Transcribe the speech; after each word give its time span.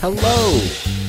Hello, 0.00 0.60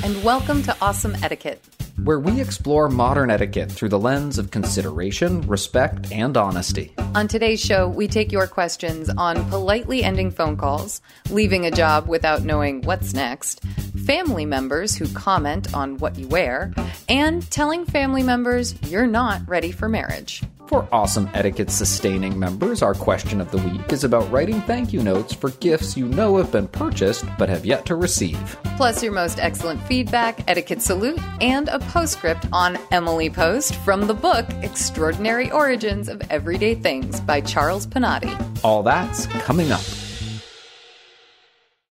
and 0.05 0.23
welcome 0.23 0.63
to 0.63 0.75
Awesome 0.79 1.13
Etiquette, 1.21 1.61
where 2.05 2.21
we 2.21 2.39
explore 2.39 2.87
modern 2.87 3.29
etiquette 3.29 3.69
through 3.69 3.89
the 3.89 3.99
lens 3.99 4.37
of 4.37 4.49
consideration, 4.49 5.41
respect, 5.41 6.09
and 6.09 6.37
honesty. 6.37 6.95
On 7.13 7.27
today's 7.27 7.59
show, 7.59 7.89
we 7.89 8.07
take 8.07 8.31
your 8.31 8.47
questions 8.47 9.09
on 9.09 9.47
politely 9.49 10.05
ending 10.05 10.31
phone 10.31 10.55
calls, 10.55 11.01
leaving 11.29 11.65
a 11.65 11.71
job 11.71 12.07
without 12.07 12.43
knowing 12.43 12.81
what's 12.83 13.13
next, 13.13 13.61
family 14.05 14.45
members 14.45 14.95
who 14.95 15.05
comment 15.09 15.73
on 15.73 15.97
what 15.97 16.17
you 16.17 16.29
wear, 16.29 16.73
and 17.09 17.49
telling 17.51 17.85
family 17.85 18.23
members 18.23 18.73
you're 18.83 19.05
not 19.05 19.41
ready 19.49 19.73
for 19.73 19.89
marriage. 19.89 20.41
For 20.67 20.85
awesome 20.91 21.29
etiquette 21.33 21.71
sustaining 21.71 22.37
members, 22.37 22.81
our 22.81 22.93
question 22.93 23.39
of 23.39 23.51
the 23.51 23.57
week 23.57 23.93
is 23.93 24.03
about 24.03 24.29
writing 24.29 24.59
thank 24.63 24.91
you 24.91 25.01
notes 25.01 25.33
for 25.33 25.51
gifts 25.51 25.95
you 25.95 26.09
know 26.09 26.35
have 26.35 26.51
been 26.51 26.67
purchased 26.67 27.23
but 27.37 27.47
have 27.47 27.65
yet 27.65 27.85
to 27.85 27.95
receive. 27.95 28.57
Plus, 28.75 29.01
your 29.01 29.13
most 29.13 29.39
excellent 29.39 29.81
feedback, 29.83 30.43
etiquette 30.49 30.81
salute, 30.81 31.19
and 31.39 31.69
a 31.69 31.79
postscript 31.79 32.47
on 32.51 32.77
Emily 32.91 33.29
Post 33.29 33.75
from 33.75 34.07
the 34.07 34.13
book 34.13 34.45
Extraordinary 34.61 35.49
Origins 35.51 36.09
of 36.09 36.21
Everyday 36.29 36.75
Things 36.75 37.21
by 37.21 37.39
Charles 37.39 37.87
Panati. 37.87 38.35
All 38.61 38.83
that's 38.83 39.25
coming 39.27 39.71
up. 39.71 39.81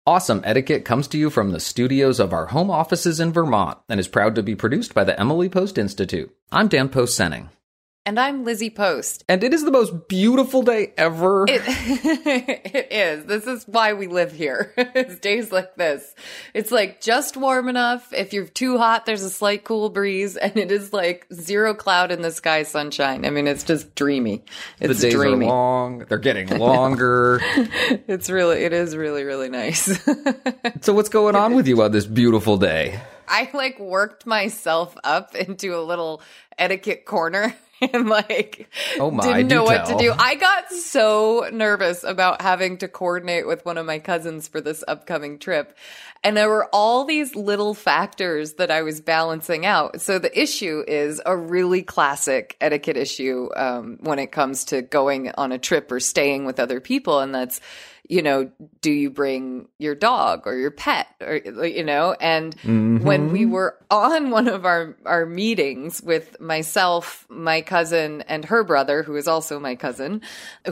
Awesome 0.06 0.40
Etiquette 0.44 0.86
comes 0.86 1.06
to 1.08 1.18
you 1.18 1.28
from 1.28 1.50
the 1.50 1.60
studios 1.60 2.18
of 2.18 2.32
our 2.32 2.46
home 2.46 2.70
offices 2.70 3.20
in 3.20 3.34
Vermont 3.34 3.78
and 3.90 4.00
is 4.00 4.08
proud 4.08 4.34
to 4.34 4.42
be 4.42 4.54
produced 4.54 4.94
by 4.94 5.04
the 5.04 5.18
Emily 5.20 5.50
Post 5.50 5.76
Institute. 5.76 6.34
I'm 6.50 6.68
Dan 6.68 6.88
Post 6.88 7.20
Senning. 7.20 7.50
And 8.04 8.18
I'm 8.18 8.42
Lizzie 8.44 8.68
Post. 8.68 9.22
And 9.28 9.44
it 9.44 9.54
is 9.54 9.64
the 9.64 9.70
most 9.70 10.08
beautiful 10.08 10.62
day 10.64 10.92
ever. 10.96 11.44
It, 11.48 11.62
it 12.74 12.88
is. 12.90 13.26
This 13.26 13.46
is 13.46 13.62
why 13.68 13.92
we 13.92 14.08
live 14.08 14.32
here. 14.32 14.74
it's 14.76 15.20
days 15.20 15.52
like 15.52 15.76
this. 15.76 16.12
It's 16.52 16.72
like 16.72 17.00
just 17.00 17.36
warm 17.36 17.68
enough. 17.68 18.12
If 18.12 18.32
you're 18.32 18.46
too 18.46 18.76
hot, 18.76 19.06
there's 19.06 19.22
a 19.22 19.30
slight 19.30 19.62
cool 19.62 19.88
breeze, 19.88 20.36
and 20.36 20.56
it 20.56 20.72
is 20.72 20.92
like 20.92 21.28
zero 21.32 21.74
cloud 21.74 22.10
in 22.10 22.22
the 22.22 22.32
sky, 22.32 22.64
sunshine. 22.64 23.24
I 23.24 23.30
mean, 23.30 23.46
it's 23.46 23.62
just 23.62 23.94
dreamy. 23.94 24.42
It's 24.80 24.98
the 24.98 25.10
days 25.10 25.14
dreamy. 25.14 25.46
are 25.46 25.50
long. 25.50 25.98
They're 26.00 26.18
getting 26.18 26.48
longer. 26.58 27.38
it's 27.44 28.28
really, 28.28 28.64
it 28.64 28.72
is 28.72 28.96
really, 28.96 29.22
really 29.22 29.48
nice. 29.48 30.02
so, 30.80 30.92
what's 30.92 31.08
going 31.08 31.36
on 31.36 31.54
with 31.54 31.68
you 31.68 31.80
on 31.80 31.92
this 31.92 32.06
beautiful 32.06 32.56
day? 32.56 33.00
I 33.28 33.48
like 33.54 33.78
worked 33.78 34.26
myself 34.26 34.96
up 35.04 35.36
into 35.36 35.76
a 35.78 35.82
little 35.82 36.20
etiquette 36.58 37.04
corner 37.04 37.54
and 37.92 38.08
like 38.08 38.68
oh 38.98 39.10
my, 39.10 39.24
didn't 39.24 39.48
know 39.48 39.64
what 39.64 39.86
tell. 39.86 39.98
to 39.98 40.04
do. 40.04 40.12
I 40.16 40.36
got 40.36 40.70
so 40.70 41.48
nervous 41.52 42.04
about 42.04 42.40
having 42.40 42.78
to 42.78 42.88
coordinate 42.88 43.46
with 43.46 43.64
one 43.64 43.76
of 43.76 43.86
my 43.86 43.98
cousins 43.98 44.46
for 44.46 44.60
this 44.60 44.84
upcoming 44.86 45.38
trip. 45.38 45.76
And 46.24 46.36
there 46.36 46.48
were 46.48 46.68
all 46.72 47.04
these 47.04 47.34
little 47.34 47.74
factors 47.74 48.54
that 48.54 48.70
I 48.70 48.82
was 48.82 49.00
balancing 49.00 49.66
out. 49.66 50.00
So 50.00 50.20
the 50.20 50.40
issue 50.40 50.84
is 50.86 51.20
a 51.26 51.36
really 51.36 51.82
classic 51.82 52.56
etiquette 52.60 52.96
issue 52.96 53.48
um, 53.56 53.98
when 54.00 54.20
it 54.20 54.30
comes 54.30 54.66
to 54.66 54.82
going 54.82 55.32
on 55.36 55.50
a 55.50 55.58
trip 55.58 55.90
or 55.90 55.98
staying 55.98 56.44
with 56.44 56.60
other 56.60 56.80
people. 56.80 57.18
And 57.18 57.34
that's, 57.34 57.60
you 58.08 58.20
know, 58.20 58.50
do 58.80 58.90
you 58.90 59.10
bring 59.10 59.68
your 59.78 59.94
dog 59.94 60.42
or 60.44 60.56
your 60.56 60.72
pet 60.72 61.06
or, 61.20 61.36
you 61.36 61.84
know, 61.84 62.16
and 62.20 62.56
mm-hmm. 62.58 62.98
when 62.98 63.30
we 63.30 63.46
were 63.46 63.78
on 63.90 64.30
one 64.30 64.48
of 64.48 64.66
our, 64.66 64.96
our 65.06 65.24
meetings 65.24 66.02
with 66.02 66.40
myself, 66.40 67.24
my 67.28 67.62
cousin 67.62 68.22
and 68.22 68.44
her 68.46 68.64
brother, 68.64 69.04
who 69.04 69.14
is 69.14 69.28
also 69.28 69.60
my 69.60 69.76
cousin, 69.76 70.20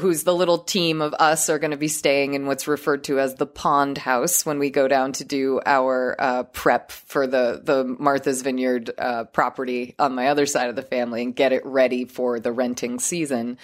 who's 0.01 0.25
the 0.25 0.35
little 0.35 0.59
team 0.59 1.01
of 1.01 1.15
us 1.15 1.49
are 1.49 1.61
going 1.61 1.71
to 1.71 1.77
be 1.77 1.89
staying 1.89 2.35
in 2.35 2.47
what's 2.47 2.67
referred 2.67 3.05
to 3.05 3.21
as 3.21 3.37
the 3.37 3.47
pond 3.47 3.97
house 3.97 4.45
when 4.45 4.59
we 4.59 4.69
go 4.69 4.89
down 4.89 5.13
to 5.13 5.25
do 5.25 5.61
our 5.65 6.17
uh, 6.19 6.43
prep 6.43 6.91
for 6.91 7.29
the, 7.29 7.61
the 7.63 7.85
Martha's 7.85 8.43
Vineyard 8.43 8.91
uh, 8.99 9.25
property 9.25 9.95
on 10.01 10.17
my 10.17 10.29
other 10.29 10.47
side 10.47 10.69
of 10.69 10.75
the 10.75 10.83
family 10.83 11.23
and 11.23 11.37
get 11.37 11.53
it 11.53 11.65
ready 11.65 12.05
for 12.05 12.41
the 12.41 12.51
renting 12.51 12.99
season 12.99 13.57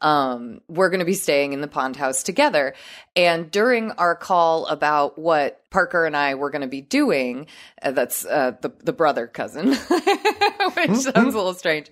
um, 0.00 0.60
we're 0.68 0.90
going 0.90 1.00
to 1.00 1.06
be 1.06 1.14
staying 1.14 1.52
in 1.52 1.60
the 1.60 1.68
pond 1.68 1.96
house 1.96 2.22
together. 2.22 2.74
And 3.14 3.50
during 3.50 3.92
our 3.92 4.14
call 4.14 4.66
about 4.66 5.18
what 5.18 5.62
Parker 5.70 6.04
and 6.04 6.16
I 6.16 6.34
were 6.34 6.50
going 6.50 6.62
to 6.62 6.68
be 6.68 6.80
doing, 6.80 7.46
uh, 7.82 7.90
that's 7.92 8.24
uh, 8.24 8.52
the 8.60 8.72
the 8.82 8.92
brother 8.92 9.26
cousin, 9.26 9.68
which 9.74 10.90
sounds 10.90 11.14
a 11.14 11.36
little 11.36 11.54
strange, 11.54 11.90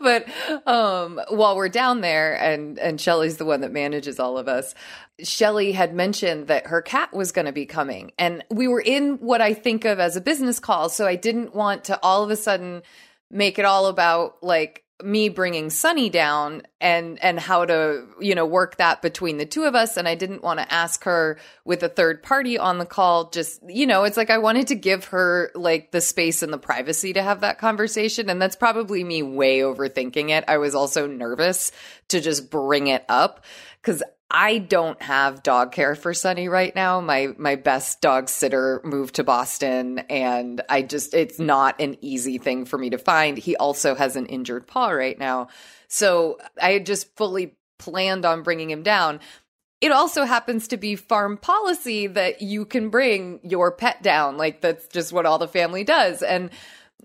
but 0.00 0.26
um, 0.66 1.20
while 1.28 1.56
we're 1.56 1.68
down 1.68 2.00
there, 2.00 2.34
and 2.34 2.78
and 2.78 3.00
Shelly's 3.00 3.36
the 3.36 3.44
one 3.44 3.60
that 3.60 3.72
manages 3.72 4.18
all 4.18 4.38
of 4.38 4.48
us. 4.48 4.74
Shelly 5.22 5.72
had 5.72 5.94
mentioned 5.94 6.48
that 6.48 6.66
her 6.66 6.82
cat 6.82 7.12
was 7.14 7.32
going 7.32 7.46
to 7.46 7.52
be 7.52 7.66
coming, 7.66 8.12
and 8.18 8.44
we 8.50 8.66
were 8.68 8.80
in 8.80 9.18
what 9.18 9.40
I 9.40 9.54
think 9.54 9.84
of 9.84 9.98
as 9.98 10.16
a 10.16 10.20
business 10.20 10.58
call, 10.58 10.88
so 10.88 11.06
I 11.06 11.16
didn't 11.16 11.54
want 11.54 11.84
to 11.84 11.98
all 12.02 12.24
of 12.24 12.30
a 12.30 12.36
sudden 12.36 12.82
make 13.30 13.58
it 13.58 13.64
all 13.64 13.86
about 13.86 14.42
like 14.42 14.81
me 15.02 15.28
bringing 15.28 15.70
Sunny 15.70 16.08
down 16.08 16.62
and 16.80 17.22
and 17.22 17.38
how 17.38 17.64
to 17.64 18.06
you 18.20 18.34
know 18.34 18.46
work 18.46 18.76
that 18.76 19.02
between 19.02 19.38
the 19.38 19.46
two 19.46 19.64
of 19.64 19.74
us. 19.74 19.96
And 19.96 20.08
I 20.08 20.14
didn't 20.14 20.42
want 20.42 20.60
to 20.60 20.72
ask 20.72 21.04
her 21.04 21.38
with 21.64 21.82
a 21.82 21.88
third 21.88 22.22
party 22.22 22.58
on 22.58 22.78
the 22.78 22.86
call. 22.86 23.30
Just 23.30 23.60
you 23.68 23.86
know 23.86 24.04
it's 24.04 24.16
like 24.16 24.30
I 24.30 24.38
wanted 24.38 24.68
to 24.68 24.74
give 24.74 25.06
her 25.06 25.50
like 25.54 25.92
the 25.92 26.00
space 26.00 26.42
and 26.42 26.52
the 26.52 26.58
privacy 26.58 27.12
to 27.12 27.22
have 27.22 27.40
that 27.40 27.58
conversation. 27.58 28.30
And 28.30 28.40
that's 28.40 28.56
probably 28.56 29.04
me 29.04 29.22
way 29.22 29.60
overthinking 29.60 30.30
it. 30.30 30.44
I 30.48 30.58
was 30.58 30.74
also 30.74 31.06
nervous 31.06 31.72
to 32.08 32.20
just 32.20 32.50
bring 32.50 32.86
it 32.86 33.04
up 33.08 33.44
cuz 33.82 34.02
I 34.34 34.56
don't 34.56 35.00
have 35.02 35.42
dog 35.42 35.72
care 35.72 35.94
for 35.94 36.14
Sunny 36.14 36.48
right 36.48 36.74
now. 36.74 37.02
My 37.02 37.34
my 37.36 37.54
best 37.54 38.00
dog 38.00 38.30
sitter 38.30 38.80
moved 38.82 39.16
to 39.16 39.24
Boston 39.24 39.98
and 40.08 40.62
I 40.70 40.80
just 40.80 41.12
it's 41.12 41.38
not 41.38 41.78
an 41.78 41.98
easy 42.00 42.38
thing 42.38 42.64
for 42.64 42.78
me 42.78 42.90
to 42.90 42.98
find. 42.98 43.36
He 43.36 43.56
also 43.56 43.94
has 43.94 44.16
an 44.16 44.24
injured 44.26 44.66
paw 44.66 44.88
right 44.88 45.18
now. 45.18 45.48
So 45.88 46.38
I 46.60 46.70
had 46.70 46.86
just 46.86 47.14
fully 47.16 47.56
planned 47.78 48.24
on 48.24 48.42
bringing 48.42 48.70
him 48.70 48.82
down. 48.82 49.20
It 49.82 49.92
also 49.92 50.24
happens 50.24 50.68
to 50.68 50.78
be 50.78 50.96
farm 50.96 51.36
policy 51.36 52.06
that 52.06 52.40
you 52.40 52.64
can 52.64 52.88
bring 52.88 53.40
your 53.42 53.70
pet 53.70 54.02
down. 54.02 54.38
Like 54.38 54.62
that's 54.62 54.86
just 54.88 55.12
what 55.12 55.26
all 55.26 55.38
the 55.38 55.48
family 55.48 55.84
does. 55.84 56.22
And 56.22 56.50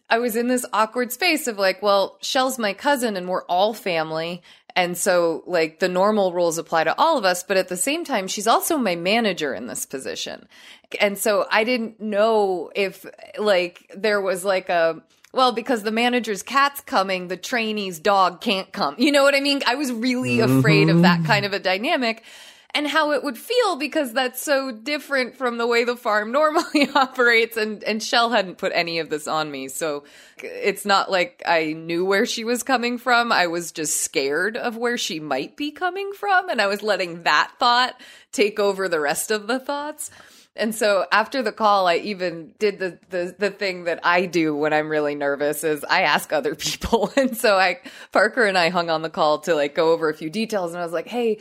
I 0.09 0.19
was 0.19 0.35
in 0.37 0.47
this 0.47 0.65
awkward 0.71 1.11
space 1.11 1.47
of 1.47 1.57
like, 1.57 1.81
well, 1.81 2.17
Shell's 2.21 2.57
my 2.57 2.73
cousin 2.73 3.17
and 3.17 3.27
we're 3.27 3.43
all 3.45 3.73
family. 3.73 4.41
And 4.77 4.95
so, 4.95 5.43
like, 5.47 5.79
the 5.79 5.89
normal 5.89 6.31
rules 6.33 6.59
apply 6.59 6.83
to 6.83 6.95
all 6.99 7.17
of 7.17 7.25
us, 7.25 7.41
but 7.41 7.57
at 7.57 7.67
the 7.67 7.75
same 7.75 8.05
time, 8.05 8.27
she's 8.27 8.45
also 8.45 8.77
my 8.77 8.95
manager 8.95 9.55
in 9.55 9.65
this 9.65 9.87
position. 9.87 10.47
And 11.01 11.17
so 11.17 11.47
I 11.49 11.63
didn't 11.63 11.99
know 11.99 12.69
if, 12.75 13.03
like, 13.39 13.91
there 13.97 14.21
was 14.21 14.45
like 14.45 14.69
a, 14.69 15.01
well, 15.33 15.51
because 15.51 15.81
the 15.81 15.91
manager's 15.91 16.43
cat's 16.43 16.79
coming, 16.81 17.27
the 17.27 17.37
trainee's 17.37 17.97
dog 17.97 18.39
can't 18.39 18.71
come. 18.71 18.93
You 18.99 19.11
know 19.11 19.23
what 19.23 19.33
I 19.33 19.39
mean? 19.39 19.63
I 19.65 19.73
was 19.73 19.91
really 19.91 20.37
mm-hmm. 20.37 20.59
afraid 20.59 20.89
of 20.89 21.01
that 21.01 21.25
kind 21.25 21.43
of 21.43 21.53
a 21.53 21.59
dynamic 21.59 22.23
and 22.75 22.87
how 22.87 23.11
it 23.11 23.23
would 23.23 23.37
feel 23.37 23.75
because 23.77 24.13
that's 24.13 24.41
so 24.41 24.71
different 24.71 25.35
from 25.35 25.57
the 25.57 25.67
way 25.67 25.83
the 25.83 25.95
farm 25.97 26.31
normally 26.39 26.89
operates 26.95 27.57
and 27.57 27.83
and 27.83 28.01
Shell 28.03 28.31
hadn't 28.31 28.57
put 28.57 28.71
any 28.75 28.99
of 28.99 29.09
this 29.09 29.27
on 29.27 29.49
me 29.51 29.67
so 29.67 30.03
it's 30.39 30.85
not 30.85 31.09
like 31.09 31.41
I 31.45 31.73
knew 31.73 32.05
where 32.05 32.25
she 32.25 32.43
was 32.43 32.63
coming 32.63 32.97
from 32.97 33.31
I 33.31 33.47
was 33.47 33.71
just 33.71 34.01
scared 34.01 34.57
of 34.57 34.77
where 34.77 34.97
she 34.97 35.19
might 35.19 35.55
be 35.57 35.71
coming 35.71 36.11
from 36.13 36.49
and 36.49 36.61
I 36.61 36.67
was 36.67 36.83
letting 36.83 37.23
that 37.23 37.51
thought 37.59 37.99
take 38.31 38.59
over 38.59 38.87
the 38.87 38.99
rest 38.99 39.31
of 39.31 39.47
the 39.47 39.59
thoughts 39.59 40.11
And 40.55 40.73
so 40.73 41.05
after 41.11 41.43
the 41.43 41.51
call, 41.51 41.87
I 41.87 41.97
even 41.97 42.53
did 42.57 42.79
the, 42.79 42.97
the 43.09 43.35
the 43.37 43.51
thing 43.51 43.83
that 43.85 43.99
I 44.03 44.25
do 44.25 44.55
when 44.55 44.73
I'm 44.73 44.89
really 44.89 45.13
nervous 45.15 45.63
is 45.63 45.85
I 45.87 46.01
ask 46.01 46.33
other 46.33 46.55
people. 46.67 47.11
And 47.15 47.37
so 47.37 47.57
I 47.57 47.79
Parker 48.11 48.43
and 48.43 48.57
I 48.57 48.69
hung 48.69 48.89
on 48.89 49.03
the 49.03 49.09
call 49.09 49.39
to 49.41 49.53
like 49.55 49.75
go 49.75 49.91
over 49.93 50.09
a 50.09 50.13
few 50.15 50.29
details 50.31 50.73
and 50.73 50.81
I 50.81 50.83
was 50.83 50.93
like, 50.93 51.07
"Hey, 51.07 51.39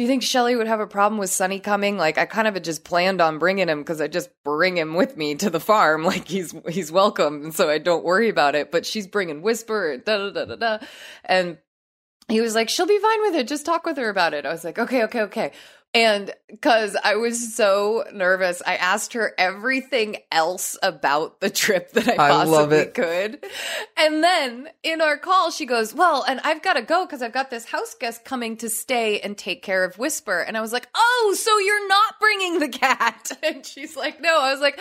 do 0.00 0.04
you 0.04 0.08
think 0.08 0.22
Shelly 0.22 0.56
would 0.56 0.66
have 0.66 0.80
a 0.80 0.86
problem 0.86 1.18
with 1.18 1.28
Sunny 1.28 1.60
coming? 1.60 1.98
Like 1.98 2.16
I 2.16 2.24
kind 2.24 2.48
of 2.48 2.54
had 2.54 2.64
just 2.64 2.84
planned 2.84 3.20
on 3.20 3.38
bringing 3.38 3.68
him 3.68 3.80
because 3.80 4.00
I 4.00 4.08
just 4.08 4.30
bring 4.42 4.78
him 4.78 4.94
with 4.94 5.14
me 5.18 5.34
to 5.34 5.50
the 5.50 5.60
farm. 5.60 6.04
Like 6.10 6.26
he's 6.26 6.54
he's 6.70 6.90
welcome, 6.90 7.44
and 7.44 7.54
so 7.54 7.68
I 7.68 7.76
don't 7.76 8.02
worry 8.02 8.30
about 8.30 8.54
it. 8.54 8.72
But 8.72 8.86
she's 8.86 9.06
bringing 9.06 9.42
Whisper, 9.42 9.98
da 9.98 10.16
da 10.16 10.30
da 10.30 10.44
da 10.46 10.56
da, 10.56 10.86
and 11.26 11.58
he 12.28 12.40
was 12.40 12.54
like, 12.54 12.70
"She'll 12.70 12.86
be 12.86 12.98
fine 12.98 13.20
with 13.20 13.34
it. 13.34 13.46
Just 13.46 13.66
talk 13.66 13.84
with 13.84 13.98
her 13.98 14.08
about 14.08 14.32
it." 14.32 14.46
I 14.46 14.52
was 14.52 14.64
like, 14.64 14.78
"Okay, 14.78 15.04
okay, 15.04 15.20
okay." 15.20 15.52
And 15.92 16.32
because 16.48 16.96
I 17.02 17.16
was 17.16 17.54
so 17.56 18.04
nervous, 18.14 18.62
I 18.64 18.76
asked 18.76 19.14
her 19.14 19.34
everything 19.36 20.18
else 20.30 20.78
about 20.84 21.40
the 21.40 21.50
trip 21.50 21.90
that 21.92 22.08
I 22.08 22.12
I 22.12 22.28
possibly 22.28 22.78
it. 22.78 22.94
could. 22.94 23.44
And 23.96 24.22
then 24.22 24.68
in 24.84 25.00
our 25.00 25.16
call, 25.16 25.50
she 25.50 25.66
goes, 25.66 25.92
Well, 25.92 26.22
and 26.28 26.38
I've 26.44 26.62
got 26.62 26.74
to 26.74 26.82
go 26.82 27.06
because 27.06 27.22
I've 27.22 27.32
got 27.32 27.50
this 27.50 27.64
house 27.64 27.96
guest 27.98 28.24
coming 28.24 28.56
to 28.58 28.68
stay 28.68 29.18
and 29.20 29.36
take 29.36 29.62
care 29.62 29.82
of 29.82 29.98
Whisper. 29.98 30.38
And 30.40 30.56
I 30.56 30.60
was 30.60 30.72
like, 30.72 30.88
Oh, 30.94 31.34
so 31.36 31.58
you're 31.58 31.88
not 31.88 32.20
bringing 32.20 32.58
the 32.60 32.68
cat. 32.68 33.32
And 33.42 33.66
she's 33.66 33.96
like, 33.96 34.20
No. 34.20 34.38
I 34.40 34.52
was 34.52 34.60
like, 34.60 34.78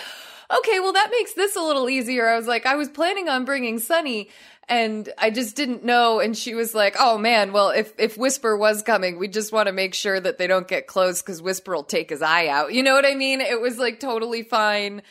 Okay, 0.59 0.79
well, 0.79 0.93
that 0.93 1.09
makes 1.11 1.33
this 1.33 1.55
a 1.55 1.61
little 1.61 1.89
easier. 1.89 2.27
I 2.27 2.35
was 2.35 2.47
like, 2.47 2.65
I 2.67 2.75
was 2.75 2.89
planning 2.89 3.29
on 3.29 3.45
bringing 3.45 3.79
Sunny 3.79 4.29
and 4.69 5.09
I 5.17 5.31
just 5.31 5.55
didn't 5.55 5.83
know. 5.83 6.19
And 6.19 6.37
she 6.37 6.53
was 6.55 6.73
like, 6.73 6.95
"Oh 6.99 7.17
man, 7.17 7.51
well 7.51 7.69
if 7.69 7.93
if 7.97 8.17
Whisper 8.17 8.55
was 8.55 8.81
coming, 8.83 9.17
we 9.19 9.27
just 9.27 9.51
want 9.51 9.67
to 9.67 9.73
make 9.73 9.93
sure 9.93 10.19
that 10.19 10.37
they 10.37 10.47
don't 10.47 10.67
get 10.67 10.87
close 10.87 11.21
because 11.21 11.41
Whisper 11.41 11.73
will 11.75 11.83
take 11.83 12.09
his 12.09 12.21
eye 12.21 12.47
out." 12.47 12.73
You 12.73 12.83
know 12.83 12.93
what 12.93 13.05
I 13.05 13.15
mean? 13.15 13.41
It 13.41 13.59
was 13.59 13.77
like 13.77 13.99
totally 13.99 14.43
fine. 14.43 15.01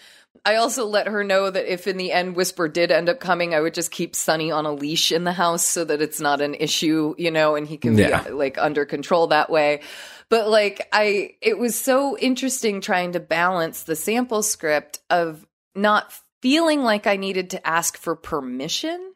I 0.44 0.54
also 0.56 0.86
let 0.86 1.08
her 1.08 1.24
know 1.24 1.50
that 1.50 1.70
if 1.70 1.86
in 1.88 1.96
the 1.96 2.12
end 2.12 2.36
Whisper 2.36 2.68
did 2.68 2.92
end 2.92 3.08
up 3.08 3.18
coming, 3.18 3.54
I 3.54 3.60
would 3.60 3.74
just 3.74 3.90
keep 3.90 4.14
Sunny 4.14 4.52
on 4.52 4.66
a 4.66 4.72
leash 4.72 5.10
in 5.10 5.24
the 5.24 5.32
house 5.32 5.64
so 5.64 5.84
that 5.84 6.00
it's 6.00 6.20
not 6.20 6.40
an 6.40 6.54
issue, 6.54 7.14
you 7.18 7.30
know, 7.30 7.56
and 7.56 7.66
he 7.66 7.76
can 7.76 7.98
Yeah. 7.98 8.22
be 8.22 8.30
like 8.30 8.56
under 8.56 8.84
control 8.84 9.26
that 9.28 9.50
way. 9.50 9.80
But 10.28 10.48
like 10.48 10.86
I 10.92 11.34
it 11.42 11.58
was 11.58 11.74
so 11.74 12.16
interesting 12.16 12.80
trying 12.80 13.12
to 13.12 13.20
balance 13.20 13.82
the 13.82 13.96
sample 13.96 14.42
script 14.42 15.00
of 15.10 15.44
not 15.74 16.12
feeling 16.40 16.82
like 16.82 17.06
I 17.06 17.16
needed 17.16 17.50
to 17.50 17.66
ask 17.66 17.96
for 17.98 18.14
permission 18.14 19.07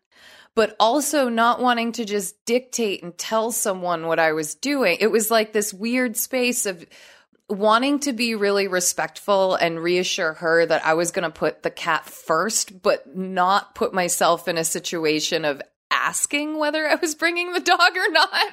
but 0.55 0.77
also 0.79 1.29
not 1.29 1.61
wanting 1.61 1.93
to 1.93 2.05
just 2.05 2.45
dictate 2.45 3.03
and 3.03 3.17
tell 3.17 3.53
someone 3.53 4.07
what 4.07 4.19
I 4.19 4.33
was 4.33 4.55
doing. 4.55 4.99
It 5.01 5.11
was 5.11 5.31
like 5.31 5.53
this 5.53 5.73
weird 5.73 6.17
space 6.17 6.67
of 6.67 6.85
wanting 7.49 8.01
to 8.01 8.13
be 8.13 8.35
really 8.35 8.69
respectful 8.69 9.55
and 9.55 9.83
reassure 9.83 10.35
her 10.35 10.65
that 10.67 10.85
I 10.87 10.95
was 10.95 11.11
going 11.11 11.25
to 11.25 11.31
put 11.31 11.63
the 11.63 11.71
cat 11.71 12.07
first, 12.07 12.83
but 12.83 13.17
not 13.17 13.75
put 13.75 13.93
myself 13.93 14.49
in 14.49 14.59
a 14.59 14.65
situation 14.65 15.45
of 15.45 15.63
asking 15.91 16.59
whether 16.59 16.87
I 16.87 16.95
was 16.97 17.15
bringing 17.15 17.53
the 17.53 17.61
dog 17.61 17.97
or 17.97 18.11
not. 18.11 18.31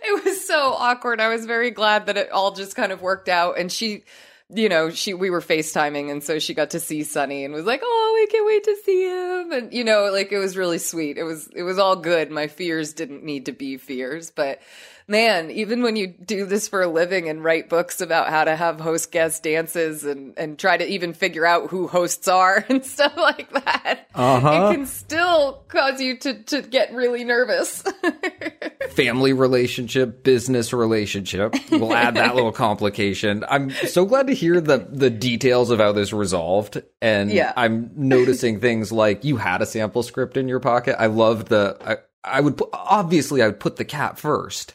It 0.00 0.24
was 0.24 0.46
so 0.46 0.72
awkward. 0.72 1.20
I 1.20 1.28
was 1.28 1.44
very 1.44 1.70
glad 1.70 2.06
that 2.06 2.16
it 2.16 2.30
all 2.30 2.52
just 2.52 2.74
kind 2.74 2.92
of 2.92 3.02
worked 3.02 3.28
out 3.28 3.58
and 3.58 3.70
she 3.70 4.04
you 4.50 4.68
know, 4.68 4.90
she 4.90 5.12
we 5.14 5.30
were 5.30 5.40
FaceTiming 5.40 6.10
and 6.10 6.22
so 6.22 6.38
she 6.38 6.54
got 6.54 6.70
to 6.70 6.80
see 6.80 7.02
Sunny 7.04 7.44
and 7.44 7.52
was 7.52 7.66
like, 7.66 7.80
"Oh, 7.82 8.12
we 8.18 8.26
can't 8.26 8.46
wait 8.46 8.64
to 8.64 8.76
see 8.84 9.04
him." 9.04 9.52
And 9.52 9.72
you 9.72 9.84
know, 9.84 10.10
like 10.10 10.32
it 10.32 10.38
was 10.38 10.56
really 10.56 10.78
sweet. 10.78 11.18
It 11.18 11.24
was 11.24 11.48
it 11.54 11.62
was 11.62 11.78
all 11.78 11.96
good. 11.96 12.30
My 12.30 12.46
fears 12.46 12.92
didn't 12.94 13.24
need 13.24 13.46
to 13.46 13.52
be 13.52 13.76
fears, 13.76 14.30
but 14.30 14.60
man, 15.08 15.50
even 15.50 15.82
when 15.82 15.96
you 15.96 16.06
do 16.06 16.44
this 16.46 16.68
for 16.68 16.82
a 16.82 16.86
living 16.88 17.28
and 17.28 17.42
write 17.42 17.68
books 17.68 18.00
about 18.00 18.28
how 18.28 18.44
to 18.44 18.54
have 18.54 18.78
host 18.80 19.10
guest 19.10 19.42
dances 19.42 20.04
and 20.04 20.34
and 20.36 20.58
try 20.58 20.76
to 20.76 20.86
even 20.86 21.14
figure 21.14 21.46
out 21.46 21.70
who 21.70 21.88
hosts 21.88 22.28
are 22.28 22.64
and 22.68 22.84
stuff 22.84 23.16
like 23.16 23.50
that, 23.52 24.06
Uh-huh. 24.14 24.68
it 24.70 24.76
can 24.76 24.86
still 24.86 25.64
cause 25.68 26.00
you 26.00 26.16
to 26.18 26.42
to 26.44 26.62
get 26.62 26.92
really 26.94 27.24
nervous. 27.24 27.82
family 28.90 29.32
relationship, 29.32 30.22
business 30.24 30.72
relationship. 30.72 31.54
We'll 31.70 31.94
add 31.94 32.14
that 32.16 32.34
little 32.34 32.52
complication. 32.66 33.44
I'm 33.48 33.70
so 33.70 34.04
glad 34.04 34.26
to 34.28 34.34
hear 34.34 34.60
the 34.60 34.86
the 34.90 35.10
details 35.10 35.70
of 35.70 35.78
how 35.78 35.92
this 35.92 36.12
resolved, 36.12 36.82
and 37.00 37.30
Yeah. 37.30 37.52
I'm 37.56 37.90
noticing 37.96 38.60
things 38.60 38.92
like 38.92 39.24
you 39.24 39.36
had 39.36 39.62
a 39.62 39.66
sample 39.66 40.02
script 40.02 40.36
in 40.36 40.48
your 40.48 40.60
pocket. 40.60 40.96
I 40.98 41.06
love 41.06 41.48
the. 41.48 41.76
I, 41.84 41.96
I 42.24 42.40
would 42.40 42.60
obviously 42.72 43.42
I 43.42 43.46
would 43.46 43.60
put 43.60 43.76
the 43.76 43.84
cat 43.84 44.18
first, 44.18 44.74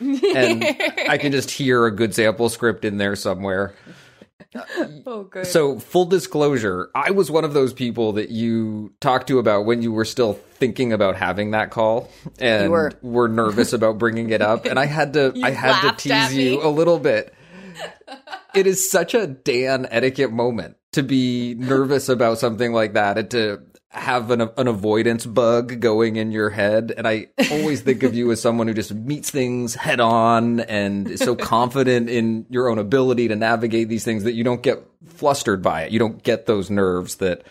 and 0.00 0.64
I 1.08 1.18
can 1.18 1.32
just 1.32 1.50
hear 1.50 1.86
a 1.86 1.90
good 1.90 2.14
sample 2.14 2.48
script 2.48 2.84
in 2.84 2.98
there 2.98 3.16
somewhere. 3.16 3.74
oh, 5.06 5.24
good. 5.24 5.46
So, 5.46 5.78
full 5.78 6.06
disclosure, 6.06 6.90
I 6.94 7.10
was 7.10 7.30
one 7.30 7.44
of 7.44 7.54
those 7.54 7.72
people 7.72 8.12
that 8.12 8.30
you 8.30 8.92
talked 9.00 9.28
to 9.28 9.38
about 9.38 9.64
when 9.64 9.82
you 9.82 9.92
were 9.92 10.04
still 10.04 10.34
thinking 10.34 10.92
about 10.92 11.16
having 11.16 11.52
that 11.52 11.70
call 11.70 12.10
and 12.38 12.70
were. 12.70 13.28
nervous 13.28 13.72
about 13.72 13.98
bringing 13.98 14.30
it 14.30 14.42
up, 14.42 14.64
and 14.64 14.78
I 14.78 14.86
had 14.86 15.14
to 15.14 15.32
I 15.42 15.50
had 15.50 15.90
to 15.90 15.96
tease 15.96 16.34
you 16.34 16.62
a 16.62 16.68
little 16.68 16.98
bit. 16.98 17.34
It 18.54 18.66
is 18.66 18.90
such 18.90 19.14
a 19.14 19.26
Dan 19.26 19.86
etiquette 19.90 20.32
moment 20.32 20.76
to 20.92 21.02
be 21.02 21.54
nervous 21.54 22.08
about 22.08 22.38
something 22.38 22.72
like 22.72 22.92
that 22.92 23.18
and 23.18 23.30
to 23.32 23.62
have 23.94 24.30
an, 24.30 24.50
an 24.56 24.66
avoidance 24.68 25.24
bug 25.24 25.80
going 25.80 26.16
in 26.16 26.32
your 26.32 26.50
head. 26.50 26.92
And 26.96 27.06
I 27.06 27.28
always 27.50 27.80
think 27.80 28.02
of 28.02 28.14
you 28.14 28.30
as 28.32 28.40
someone 28.40 28.66
who 28.66 28.74
just 28.74 28.92
meets 28.92 29.30
things 29.30 29.74
head 29.74 30.00
on 30.00 30.60
and 30.60 31.08
is 31.08 31.20
so 31.20 31.36
confident 31.36 32.10
in 32.10 32.46
your 32.50 32.68
own 32.68 32.78
ability 32.78 33.28
to 33.28 33.36
navigate 33.36 33.88
these 33.88 34.04
things 34.04 34.24
that 34.24 34.34
you 34.34 34.44
don't 34.44 34.62
get 34.62 34.84
flustered 35.06 35.62
by 35.62 35.82
it. 35.82 35.92
You 35.92 35.98
don't 35.98 36.22
get 36.22 36.46
those 36.46 36.70
nerves 36.70 37.16
that 37.16 37.42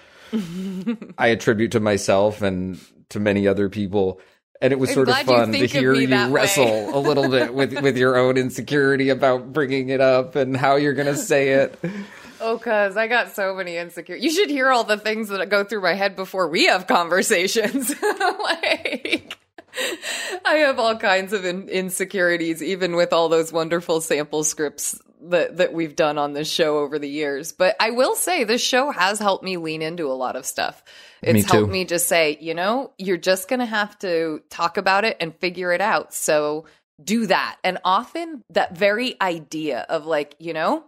I 1.17 1.27
attribute 1.27 1.71
to 1.73 1.79
myself 1.79 2.41
and 2.41 2.79
to 3.09 3.19
many 3.19 3.47
other 3.47 3.69
people. 3.69 4.19
And 4.61 4.71
it 4.71 4.79
was 4.79 4.89
I'm 4.91 4.93
sort 4.95 5.09
of 5.09 5.17
fun 5.19 5.51
to 5.51 5.65
hear 5.65 5.93
you 5.93 6.27
wrestle 6.27 6.97
a 6.97 6.99
little 6.99 7.29
bit 7.29 7.53
with, 7.53 7.73
with 7.81 7.97
your 7.97 8.17
own 8.17 8.37
insecurity 8.37 9.09
about 9.09 9.51
bringing 9.51 9.89
it 9.89 10.01
up 10.01 10.35
and 10.35 10.55
how 10.55 10.75
you're 10.75 10.93
going 10.93 11.13
to 11.13 11.17
say 11.17 11.49
it. 11.49 11.77
Oh, 12.43 12.57
cuz 12.57 12.97
I 12.97 13.07
got 13.07 13.33
so 13.35 13.55
many 13.55 13.77
insecure. 13.77 14.15
You 14.15 14.29
should 14.29 14.49
hear 14.49 14.69
all 14.69 14.83
the 14.83 14.97
things 14.97 15.29
that 15.29 15.49
go 15.49 15.63
through 15.63 15.81
my 15.81 15.93
head 15.93 16.15
before 16.15 16.47
we 16.49 16.65
have 16.67 16.87
conversations. 16.87 17.89
like 18.39 19.37
I 20.45 20.55
have 20.55 20.77
all 20.77 20.97
kinds 20.97 21.33
of 21.33 21.45
in- 21.45 21.69
insecurities 21.69 22.61
even 22.61 22.95
with 22.95 23.13
all 23.13 23.29
those 23.29 23.51
wonderful 23.51 24.01
sample 24.01 24.43
scripts 24.43 24.99
that 25.29 25.57
that 25.57 25.73
we've 25.73 25.95
done 25.95 26.17
on 26.17 26.33
this 26.33 26.51
show 26.51 26.79
over 26.79 26.99
the 26.99 27.09
years. 27.09 27.51
But 27.51 27.75
I 27.79 27.91
will 27.91 28.15
say 28.15 28.43
this 28.43 28.61
show 28.61 28.91
has 28.91 29.19
helped 29.19 29.43
me 29.43 29.57
lean 29.57 29.81
into 29.81 30.11
a 30.11 30.13
lot 30.13 30.35
of 30.35 30.45
stuff. 30.45 30.83
It's 31.21 31.33
Me 31.33 31.43
helped 31.49 31.71
me 31.71 31.85
just 31.85 32.07
say, 32.07 32.37
you 32.41 32.53
know, 32.53 32.91
you're 32.97 33.17
just 33.17 33.47
going 33.47 33.61
to 33.61 33.65
have 33.65 33.97
to 33.99 34.41
talk 34.49 34.77
about 34.77 35.05
it 35.05 35.17
and 35.21 35.33
figure 35.35 35.71
it 35.71 35.81
out. 35.81 36.13
So 36.13 36.65
do 37.03 37.27
that. 37.27 37.57
And 37.63 37.79
often 37.85 38.43
that 38.49 38.77
very 38.77 39.19
idea 39.21 39.85
of 39.89 40.05
like, 40.05 40.35
you 40.39 40.53
know, 40.53 40.83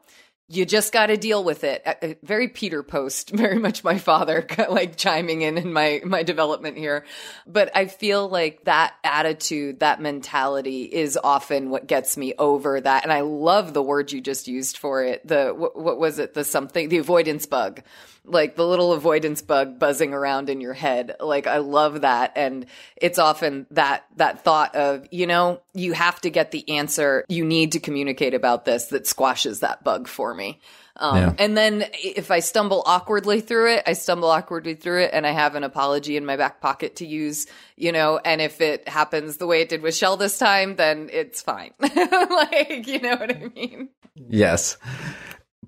you 0.48 0.66
just 0.66 0.94
got 0.94 1.08
to 1.08 1.18
deal 1.18 1.44
with 1.44 1.64
it. 1.64 2.20
Very 2.22 2.48
Peter 2.48 2.84
Post, 2.84 3.30
very 3.34 3.58
much 3.58 3.84
my 3.84 3.98
father, 3.98 4.46
like 4.70 4.96
chiming 4.96 5.42
in 5.42 5.58
in 5.58 5.74
my 5.74 6.02
my 6.06 6.24
development 6.24 6.78
here. 6.78 7.06
But 7.48 7.76
I 7.76 7.86
feel 7.88 8.28
like 8.28 8.66
that 8.66 8.94
attitude, 9.04 9.80
that 9.80 10.02
mentality, 10.02 10.84
is 10.84 11.18
often 11.22 11.70
what 11.70 11.88
gets 11.88 12.16
me 12.16 12.34
over 12.38 12.80
that. 12.80 13.04
And 13.04 13.12
I 13.12 13.22
love 13.22 13.74
the 13.74 13.84
word 13.84 14.12
you 14.12 14.22
just 14.22 14.48
used 14.48 14.78
for 14.78 15.04
it. 15.04 15.28
The 15.28 15.54
what, 15.56 15.76
what 15.76 15.98
was 15.98 16.20
it? 16.20 16.34
The 16.34 16.44
something, 16.44 16.90
the 16.90 16.98
avoidance 17.00 17.46
bug 17.46 17.82
like 18.28 18.56
the 18.56 18.66
little 18.66 18.94
avoidance 18.94 19.42
bug 19.42 19.80
buzzing 19.80 20.14
around 20.14 20.50
in 20.50 20.62
your 20.62 20.74
head. 20.74 21.16
Like 21.20 21.48
i 21.48 21.58
love 21.58 22.02
that. 22.02 22.34
And 22.36 22.66
it's 22.96 23.20
often 23.20 23.68
that 23.72 24.06
that 24.18 24.44
thought 24.44 24.76
of 24.76 25.06
you 25.12 25.28
know 25.28 25.62
you 25.74 25.94
have 25.94 26.20
to 26.22 26.30
get 26.30 26.52
the 26.52 26.70
answer. 26.70 27.26
You 27.30 27.46
need 27.46 27.74
to 27.74 27.80
communicate 27.80 28.34
about 28.34 28.66
this 28.66 28.86
that 28.88 29.08
squashes 29.08 29.60
that 29.62 29.84
bug 29.84 30.08
for 30.08 30.34
me. 30.34 30.60
Um, 30.98 31.18
Yeah. 31.18 31.34
and 31.40 31.58
then 31.58 31.84
if 31.94 32.32
i 32.32 32.40
stumble 32.40 32.82
awkwardly 32.86 33.42
through 33.42 33.74
it 33.74 33.84
i 33.86 33.92
stumble 33.92 34.30
awkwardly 34.30 34.76
through 34.76 35.02
it 35.02 35.10
and 35.12 35.28
i 35.28 35.32
have 35.32 35.56
an 35.56 35.66
apology 35.66 36.16
in 36.16 36.26
my 36.26 36.38
back 36.38 36.62
pocket 36.62 36.96
to 36.96 37.06
use 37.06 37.48
you 37.76 37.92
know 37.92 38.18
and 38.24 38.40
if 38.40 38.62
it 38.62 38.88
happens 38.88 39.36
the 39.36 39.46
way 39.46 39.60
it 39.60 39.68
did 39.68 39.82
with 39.82 39.94
shell 39.94 40.16
this 40.16 40.38
time 40.38 40.78
then 40.78 41.10
it's 41.12 41.42
fine. 41.42 41.72
Like 41.82 42.88
you 42.88 43.02
know 43.02 43.18
what 43.18 43.36
i 43.36 43.52
mean? 43.54 43.90
Yes. 44.16 44.78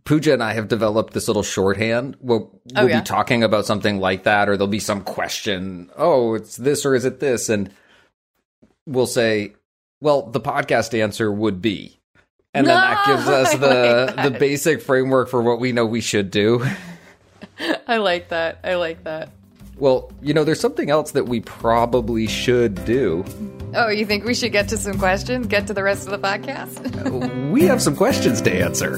Pooja 0.07 0.31
and 0.33 0.41
I 0.41 0.53
have 0.53 0.69
developed 0.69 1.13
this 1.13 1.27
little 1.27 1.43
shorthand. 1.43 2.15
Oh, 2.15 2.19
we'll, 2.21 2.39
we'll 2.39 2.83
Oh, 2.85 2.87
yeah? 2.87 3.01
be 3.01 3.05
talking 3.05 3.43
about 3.43 3.65
something 3.65 3.99
like 3.99 4.23
that, 4.23 4.47
or 4.47 4.55
there'll 4.55 4.67
be 4.69 4.79
some 4.79 5.01
question. 5.01 5.89
Oh, 5.97 6.33
it's 6.35 6.55
this 6.55 6.85
or 6.85 6.95
is 6.95 7.03
it 7.03 7.19
this? 7.19 7.49
And 7.49 7.69
we'll 8.85 9.05
say, 9.05 9.53
well, 9.99 10.21
the 10.23 10.39
podcast 10.39 10.97
answer 10.97 11.29
would 11.29 11.61
be. 11.61 11.99
And 12.53 12.65
then 12.65 12.73
that 12.73 13.05
gives 13.05 13.27
us 13.27 13.51
the 13.57 14.13
like 14.15 14.31
the 14.31 14.39
basic 14.39 14.81
framework 14.81 15.27
for 15.27 15.41
what 15.41 15.59
we 15.59 15.73
know 15.73 15.85
we 15.85 16.01
should 16.01 16.31
do. 16.31 16.65
i 17.87 17.97
like 17.97 18.29
that 18.29 18.59
i 18.63 18.75
like 18.75 19.03
that 19.03 19.29
Well, 19.77 20.11
you 20.21 20.33
know, 20.33 20.43
there's 20.43 20.59
something 20.59 20.89
else 20.89 21.11
that 21.11 21.25
we 21.25 21.41
probably 21.41 22.27
should 22.27 22.83
do. 22.85 23.25
Oh, 23.75 23.89
you 23.89 24.05
think 24.05 24.23
we 24.25 24.33
should 24.33 24.51
get 24.51 24.69
to 24.69 24.77
some 24.77 24.97
questions? 24.97 25.47
Get 25.47 25.67
to 25.67 25.73
the 25.73 25.83
rest 25.83 26.07
of 26.07 26.11
the 26.11 26.25
podcast? 26.27 27.51
We 27.51 27.63
have 27.65 27.81
some 27.81 27.95
questions 27.95 28.41
to 28.41 28.51
answer. 28.53 28.97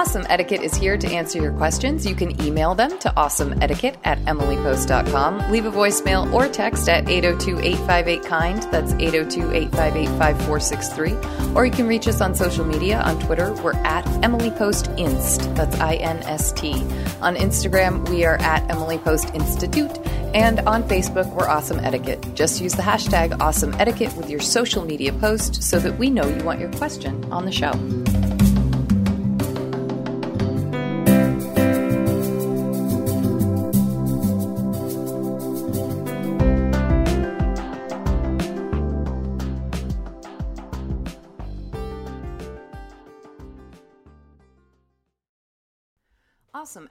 Awesome 0.00 0.24
Etiquette 0.30 0.62
is 0.62 0.74
here 0.74 0.96
to 0.96 1.06
answer 1.08 1.42
your 1.42 1.52
questions. 1.52 2.06
You 2.06 2.14
can 2.14 2.40
email 2.42 2.74
them 2.74 2.98
to 3.00 3.10
awesomeetiquette 3.18 3.98
at 4.04 4.18
emilypost.com. 4.20 5.52
Leave 5.52 5.66
a 5.66 5.70
voicemail 5.70 6.32
or 6.32 6.48
text 6.48 6.88
at 6.88 7.06
802 7.06 7.58
858 7.58 8.22
KIND. 8.22 8.62
That's 8.72 8.94
802 8.94 9.52
858 9.52 10.08
5463. 10.08 11.52
Or 11.54 11.66
you 11.66 11.70
can 11.70 11.86
reach 11.86 12.08
us 12.08 12.22
on 12.22 12.34
social 12.34 12.64
media. 12.64 13.02
On 13.02 13.20
Twitter, 13.20 13.52
we're 13.62 13.74
at 13.74 14.06
emilypostinst, 14.22 15.54
That's 15.54 15.78
I 15.78 15.96
N 15.96 16.16
S 16.22 16.52
T. 16.52 16.72
On 17.20 17.36
Instagram, 17.36 18.08
we 18.08 18.24
are 18.24 18.36
at 18.36 18.66
emilypostinstitute, 18.68 20.02
And 20.32 20.60
on 20.60 20.82
Facebook, 20.84 21.30
we're 21.34 21.46
Awesome 21.46 21.78
Etiquette. 21.78 22.34
Just 22.34 22.62
use 22.62 22.72
the 22.72 22.80
hashtag 22.80 23.38
Awesome 23.38 23.74
Etiquette 23.74 24.16
with 24.16 24.30
your 24.30 24.40
social 24.40 24.82
media 24.82 25.12
post 25.12 25.62
so 25.62 25.78
that 25.78 25.98
we 25.98 26.08
know 26.08 26.26
you 26.26 26.42
want 26.42 26.58
your 26.58 26.72
question 26.72 27.22
on 27.30 27.44
the 27.44 27.52
show. 27.52 27.72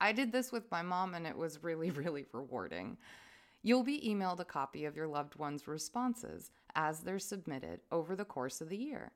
I 0.00 0.12
did 0.12 0.32
this 0.32 0.52
with 0.52 0.70
my 0.70 0.82
mom 0.82 1.14
and 1.14 1.26
it 1.26 1.36
was 1.36 1.62
really, 1.62 1.90
really 2.02 2.26
rewarding. 2.32 2.96
You'll 3.62 3.82
be 3.82 4.00
emailed 4.00 4.40
a 4.40 4.44
copy 4.44 4.84
of 4.84 4.96
your 4.96 5.08
loved 5.08 5.36
one's 5.36 5.66
responses 5.66 6.50
as 6.74 7.00
they're 7.00 7.18
submitted 7.18 7.80
over 7.90 8.14
the 8.14 8.24
course 8.24 8.60
of 8.60 8.68
the 8.68 8.76
year. 8.76 9.12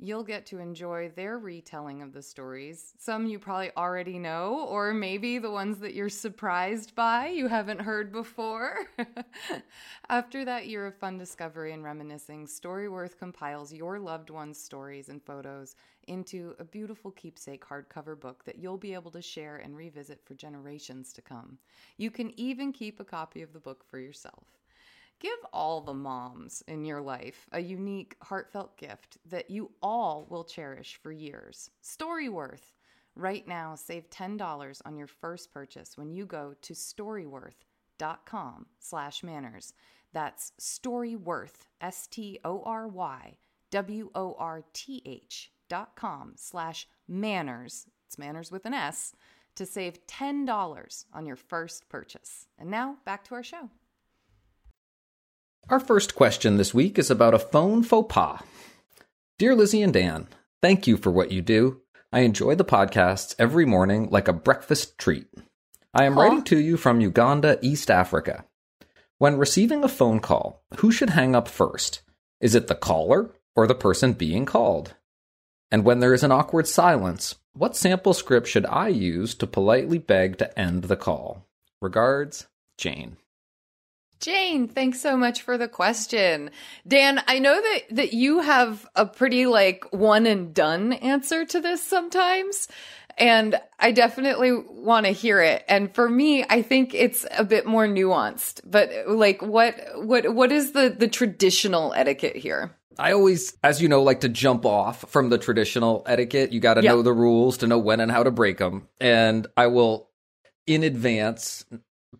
You'll 0.00 0.22
get 0.22 0.46
to 0.46 0.60
enjoy 0.60 1.10
their 1.16 1.40
retelling 1.40 2.02
of 2.02 2.12
the 2.12 2.22
stories, 2.22 2.94
some 2.98 3.26
you 3.26 3.40
probably 3.40 3.72
already 3.76 4.16
know, 4.20 4.64
or 4.68 4.94
maybe 4.94 5.38
the 5.38 5.50
ones 5.50 5.80
that 5.80 5.92
you're 5.92 6.08
surprised 6.08 6.94
by 6.94 7.26
you 7.26 7.48
haven't 7.48 7.80
heard 7.80 8.12
before. 8.12 8.86
After 10.08 10.44
that 10.44 10.68
year 10.68 10.86
of 10.86 10.94
fun 10.94 11.18
discovery 11.18 11.72
and 11.72 11.82
reminiscing, 11.82 12.46
Storyworth 12.46 13.18
compiles 13.18 13.72
your 13.72 13.98
loved 13.98 14.30
one's 14.30 14.60
stories 14.60 15.08
and 15.08 15.20
photos 15.20 15.74
into 16.08 16.54
a 16.58 16.64
beautiful 16.64 17.10
keepsake 17.10 17.64
hardcover 17.64 18.18
book 18.18 18.44
that 18.44 18.58
you'll 18.58 18.78
be 18.78 18.94
able 18.94 19.10
to 19.12 19.22
share 19.22 19.56
and 19.56 19.76
revisit 19.76 20.24
for 20.24 20.34
generations 20.34 21.12
to 21.12 21.22
come. 21.22 21.58
You 21.96 22.10
can 22.10 22.32
even 22.38 22.72
keep 22.72 23.00
a 23.00 23.04
copy 23.04 23.42
of 23.42 23.52
the 23.52 23.60
book 23.60 23.84
for 23.84 23.98
yourself. 23.98 24.44
Give 25.20 25.38
all 25.52 25.80
the 25.80 25.94
moms 25.94 26.62
in 26.68 26.84
your 26.84 27.00
life 27.00 27.48
a 27.52 27.60
unique, 27.60 28.16
heartfelt 28.22 28.76
gift 28.76 29.18
that 29.26 29.50
you 29.50 29.72
all 29.82 30.26
will 30.30 30.44
cherish 30.44 30.98
for 31.02 31.10
years. 31.10 31.70
Storyworth. 31.82 32.72
Right 33.16 33.46
now, 33.48 33.74
save 33.74 34.08
$10 34.10 34.80
on 34.84 34.96
your 34.96 35.08
first 35.08 35.52
purchase 35.52 35.98
when 35.98 36.12
you 36.12 36.24
go 36.24 36.54
to 36.62 36.72
storyworth.com 36.72 38.66
slash 38.78 39.24
manners. 39.24 39.72
That's 40.12 40.52
Storyworth, 40.60 41.66
S-T-O-R-Y, 41.80 43.38
W-O-R-T-H 43.70 45.52
dot 45.68 45.96
com 45.96 46.32
slash 46.36 46.88
manners. 47.06 47.86
It's 48.06 48.18
manners 48.18 48.50
with 48.50 48.64
an 48.66 48.74
S 48.74 49.14
to 49.56 49.66
save 49.66 50.06
$10 50.06 51.04
on 51.12 51.26
your 51.26 51.36
first 51.36 51.88
purchase. 51.88 52.46
And 52.58 52.70
now 52.70 52.96
back 53.04 53.24
to 53.24 53.34
our 53.34 53.42
show. 53.42 53.70
Our 55.68 55.80
first 55.80 56.14
question 56.14 56.56
this 56.56 56.72
week 56.72 56.98
is 56.98 57.10
about 57.10 57.34
a 57.34 57.38
phone 57.38 57.82
faux 57.82 58.12
pas. 58.12 58.40
Dear 59.36 59.54
Lizzie 59.54 59.82
and 59.82 59.92
Dan, 59.92 60.28
thank 60.62 60.86
you 60.86 60.96
for 60.96 61.10
what 61.10 61.30
you 61.30 61.42
do. 61.42 61.82
I 62.12 62.20
enjoy 62.20 62.54
the 62.54 62.64
podcasts 62.64 63.34
every 63.38 63.66
morning 63.66 64.08
like 64.10 64.28
a 64.28 64.32
breakfast 64.32 64.96
treat. 64.96 65.26
I 65.92 66.04
am 66.04 66.18
writing 66.18 66.42
to 66.44 66.58
you 66.58 66.76
from 66.76 67.00
Uganda, 67.00 67.58
East 67.60 67.90
Africa. 67.90 68.44
When 69.18 69.36
receiving 69.36 69.84
a 69.84 69.88
phone 69.88 70.20
call, 70.20 70.62
who 70.78 70.90
should 70.90 71.10
hang 71.10 71.34
up 71.34 71.48
first? 71.48 72.02
Is 72.40 72.54
it 72.54 72.68
the 72.68 72.74
caller 72.74 73.34
or 73.54 73.66
the 73.66 73.74
person 73.74 74.12
being 74.12 74.46
called? 74.46 74.94
And 75.70 75.84
when 75.84 76.00
there 76.00 76.14
is 76.14 76.22
an 76.22 76.32
awkward 76.32 76.66
silence, 76.66 77.36
what 77.52 77.76
sample 77.76 78.14
script 78.14 78.46
should 78.46 78.66
I 78.66 78.88
use 78.88 79.34
to 79.36 79.46
politely 79.46 79.98
beg 79.98 80.38
to 80.38 80.58
end 80.58 80.84
the 80.84 80.96
call? 80.96 81.46
Regards, 81.80 82.46
Jane. 82.76 83.16
Jane, 84.20 84.66
thanks 84.66 85.00
so 85.00 85.16
much 85.16 85.42
for 85.42 85.56
the 85.56 85.68
question. 85.68 86.50
Dan, 86.86 87.22
I 87.28 87.38
know 87.38 87.54
that 87.54 87.80
that 87.92 88.12
you 88.12 88.40
have 88.40 88.86
a 88.96 89.06
pretty 89.06 89.46
like 89.46 89.84
one 89.92 90.26
and 90.26 90.52
done 90.52 90.92
answer 90.92 91.44
to 91.44 91.60
this 91.60 91.82
sometimes, 91.82 92.66
and 93.16 93.60
I 93.78 93.92
definitely 93.92 94.52
want 94.52 95.06
to 95.06 95.12
hear 95.12 95.40
it. 95.40 95.64
And 95.68 95.94
for 95.94 96.08
me, 96.08 96.44
I 96.48 96.62
think 96.62 96.94
it's 96.94 97.26
a 97.36 97.44
bit 97.44 97.64
more 97.64 97.86
nuanced. 97.86 98.60
But 98.64 98.90
like 99.06 99.40
what 99.40 99.76
what 99.94 100.34
what 100.34 100.50
is 100.50 100.72
the 100.72 100.90
the 100.90 101.08
traditional 101.08 101.92
etiquette 101.94 102.36
here? 102.36 102.72
I 102.98 103.12
always, 103.12 103.56
as 103.62 103.80
you 103.80 103.88
know, 103.88 104.02
like 104.02 104.20
to 104.20 104.28
jump 104.28 104.66
off 104.66 105.04
from 105.08 105.28
the 105.28 105.38
traditional 105.38 106.02
etiquette. 106.06 106.52
You 106.52 106.60
got 106.60 106.74
to 106.74 106.82
Yep. 106.82 106.92
know 106.92 107.02
the 107.02 107.12
rules 107.12 107.58
to 107.58 107.66
know 107.66 107.78
when 107.78 108.00
and 108.00 108.10
how 108.10 108.22
to 108.22 108.30
break 108.30 108.58
them. 108.58 108.88
And 109.00 109.46
I 109.56 109.68
will, 109.68 110.08
in 110.66 110.82
advance, 110.82 111.64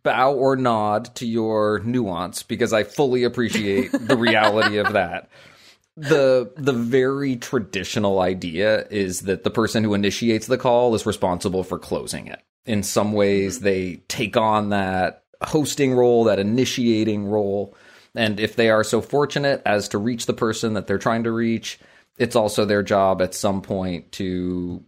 bow 0.02 0.32
or 0.32 0.56
nod 0.56 1.14
to 1.16 1.26
your 1.26 1.80
nuance 1.80 2.42
because 2.42 2.73
I 2.73 2.85
fully 2.85 3.25
appreciate 3.25 3.90
the 3.92 4.16
reality 4.16 4.78
of 4.78 4.92
that. 4.92 5.28
The 5.97 6.52
the 6.56 6.73
very 6.73 7.35
traditional 7.35 8.20
idea 8.20 8.87
is 8.88 9.23
that 9.23 9.42
the 9.42 9.50
person 9.50 9.82
who 9.82 9.94
initiates 9.94 10.47
the 10.47 10.56
call 10.56 10.94
is 10.94 11.04
responsible 11.04 11.64
for 11.64 11.76
closing 11.76 12.28
it. 12.28 12.40
In 12.66 12.85
some 12.85 13.12
ways, 13.12 13.56
mm-hmm. 13.56 13.64
they 13.64 13.97
take 14.06 14.37
on 14.37 14.68
that 14.68 15.25
hosting 15.42 15.94
role, 15.94 16.25
that 16.25 16.38
initiating 16.38 17.26
role. 17.26 17.75
And 18.15 18.41
if 18.41 18.57
they 18.57 18.71
are 18.71 18.85
so 18.85 19.00
fortunate 19.00 19.62
as 19.65 19.88
to 19.88 19.99
reach 19.99 20.27
the 20.27 20.33
person 20.33 20.75
that 20.75 20.87
they're 20.87 20.99
trying 20.99 21.25
to 21.25 21.31
reach, 21.33 21.79
it's 22.17 22.37
also 22.37 22.65
their 22.65 22.83
job 22.83 23.23
at 23.23 23.35
some 23.35 23.62
point 23.62 24.12
to 24.12 24.83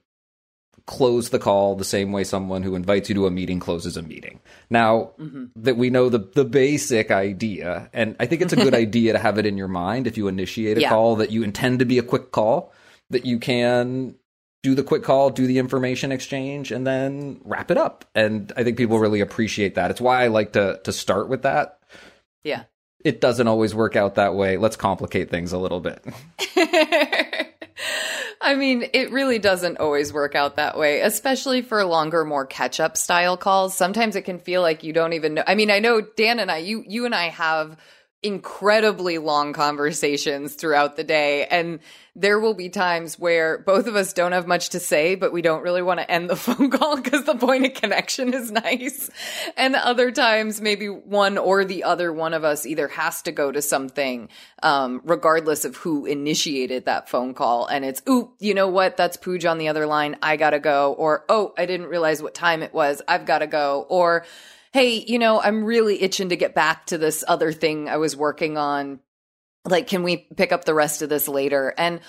close 0.87 1.31
the 1.31 1.39
call 1.39 1.77
the 1.77 1.85
same 1.85 2.11
way 2.11 2.25
someone 2.25 2.65
who 2.65 2.75
invites 2.75 3.09
you 3.09 3.15
to 3.15 3.27
a 3.27 3.31
meeting 3.31 3.61
closes 3.61 3.97
a 3.97 4.03
meeting. 4.03 4.41
Now 4.69 5.13
mm-hmm. 5.21 5.45
that 5.57 5.77
we 5.77 5.91
know 5.91 6.09
the 6.09 6.19
the 6.19 6.45
basic 6.45 7.11
idea, 7.11 7.89
and 7.93 8.17
I 8.19 8.27
think 8.27 8.43
it's 8.43 8.53
a 8.53 8.57
good 8.57 8.75
idea 8.87 9.13
to 9.13 9.19
have 9.19 9.39
it 9.39 9.47
in 9.47 9.57
your 9.57 9.69
mind 9.69 10.07
if 10.07 10.17
you 10.17 10.27
initiate 10.27 10.79
a 10.79 10.81
Yeah. 10.81 10.89
call 10.89 11.17
that 11.17 11.31
you 11.31 11.45
intend 11.45 11.79
to 11.79 11.85
be 11.85 11.99
a 11.99 12.03
quick 12.03 12.33
call, 12.33 12.73
that 13.11 13.25
you 13.25 13.39
can 13.39 14.17
do 14.63 14.75
the 14.75 14.83
quick 14.83 15.05
call, 15.05 15.31
do 15.31 15.47
the 15.47 15.59
information 15.59 16.13
exchange, 16.13 16.73
and 16.73 16.87
then 16.87 17.41
wrap 17.45 17.71
it 17.71 17.79
up. 17.79 18.05
And 18.15 18.53
I 18.57 18.65
think 18.65 18.77
people 18.77 18.99
really 18.99 19.21
appreciate 19.21 19.77
that. 19.77 19.91
It's 19.91 20.01
why 20.01 20.25
I 20.25 20.27
like 20.27 20.55
to 20.55 20.81
to 20.83 20.93
start 20.93 21.29
with 21.29 21.43
that. 21.43 21.79
Yeah. 22.43 22.65
It 23.05 23.21
doesn't 23.21 23.49
always 23.49 23.75
work 23.75 23.97
out 23.97 24.17
that 24.17 24.35
way. 24.35 24.57
Let's 24.57 24.77
complicate 24.77 25.31
things 25.31 25.53
a 25.53 25.59
little 25.59 25.81
bit. 25.81 26.05
I 28.41 28.55
mean, 28.55 28.89
it 28.93 29.11
really 29.11 29.39
doesn't 29.39 29.79
always 29.79 30.13
work 30.13 30.35
out 30.35 30.57
that 30.57 30.79
way, 30.79 31.01
especially 31.01 31.63
for 31.63 31.85
longer, 31.85 32.25
more 32.25 32.47
catch 32.47 32.81
up 32.81 32.97
style 32.97 33.37
calls. 33.37 33.75
Sometimes 33.75 34.17
it 34.17 34.23
can 34.23 34.39
feel 34.39 34.63
like 34.63 34.83
you 34.83 34.93
don't 34.93 35.13
even 35.13 35.35
know. 35.35 35.45
I 35.47 35.55
mean, 35.55 35.71
I 35.71 35.79
know 35.79 36.01
Dan 36.01 36.39
and 36.39 36.51
I, 36.51 36.59
you, 36.59 36.85
you 36.87 37.05
and 37.05 37.15
I 37.15 37.29
have 37.29 37.77
incredibly 38.23 39.17
long 39.17 39.55
conversations 39.55 40.55
throughout 40.55 40.97
the 40.97 41.05
day. 41.05 41.47
And 41.47 41.81
there 42.15 42.39
will 42.39 42.53
be 42.53 42.69
times 42.69 43.19
where 43.19 43.59
both 43.59 43.87
of 43.87 43.97
us 43.97 44.13
don't 44.13 44.33
have 44.33 44.47
much 44.47 44.71
to 44.71 44.81
say, 44.81 45.15
but 45.15 45.33
we 45.33 45.41
don't 45.41 45.63
really 45.63 45.81
want 45.81 46.01
to 46.01 46.11
end 46.11 46.29
the 46.29 46.37
phone 46.37 46.71
call 46.71 47.01
because 47.01 47.25
the 47.25 47.37
point 47.37 47.65
of 47.65 47.75
connection 47.75 48.35
is 48.35 48.51
nice. 48.51 49.09
And 49.57 49.75
other 49.75 50.11
times, 50.11 50.61
maybe 50.61 50.87
one 50.87 51.39
or 51.39 51.65
the 51.65 51.85
other 51.85 52.13
one 52.13 52.35
of 52.35 52.45
us 52.45 52.67
either 52.67 52.89
has 52.89 53.23
to 53.23 53.33
go 53.33 53.51
to 53.51 53.63
something, 53.63 54.29
um, 54.63 55.01
regardless 55.05 55.65
of 55.65 55.77
who 55.77 56.05
initiated 56.05 56.85
that 56.85 57.09
phone 57.09 57.33
call. 57.33 57.67
And 57.67 57.87
it's, 57.87 58.03
ooh, 58.07 58.33
you 58.39 58.53
know 58.53 58.69
what? 58.69 58.99
That's 58.99 59.17
Pooj 59.17 59.51
on 59.51 59.57
the 59.57 59.69
other 59.69 59.87
line. 59.87 60.17
I 60.21 60.37
gotta 60.37 60.61
go. 60.61 60.93
Or, 60.93 61.25
oh, 61.31 61.55
I 61.57 61.65
didn't 61.65 61.87
realize 61.87 62.23
what 62.23 62.35
time 62.35 62.63
it 62.63 62.75
was. 62.75 63.01
I've 63.09 63.25
gotta 63.25 63.47
go. 63.47 63.87
Or, 63.89 64.27
hey, 64.73 65.05
you 65.07 65.19
know, 65.19 65.41
I'm 65.41 65.65
really 65.65 66.01
itching 66.03 66.29
to 66.29 66.37
get 66.37 66.55
back 66.55 66.87
to 66.87 66.99
this 66.99 67.25
other 67.27 67.53
thing 67.53 67.89
I 67.89 67.97
was 67.97 68.17
working 68.17 68.57
on. 68.57 69.01
Like, 69.65 69.89
can 69.89 70.03
we 70.03 70.17
pick 70.17 70.53
up 70.53 70.65
the 70.65 70.75
rest 70.75 71.03
of 71.03 71.09
this 71.09 71.29
later? 71.29 71.75
And 71.77 72.01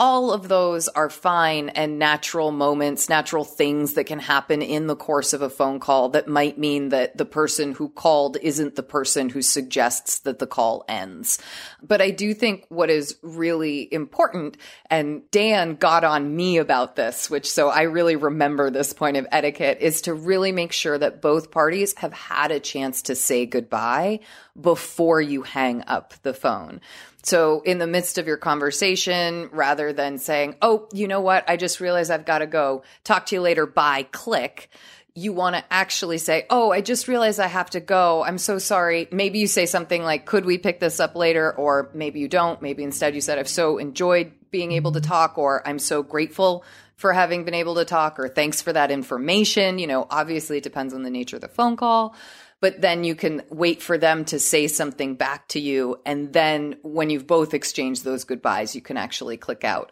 all 0.00 0.32
of 0.32 0.48
those 0.48 0.88
are 0.88 1.10
fine 1.10 1.68
and 1.68 1.98
natural 1.98 2.50
moments, 2.50 3.10
natural 3.10 3.44
things 3.44 3.92
that 3.92 4.04
can 4.04 4.18
happen 4.18 4.62
in 4.62 4.86
the 4.86 4.96
course 4.96 5.34
of 5.34 5.42
a 5.42 5.50
phone 5.50 5.78
call 5.78 6.08
that 6.08 6.26
might 6.26 6.56
mean 6.56 6.88
that 6.88 7.18
the 7.18 7.26
person 7.26 7.72
who 7.72 7.90
called 7.90 8.38
isn't 8.40 8.76
the 8.76 8.82
person 8.82 9.28
who 9.28 9.42
suggests 9.42 10.20
that 10.20 10.38
the 10.38 10.46
call 10.46 10.86
ends. 10.88 11.38
But 11.82 12.00
I 12.00 12.12
do 12.12 12.32
think 12.32 12.64
what 12.70 12.88
is 12.88 13.18
really 13.20 13.92
important, 13.92 14.56
and 14.88 15.30
Dan 15.30 15.74
got 15.74 16.02
on 16.02 16.34
me 16.34 16.56
about 16.56 16.96
this, 16.96 17.28
which 17.28 17.50
so 17.52 17.68
I 17.68 17.82
really 17.82 18.16
remember 18.16 18.70
this 18.70 18.94
point 18.94 19.18
of 19.18 19.26
etiquette, 19.30 19.78
is 19.82 20.00
to 20.02 20.14
really 20.14 20.50
make 20.50 20.72
sure 20.72 20.96
that 20.96 21.20
both 21.20 21.50
parties 21.50 21.92
have 21.98 22.14
had 22.14 22.50
a 22.52 22.58
chance 22.58 23.02
to 23.02 23.14
say 23.14 23.44
goodbye 23.44 24.20
before 24.58 25.20
you 25.20 25.42
hang 25.42 25.84
up 25.86 26.14
the 26.22 26.32
phone. 26.34 26.80
So, 27.22 27.60
in 27.60 27.78
the 27.78 27.86
midst 27.86 28.18
of 28.18 28.26
your 28.26 28.38
conversation, 28.38 29.50
rather 29.52 29.92
than 29.92 30.18
saying, 30.18 30.56
Oh, 30.62 30.88
you 30.92 31.06
know 31.06 31.20
what? 31.20 31.48
I 31.48 31.56
just 31.56 31.80
realized 31.80 32.10
I've 32.10 32.24
got 32.24 32.38
to 32.38 32.46
go. 32.46 32.82
Talk 33.04 33.26
to 33.26 33.34
you 33.34 33.42
later. 33.42 33.66
Bye. 33.66 34.04
Click. 34.10 34.70
You 35.14 35.32
want 35.32 35.56
to 35.56 35.64
actually 35.70 36.18
say, 36.18 36.46
Oh, 36.48 36.70
I 36.70 36.80
just 36.80 37.08
realized 37.08 37.38
I 37.38 37.46
have 37.46 37.70
to 37.70 37.80
go. 37.80 38.24
I'm 38.24 38.38
so 38.38 38.58
sorry. 38.58 39.06
Maybe 39.12 39.38
you 39.38 39.46
say 39.46 39.66
something 39.66 40.02
like, 40.02 40.24
Could 40.24 40.46
we 40.46 40.56
pick 40.56 40.80
this 40.80 40.98
up 40.98 41.14
later? 41.14 41.52
Or 41.52 41.90
maybe 41.92 42.20
you 42.20 42.28
don't. 42.28 42.62
Maybe 42.62 42.82
instead 42.82 43.14
you 43.14 43.20
said, 43.20 43.38
I've 43.38 43.48
so 43.48 43.76
enjoyed 43.76 44.32
being 44.50 44.72
able 44.72 44.92
to 44.92 45.00
talk, 45.00 45.36
or 45.36 45.66
I'm 45.68 45.78
so 45.78 46.02
grateful 46.02 46.64
for 46.96 47.12
having 47.12 47.44
been 47.44 47.54
able 47.54 47.76
to 47.76 47.84
talk, 47.84 48.18
or 48.18 48.28
thanks 48.28 48.62
for 48.62 48.72
that 48.72 48.90
information. 48.90 49.78
You 49.78 49.86
know, 49.86 50.06
obviously 50.10 50.58
it 50.58 50.64
depends 50.64 50.94
on 50.94 51.02
the 51.02 51.10
nature 51.10 51.36
of 51.36 51.42
the 51.42 51.48
phone 51.48 51.76
call 51.76 52.14
but 52.60 52.80
then 52.80 53.04
you 53.04 53.14
can 53.14 53.42
wait 53.50 53.82
for 53.82 53.98
them 53.98 54.24
to 54.26 54.38
say 54.38 54.66
something 54.66 55.14
back 55.14 55.48
to 55.48 55.60
you. 55.60 56.00
And 56.04 56.32
then 56.32 56.76
when 56.82 57.10
you've 57.10 57.26
both 57.26 57.54
exchanged 57.54 58.04
those 58.04 58.24
goodbyes, 58.24 58.74
you 58.74 58.82
can 58.82 58.96
actually 58.96 59.36
click 59.36 59.64
out. 59.64 59.90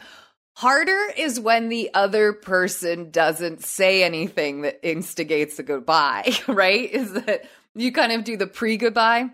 Harder 0.54 1.12
is 1.16 1.38
when 1.38 1.68
the 1.68 1.90
other 1.94 2.32
person 2.32 3.10
doesn't 3.10 3.64
say 3.64 4.02
anything 4.02 4.62
that 4.62 4.80
instigates 4.82 5.58
a 5.58 5.62
goodbye, 5.62 6.32
right? 6.48 6.90
Is 6.90 7.12
that 7.12 7.48
you 7.74 7.92
kind 7.92 8.12
of 8.12 8.24
do 8.24 8.36
the 8.36 8.46
pre 8.46 8.76
goodbye 8.76 9.30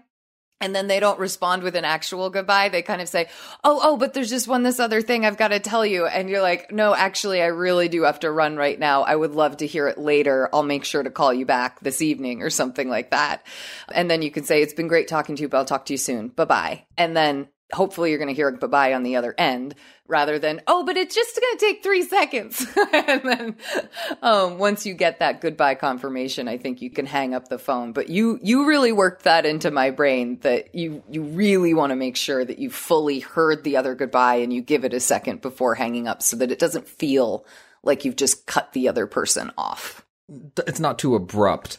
and 0.60 0.74
then 0.74 0.86
they 0.86 1.00
don't 1.00 1.18
respond 1.18 1.62
with 1.62 1.76
an 1.76 1.84
actual 1.84 2.30
goodbye. 2.30 2.68
They 2.68 2.82
kind 2.82 3.02
of 3.02 3.08
say, 3.08 3.28
Oh, 3.62 3.80
oh, 3.82 3.96
but 3.96 4.14
there's 4.14 4.30
just 4.30 4.48
one, 4.48 4.62
this 4.62 4.80
other 4.80 5.02
thing 5.02 5.26
I've 5.26 5.36
got 5.36 5.48
to 5.48 5.60
tell 5.60 5.84
you. 5.84 6.06
And 6.06 6.30
you're 6.30 6.42
like, 6.42 6.72
No, 6.72 6.94
actually, 6.94 7.42
I 7.42 7.46
really 7.46 7.88
do 7.88 8.02
have 8.04 8.20
to 8.20 8.30
run 8.30 8.56
right 8.56 8.78
now. 8.78 9.02
I 9.02 9.16
would 9.16 9.32
love 9.32 9.58
to 9.58 9.66
hear 9.66 9.88
it 9.88 9.98
later. 9.98 10.48
I'll 10.52 10.62
make 10.62 10.84
sure 10.84 11.02
to 11.02 11.10
call 11.10 11.34
you 11.34 11.44
back 11.44 11.80
this 11.80 12.00
evening 12.00 12.42
or 12.42 12.50
something 12.50 12.88
like 12.88 13.10
that. 13.10 13.44
And 13.92 14.10
then 14.10 14.22
you 14.22 14.30
can 14.30 14.44
say, 14.44 14.62
It's 14.62 14.74
been 14.74 14.88
great 14.88 15.08
talking 15.08 15.36
to 15.36 15.42
you, 15.42 15.48
but 15.48 15.58
I'll 15.58 15.64
talk 15.64 15.86
to 15.86 15.92
you 15.92 15.98
soon. 15.98 16.28
Bye 16.28 16.44
bye. 16.44 16.84
And 16.96 17.16
then 17.16 17.48
hopefully 17.74 18.10
you're 18.10 18.18
going 18.18 18.28
to 18.28 18.34
hear 18.34 18.48
a 18.48 18.68
bye 18.68 18.94
on 18.94 19.02
the 19.02 19.16
other 19.16 19.34
end 19.36 19.74
rather 20.06 20.38
than 20.38 20.60
oh 20.66 20.84
but 20.84 20.96
it's 20.96 21.14
just 21.14 21.38
going 21.40 21.58
to 21.58 21.66
take 21.66 21.82
three 21.82 22.02
seconds. 22.02 22.66
And 22.94 23.22
then 23.24 23.56
um, 24.22 24.58
once 24.58 24.86
you 24.86 24.94
get 24.94 25.18
that 25.18 25.40
goodbye 25.40 25.74
confirmation 25.74 26.48
i 26.48 26.56
think 26.56 26.80
you 26.80 26.90
can 26.90 27.06
hang 27.06 27.34
up 27.34 27.48
the 27.48 27.58
phone. 27.58 27.92
But 27.92 28.08
you 28.08 28.38
you 28.42 28.66
really 28.66 28.92
worked 28.92 29.24
that 29.24 29.44
into 29.44 29.70
my 29.70 29.90
brain 29.90 30.38
that 30.40 30.74
you 30.74 31.02
you 31.10 31.22
really 31.22 31.74
want 31.74 31.90
to 31.90 31.96
make 31.96 32.16
sure 32.16 32.44
that 32.44 32.58
you 32.58 32.70
fully 32.70 33.20
heard 33.20 33.64
the 33.64 33.76
other 33.76 33.94
goodbye 33.94 34.36
and 34.36 34.52
you 34.52 34.62
give 34.62 34.84
it 34.84 34.94
a 34.94 35.00
second 35.00 35.40
before 35.40 35.74
hanging 35.74 36.08
up 36.08 36.22
so 36.22 36.36
that 36.36 36.50
it 36.50 36.58
doesn't 36.58 36.88
feel 36.88 37.44
like 37.82 38.04
you've 38.04 38.16
just 38.16 38.46
cut 38.46 38.72
the 38.72 38.88
other 38.88 39.06
person 39.06 39.50
off. 39.58 40.04
It's 40.66 40.80
not 40.80 40.98
too 40.98 41.14
abrupt. 41.14 41.78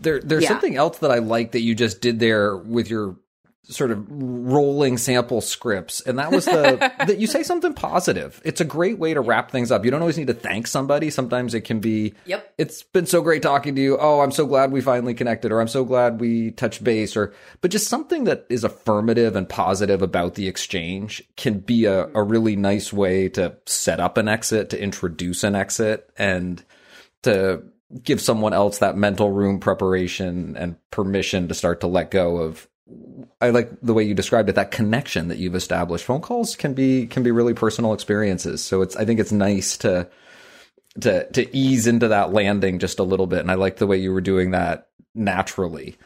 There 0.00 0.20
there's 0.20 0.42
yeah. 0.42 0.48
something 0.48 0.76
else 0.76 0.98
that 0.98 1.12
i 1.12 1.18
like 1.18 1.52
that 1.52 1.60
you 1.60 1.74
just 1.74 2.00
did 2.00 2.18
there 2.18 2.56
with 2.56 2.90
your 2.90 3.16
sort 3.64 3.90
of 3.90 4.04
rolling 4.08 4.98
sample 4.98 5.40
scripts 5.40 6.00
and 6.02 6.18
that 6.18 6.30
was 6.30 6.44
the 6.44 6.92
that 7.06 7.18
you 7.18 7.26
say 7.26 7.42
something 7.42 7.72
positive. 7.72 8.40
It's 8.44 8.60
a 8.60 8.64
great 8.64 8.98
way 8.98 9.14
to 9.14 9.20
wrap 9.20 9.50
things 9.50 9.70
up. 9.70 9.84
You 9.84 9.90
don't 9.90 10.00
always 10.00 10.18
need 10.18 10.26
to 10.26 10.34
thank 10.34 10.66
somebody. 10.66 11.10
Sometimes 11.10 11.54
it 11.54 11.62
can 11.62 11.80
be 11.80 12.14
yep. 12.26 12.52
It's 12.58 12.82
been 12.82 13.06
so 13.06 13.22
great 13.22 13.42
talking 13.42 13.74
to 13.74 13.80
you. 13.80 13.98
Oh 13.98 14.20
i'm 14.20 14.32
so 14.32 14.46
glad 14.46 14.72
we 14.72 14.80
finally 14.80 15.14
connected 15.14 15.52
or 15.52 15.60
i'm 15.60 15.68
so 15.68 15.84
glad 15.84 16.20
we 16.20 16.50
touched 16.52 16.84
base 16.84 17.16
or 17.16 17.32
but 17.60 17.70
just 17.70 17.88
something 17.88 18.24
that 18.24 18.46
is 18.48 18.64
affirmative 18.64 19.36
and 19.36 19.48
positive 19.48 20.02
about 20.02 20.34
the 20.34 20.48
exchange 20.48 21.22
can 21.36 21.58
be 21.58 21.84
a, 21.84 22.04
a 22.04 22.06
mm-hmm. 22.06 22.30
really 22.30 22.56
nice 22.56 22.92
way 22.92 23.28
to 23.30 23.56
set 23.66 24.00
up 24.00 24.18
an 24.18 24.28
exit 24.28 24.70
to 24.70 24.80
introduce 24.80 25.44
an 25.44 25.54
exit 25.54 26.10
and 26.18 26.64
to 27.22 27.62
give 28.02 28.20
someone 28.20 28.52
else 28.52 28.78
that 28.78 28.96
mental 28.96 29.30
room 29.30 29.60
preparation 29.60 30.56
and 30.56 30.76
permission 30.90 31.48
to 31.48 31.54
start 31.54 31.80
to 31.80 31.86
let 31.86 32.10
go 32.10 32.36
of 32.38 32.68
I 33.40 33.50
like 33.50 33.70
the 33.82 33.94
way 33.94 34.04
you 34.04 34.14
described 34.14 34.48
it. 34.48 34.56
That 34.56 34.70
connection 34.70 35.28
that 35.28 35.38
you've 35.38 35.54
established. 35.54 36.04
Phone 36.04 36.20
calls 36.20 36.56
can 36.56 36.74
be 36.74 37.06
can 37.06 37.22
be 37.22 37.30
really 37.30 37.54
personal 37.54 37.94
experiences. 37.94 38.62
So 38.62 38.82
it's 38.82 38.96
I 38.96 39.04
think 39.04 39.20
it's 39.20 39.32
nice 39.32 39.76
to 39.78 40.08
to 41.00 41.30
to 41.30 41.56
ease 41.56 41.86
into 41.86 42.08
that 42.08 42.32
landing 42.32 42.78
just 42.78 42.98
a 42.98 43.04
little 43.04 43.26
bit. 43.26 43.40
And 43.40 43.50
I 43.50 43.54
like 43.54 43.76
the 43.76 43.86
way 43.86 43.96
you 43.96 44.12
were 44.12 44.20
doing 44.20 44.50
that 44.50 44.88
naturally. 45.14 45.96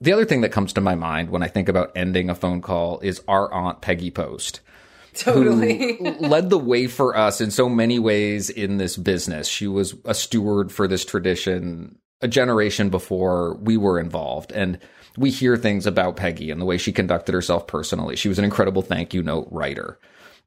The 0.00 0.12
other 0.12 0.24
thing 0.24 0.40
that 0.40 0.52
comes 0.52 0.72
to 0.72 0.80
my 0.80 0.94
mind 0.94 1.30
when 1.30 1.42
I 1.42 1.48
think 1.48 1.68
about 1.68 1.92
ending 1.94 2.28
a 2.28 2.34
phone 2.34 2.60
call 2.60 2.98
is 3.00 3.22
our 3.28 3.52
aunt 3.52 3.80
Peggy 3.80 4.10
Post. 4.10 4.60
Totally. 5.14 5.98
led 6.20 6.48
the 6.48 6.58
way 6.58 6.86
for 6.86 7.14
us 7.14 7.42
in 7.42 7.50
so 7.50 7.68
many 7.68 7.98
ways 7.98 8.48
in 8.48 8.78
this 8.78 8.96
business. 8.96 9.46
She 9.46 9.66
was 9.66 9.94
a 10.06 10.14
steward 10.14 10.72
for 10.72 10.88
this 10.88 11.04
tradition 11.04 11.98
a 12.22 12.28
generation 12.28 12.88
before 12.88 13.54
we 13.56 13.76
were 13.76 13.98
involved. 13.98 14.52
And 14.52 14.78
we 15.16 15.30
hear 15.30 15.56
things 15.56 15.86
about 15.86 16.16
Peggy 16.16 16.50
and 16.50 16.60
the 16.60 16.64
way 16.64 16.78
she 16.78 16.92
conducted 16.92 17.34
herself 17.34 17.66
personally. 17.66 18.16
She 18.16 18.28
was 18.28 18.38
an 18.38 18.44
incredible 18.44 18.82
thank 18.82 19.12
you 19.14 19.22
note 19.22 19.48
writer. 19.50 19.98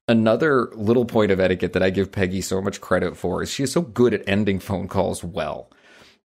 Another 0.07 0.69
little 0.73 1.05
point 1.05 1.31
of 1.31 1.39
etiquette 1.39 1.73
that 1.73 1.83
I 1.83 1.89
give 1.89 2.11
Peggy 2.11 2.41
so 2.41 2.61
much 2.61 2.81
credit 2.81 3.17
for 3.17 3.41
is 3.41 3.51
she 3.51 3.63
is 3.63 3.71
so 3.71 3.81
good 3.81 4.13
at 4.13 4.27
ending 4.27 4.59
phone 4.59 4.87
calls 4.87 5.23
well. 5.23 5.71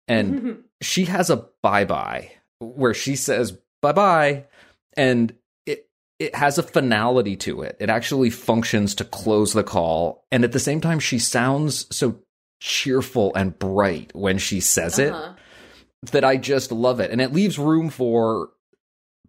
And 0.09 0.65
she 0.81 1.05
has 1.07 1.31
a 1.31 1.47
bye 1.63 1.85
bye 1.85 2.33
where 2.59 2.95
she 2.95 3.17
says 3.17 3.59
bye 3.83 3.93
bye 3.93 4.45
and 4.97 5.35
it 5.67 5.89
it 6.19 6.35
has 6.35 6.57
a 6.57 6.63
finality 6.63 7.37
to 7.37 7.63
it. 7.63 7.77
It 7.81 7.91
actually 7.91 8.31
functions 8.31 8.95
to 8.97 9.05
close 9.05 9.53
the 9.53 9.65
call 9.65 10.25
and 10.33 10.45
at 10.45 10.53
the 10.53 10.59
same 10.59 10.81
time 10.81 10.99
she 10.99 11.19
sounds 11.19 11.87
so 11.95 12.21
cheerful 12.61 13.35
and 13.35 13.59
bright 13.59 14.11
when 14.15 14.39
she 14.39 14.61
says 14.61 14.99
uh-huh. 14.99 15.35
it 15.35 15.43
that 16.13 16.25
I 16.25 16.37
just 16.37 16.73
love 16.73 17.01
it. 17.01 17.11
And 17.11 17.21
it 17.21 17.33
leaves 17.33 17.59
room 17.59 17.91
for 17.91 18.51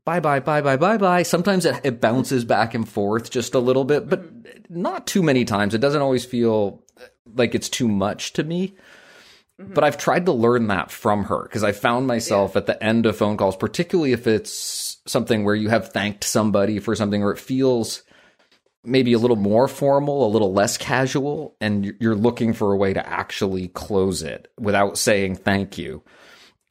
bye 0.06 0.20
bye 0.20 0.40
bye 0.40 0.62
bye 0.62 0.78
bye 0.78 0.98
bye. 0.98 1.24
Sometimes 1.24 1.66
it, 1.66 1.80
it 1.84 2.02
bounces 2.02 2.46
back 2.46 2.74
and 2.74 2.88
forth 2.88 3.30
just 3.30 3.56
a 3.56 3.60
little 3.60 3.84
bit, 3.84 4.10
but 4.10 4.24
not 4.70 5.08
too 5.08 5.24
many 5.24 5.46
times. 5.46 5.74
It 5.74 5.82
doesn't 5.82 6.02
always 6.02 6.26
feel 6.26 6.84
like 7.36 7.56
it's 7.56 7.70
too 7.70 7.88
much 7.88 8.34
to 8.34 8.44
me. 8.44 8.76
Mm-hmm. 9.60 9.74
But 9.74 9.84
I've 9.84 9.98
tried 9.98 10.26
to 10.28 10.32
learn 10.32 10.68
that 10.68 10.92
from 10.92 11.26
her 11.26 11.44
because 11.44 11.64
I 11.64 11.72
found 11.72 12.08
myself 12.08 12.52
yeah. 12.54 12.60
at 12.60 12.66
the 12.68 12.84
end 12.84 13.06
of 13.06 13.18
phone 13.18 13.38
calls, 13.38 13.58
particularly 13.58 14.14
if 14.14 14.28
it's 14.28 14.98
something 15.08 15.44
where 15.44 15.56
you 15.56 15.70
have 15.70 15.92
thanked 15.92 16.24
somebody 16.24 16.80
for 16.80 16.96
something 16.96 17.24
or 17.24 17.32
it 17.32 17.40
feels 17.40 18.04
maybe 18.84 19.14
a 19.14 19.20
little 19.20 19.36
more 19.36 19.68
formal, 19.68 20.26
a 20.26 20.30
little 20.30 20.54
less 20.54 20.78
casual, 20.78 21.56
and 21.60 21.94
you're 22.00 22.16
looking 22.16 22.54
for 22.54 22.72
a 22.72 22.78
way 22.78 22.94
to 22.94 23.06
actually 23.06 23.68
close 23.70 24.22
it 24.22 24.50
without 24.58 24.98
saying 24.98 25.36
thank 25.36 25.78
you 25.78 26.04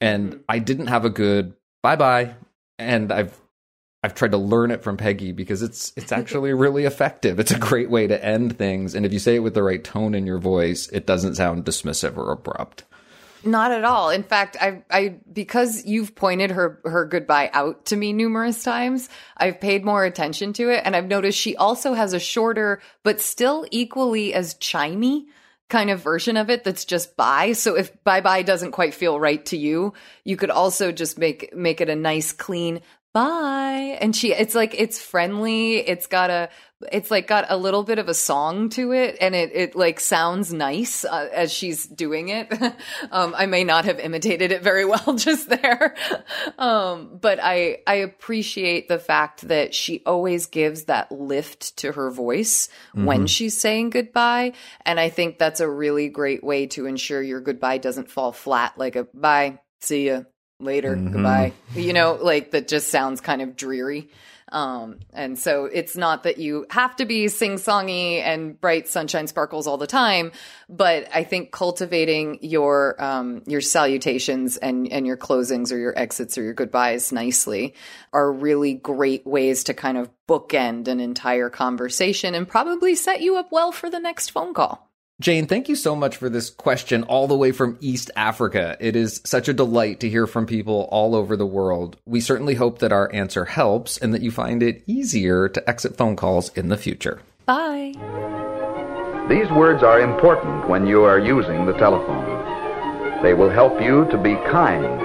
and 0.01 0.31
mm-hmm. 0.31 0.41
I 0.49 0.59
didn't 0.59 0.87
have 0.87 1.05
a 1.05 1.09
good 1.09 1.53
bye 1.83 1.95
bye. 1.95 2.35
And 2.79 3.11
I've 3.11 3.37
I've 4.03 4.15
tried 4.15 4.31
to 4.31 4.37
learn 4.37 4.71
it 4.71 4.83
from 4.83 4.97
Peggy 4.97 5.31
because 5.31 5.61
it's 5.61 5.93
it's 5.95 6.11
actually 6.11 6.53
really 6.53 6.85
effective. 6.85 7.39
It's 7.39 7.51
a 7.51 7.59
great 7.59 7.89
way 7.89 8.07
to 8.07 8.23
end 8.23 8.57
things, 8.57 8.95
and 8.95 9.05
if 9.05 9.13
you 9.13 9.19
say 9.19 9.35
it 9.35 9.39
with 9.43 9.53
the 9.53 9.63
right 9.63 9.83
tone 9.83 10.13
in 10.15 10.25
your 10.25 10.39
voice, 10.39 10.87
it 10.89 11.05
doesn't 11.05 11.35
sound 11.35 11.65
dismissive 11.65 12.17
or 12.17 12.31
abrupt. 12.31 12.83
Not 13.43 13.71
at 13.71 13.85
all. 13.85 14.09
In 14.09 14.23
fact, 14.23 14.57
I 14.59 14.83
I 14.89 15.15
because 15.31 15.85
you've 15.85 16.15
pointed 16.15 16.51
her 16.51 16.79
her 16.83 17.05
goodbye 17.05 17.49
out 17.53 17.85
to 17.85 17.95
me 17.95 18.11
numerous 18.11 18.63
times, 18.63 19.09
I've 19.37 19.61
paid 19.61 19.85
more 19.85 20.03
attention 20.03 20.53
to 20.53 20.69
it 20.69 20.81
and 20.85 20.95
I've 20.95 21.07
noticed 21.07 21.39
she 21.39 21.55
also 21.55 21.93
has 21.93 22.13
a 22.13 22.19
shorter 22.19 22.81
but 23.03 23.21
still 23.21 23.65
equally 23.71 24.33
as 24.33 24.55
chimey 24.55 25.25
kind 25.69 25.89
of 25.89 26.01
version 26.01 26.37
of 26.37 26.49
it 26.49 26.63
that's 26.63 26.85
just 26.85 27.17
bye. 27.17 27.51
So 27.53 27.75
if 27.75 27.91
bye 28.03 28.21
bye 28.21 28.41
doesn't 28.41 28.71
quite 28.71 28.93
feel 28.93 29.19
right 29.19 29.45
to 29.47 29.57
you, 29.57 29.93
you 30.23 30.37
could 30.37 30.49
also 30.49 30.91
just 30.91 31.17
make 31.17 31.53
make 31.55 31.81
it 31.81 31.89
a 31.89 31.95
nice 31.95 32.31
clean 32.31 32.81
bye. 33.17 33.97
And 33.99 34.15
she, 34.15 34.31
it's 34.31 34.53
like, 34.53 34.75
it's 34.79 34.99
friendly. 35.01 35.77
It's 35.77 36.05
got 36.05 36.29
a, 36.29 36.49
it's 36.91 37.09
like 37.09 37.25
got 37.25 37.45
a 37.49 37.57
little 37.57 37.83
bit 37.83 37.97
of 37.97 38.07
a 38.07 38.13
song 38.13 38.69
to 38.69 38.91
it 38.91 39.17
and 39.19 39.33
it, 39.33 39.51
it 39.53 39.75
like 39.75 39.99
sounds 39.99 40.53
nice 40.53 41.03
uh, 41.05 41.27
as 41.33 41.51
she's 41.51 41.87
doing 41.87 42.29
it. 42.29 42.51
um, 43.11 43.33
I 43.35 43.47
may 43.47 43.63
not 43.63 43.85
have 43.85 43.99
imitated 43.99 44.51
it 44.51 44.61
very 44.61 44.85
well 44.85 45.15
just 45.15 45.49
there. 45.49 45.95
um, 46.59 47.17
but 47.19 47.39
I, 47.41 47.79
I 47.87 47.95
appreciate 47.95 48.87
the 48.87 48.99
fact 48.99 49.47
that 49.47 49.73
she 49.73 50.03
always 50.05 50.45
gives 50.45 50.83
that 50.83 51.11
lift 51.11 51.77
to 51.77 51.93
her 51.93 52.11
voice 52.11 52.69
mm-hmm. 52.95 53.05
when 53.05 53.27
she's 53.27 53.57
saying 53.57 53.89
goodbye. 53.89 54.53
And 54.85 54.99
I 54.99 55.09
think 55.09 55.39
that's 55.39 55.59
a 55.59 55.69
really 55.69 56.09
great 56.09 56.43
way 56.43 56.67
to 56.67 56.85
ensure 56.85 57.23
your 57.23 57.41
goodbye 57.41 57.79
doesn't 57.79 58.11
fall 58.11 58.31
flat 58.31 58.77
like 58.77 58.95
a 58.95 59.05
bye, 59.15 59.59
see 59.79 60.07
ya, 60.07 60.21
later, 60.59 60.95
mm-hmm. 60.95 61.13
goodbye. 61.13 61.53
You 61.73 61.93
know, 61.93 62.19
like 62.21 62.51
that 62.51 62.67
just 62.67 62.89
sounds 62.89 63.19
kind 63.19 63.41
of 63.41 63.55
dreary. 63.55 64.09
Um, 64.49 64.99
and 65.13 65.37
so 65.37 65.65
it's 65.65 65.97
not 65.97 66.23
that 66.23 66.37
you 66.37 66.65
have 66.69 66.95
to 66.97 67.05
be 67.05 67.27
sing 67.27 67.55
songy 67.55 68.21
and 68.21 68.59
bright 68.59 68.87
sunshine 68.87 69.27
sparkles 69.27 69.67
all 69.67 69.77
the 69.77 69.87
time, 69.87 70.31
but 70.69 71.07
I 71.13 71.23
think 71.23 71.51
cultivating 71.51 72.39
your 72.41 73.01
um, 73.03 73.43
your 73.45 73.61
salutations 73.61 74.57
and 74.57 74.91
and 74.91 75.05
your 75.05 75.17
closings 75.17 75.73
or 75.73 75.77
your 75.77 75.97
exits 75.97 76.37
or 76.37 76.43
your 76.43 76.53
goodbyes 76.53 77.11
nicely 77.11 77.75
are 78.13 78.31
really 78.31 78.73
great 78.73 79.27
ways 79.27 79.65
to 79.65 79.73
kind 79.73 79.97
of 79.97 80.09
bookend 80.27 80.87
an 80.87 80.99
entire 80.99 81.49
conversation 81.49 82.33
and 82.33 82.47
probably 82.47 82.95
set 82.95 83.21
you 83.21 83.37
up 83.37 83.51
well 83.51 83.71
for 83.71 83.89
the 83.89 83.99
next 83.99 84.31
phone 84.31 84.53
call. 84.53 84.86
Jane, 85.19 85.47
thank 85.47 85.67
you 85.67 85.75
so 85.75 85.95
much 85.95 86.15
for 86.15 86.29
this 86.29 86.51
question 86.51 87.01
all 87.01 87.27
the 87.27 87.35
way 87.35 87.51
from 87.51 87.75
East 87.81 88.11
Africa. 88.15 88.77
It 88.79 88.95
is 88.95 89.19
such 89.25 89.49
a 89.49 89.53
delight 89.53 89.99
to 90.01 90.09
hear 90.09 90.27
from 90.27 90.45
people 90.45 90.87
all 90.91 91.15
over 91.15 91.35
the 91.35 91.45
world. 91.45 91.97
We 92.05 92.21
certainly 92.21 92.53
hope 92.53 92.77
that 92.79 92.91
our 92.91 93.11
answer 93.11 93.45
helps 93.45 93.97
and 93.97 94.13
that 94.13 94.21
you 94.21 94.29
find 94.29 94.61
it 94.61 94.83
easier 94.85 95.49
to 95.49 95.67
exit 95.67 95.97
phone 95.97 96.17
calls 96.17 96.49
in 96.49 96.69
the 96.69 96.77
future. 96.77 97.19
Bye. 97.47 97.93
These 99.27 99.49
words 99.49 99.81
are 99.81 100.01
important 100.01 100.69
when 100.69 100.85
you 100.85 101.01
are 101.01 101.17
using 101.17 101.65
the 101.65 101.73
telephone. 101.73 103.23
They 103.23 103.33
will 103.33 103.49
help 103.49 103.81
you 103.81 104.05
to 104.11 104.19
be 104.19 104.35
kind 104.35 105.01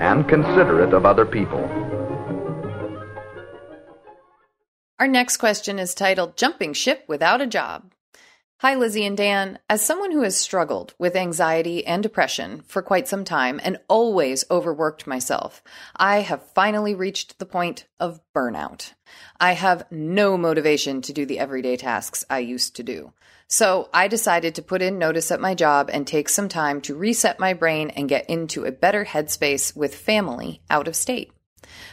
and 0.00 0.28
considerate 0.28 0.94
of 0.94 1.04
other 1.04 1.26
people. 1.26 1.64
Our 5.00 5.08
next 5.08 5.38
question 5.38 5.80
is 5.80 5.92
titled 5.92 6.36
Jumping 6.36 6.72
Ship 6.72 7.02
Without 7.08 7.40
a 7.40 7.48
Job. 7.48 7.92
Hi, 8.62 8.74
Lizzie 8.74 9.06
and 9.06 9.16
Dan. 9.16 9.58
As 9.70 9.80
someone 9.80 10.10
who 10.10 10.20
has 10.20 10.36
struggled 10.36 10.92
with 10.98 11.16
anxiety 11.16 11.86
and 11.86 12.02
depression 12.02 12.60
for 12.66 12.82
quite 12.82 13.08
some 13.08 13.24
time 13.24 13.58
and 13.64 13.78
always 13.88 14.44
overworked 14.50 15.06
myself, 15.06 15.62
I 15.96 16.20
have 16.20 16.42
finally 16.42 16.94
reached 16.94 17.38
the 17.38 17.46
point 17.46 17.86
of 17.98 18.20
burnout. 18.36 18.92
I 19.40 19.52
have 19.52 19.90
no 19.90 20.36
motivation 20.36 21.00
to 21.00 21.12
do 21.14 21.24
the 21.24 21.38
everyday 21.38 21.78
tasks 21.78 22.26
I 22.28 22.40
used 22.40 22.76
to 22.76 22.82
do. 22.82 23.14
So 23.48 23.88
I 23.94 24.08
decided 24.08 24.54
to 24.56 24.62
put 24.62 24.82
in 24.82 24.98
notice 24.98 25.30
at 25.30 25.40
my 25.40 25.54
job 25.54 25.88
and 25.90 26.06
take 26.06 26.28
some 26.28 26.50
time 26.50 26.82
to 26.82 26.94
reset 26.94 27.40
my 27.40 27.54
brain 27.54 27.88
and 27.88 28.10
get 28.10 28.28
into 28.28 28.66
a 28.66 28.72
better 28.72 29.06
headspace 29.06 29.74
with 29.74 29.94
family 29.94 30.60
out 30.68 30.86
of 30.86 30.94
state. 30.94 31.32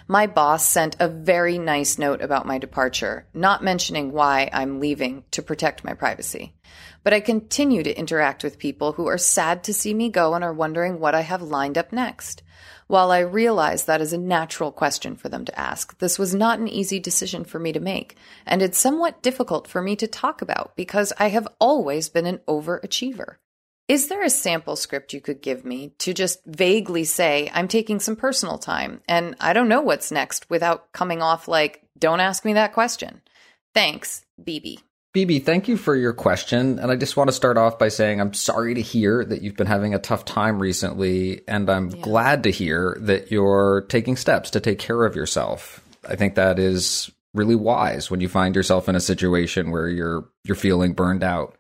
My 0.10 0.26
boss 0.26 0.65
sent 0.65 0.96
a 1.02 1.10
very 1.10 1.58
nice 1.58 1.98
note 1.98 2.22
about 2.22 2.46
my 2.46 2.58
departure, 2.58 3.28
not 3.34 3.62
mentioning 3.62 4.13
why 4.13 4.50
I'm 4.54 4.80
leaving 4.80 5.26
to 5.32 5.41
protect 5.41 5.84
my 5.84 5.96
privacy. 5.96 6.54
But 7.04 7.13
I 7.13 7.20
continue 7.20 7.84
to 7.84 7.98
interact 7.98 8.41
with 8.41 8.58
people 8.58 8.93
who 8.93 9.08
are 9.08 9.17
sad 9.17 9.65
to 9.65 9.74
see 9.74 9.93
me 9.93 10.08
go 10.08 10.34
and 10.34 10.46
are 10.46 10.54
wondering 10.54 11.02
what 11.02 11.13
I 11.13 11.22
have 11.22 11.41
lined 11.41 11.78
up 11.78 11.91
next. 11.91 12.41
While 12.88 13.12
I 13.12 13.20
realize 13.20 13.84
that 13.84 14.00
is 14.00 14.13
a 14.13 14.17
natural 14.17 14.72
question 14.72 15.17
for 15.17 15.28
them 15.28 15.43
to 15.43 15.60
ask, 15.60 15.98
this 16.00 16.17
was 16.17 16.34
not 16.34 16.60
an 16.60 16.70
easy 16.70 17.00
decision 17.00 17.43
for 17.43 17.60
me 17.60 17.74
to 17.74 17.82
make, 17.82 18.15
and 18.46 18.62
it's 18.62 18.78
somewhat 18.78 19.22
difficult 19.22 19.67
for 19.67 19.82
me 19.82 19.98
to 19.98 20.08
talk 20.08 20.41
about 20.41 20.74
because 20.78 21.12
I 21.20 21.28
have 21.30 21.50
always 21.60 22.08
been 22.08 22.26
an 22.26 22.39
overachiever. 22.48 23.36
Is 23.88 24.10
there 24.10 24.23
a 24.23 24.30
sample 24.30 24.76
script 24.76 25.13
you 25.13 25.21
could 25.21 25.41
give 25.41 25.63
me 25.63 25.93
to 26.00 26.13
just 26.13 26.43
vaguely 26.45 27.06
say, 27.06 27.50
I'm 27.54 27.69
taking 27.69 28.02
some 28.02 28.17
personal 28.17 28.58
time 28.58 29.02
and 29.08 29.36
I 29.39 29.54
don't 29.54 29.69
know 29.69 29.82
what's 29.82 30.12
next 30.12 30.50
without 30.50 30.91
coming 30.91 31.21
off 31.21 31.47
like, 31.47 31.84
don't 31.97 32.19
ask 32.19 32.43
me 32.43 32.54
that 32.54 32.73
question? 32.73 33.21
Thanks, 33.73 34.26
BB. 34.43 34.80
BB, 35.15 35.45
thank 35.45 35.69
you 35.69 35.78
for 35.78 35.95
your 35.95 36.12
question. 36.12 36.80
And 36.80 36.91
I 36.91 36.97
just 36.97 37.15
want 37.15 37.30
to 37.30 37.34
start 37.34 37.58
off 37.58 37.80
by 37.80 37.88
saying 37.88 38.19
I'm 38.19 38.34
sorry 38.34 38.73
to 38.73 38.82
hear 38.82 39.23
that 39.23 39.41
you've 39.41 39.56
been 39.56 39.67
having 39.67 39.93
a 39.93 40.00
tough 40.00 40.26
time 40.26 40.60
recently. 40.60 41.41
And 41.47 41.69
I'm 41.69 41.89
yeah. 41.89 42.02
glad 42.02 42.43
to 42.43 42.52
hear 42.52 42.97
that 43.00 43.32
you're 43.32 43.86
taking 43.88 44.17
steps 44.17 44.52
to 44.52 44.60
take 44.60 44.80
care 44.80 45.06
of 45.06 45.15
yourself. 45.15 45.82
I 46.08 46.17
think 46.17 46.36
that 46.36 46.60
is 46.60 47.10
really 47.34 47.56
wise 47.56 48.12
when 48.12 48.19
you 48.19 48.28
find 48.28 48.56
yourself 48.56 48.89
in 48.89 48.95
a 48.95 49.00
situation 49.00 49.71
where 49.71 49.88
you're 49.88 50.28
you're 50.43 50.56
feeling 50.56 50.93
burned 50.93 51.23
out. 51.23 51.57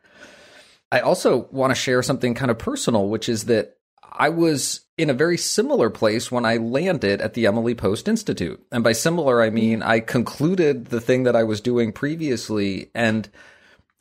I 0.91 1.01
also 1.01 1.47
want 1.51 1.71
to 1.71 1.75
share 1.75 2.01
something 2.01 2.33
kind 2.33 2.51
of 2.51 2.57
personal, 2.57 3.09
which 3.09 3.27
is 3.27 3.45
that 3.45 3.77
I 4.03 4.29
was 4.29 4.81
in 4.97 5.09
a 5.09 5.13
very 5.13 5.37
similar 5.37 5.89
place 5.89 6.31
when 6.31 6.45
I 6.45 6.57
landed 6.57 7.21
at 7.21 7.33
the 7.33 7.45
Emily 7.45 7.75
Post 7.75 8.07
Institute. 8.07 8.65
And 8.71 8.83
by 8.83 8.93
similar, 8.93 9.41
I 9.41 9.49
mean 9.49 9.83
I 9.83 9.99
concluded 9.99 10.87
the 10.87 11.01
thing 11.01 11.23
that 11.23 11.35
I 11.35 11.43
was 11.43 11.61
doing 11.61 11.91
previously 11.91 12.89
and 12.95 13.29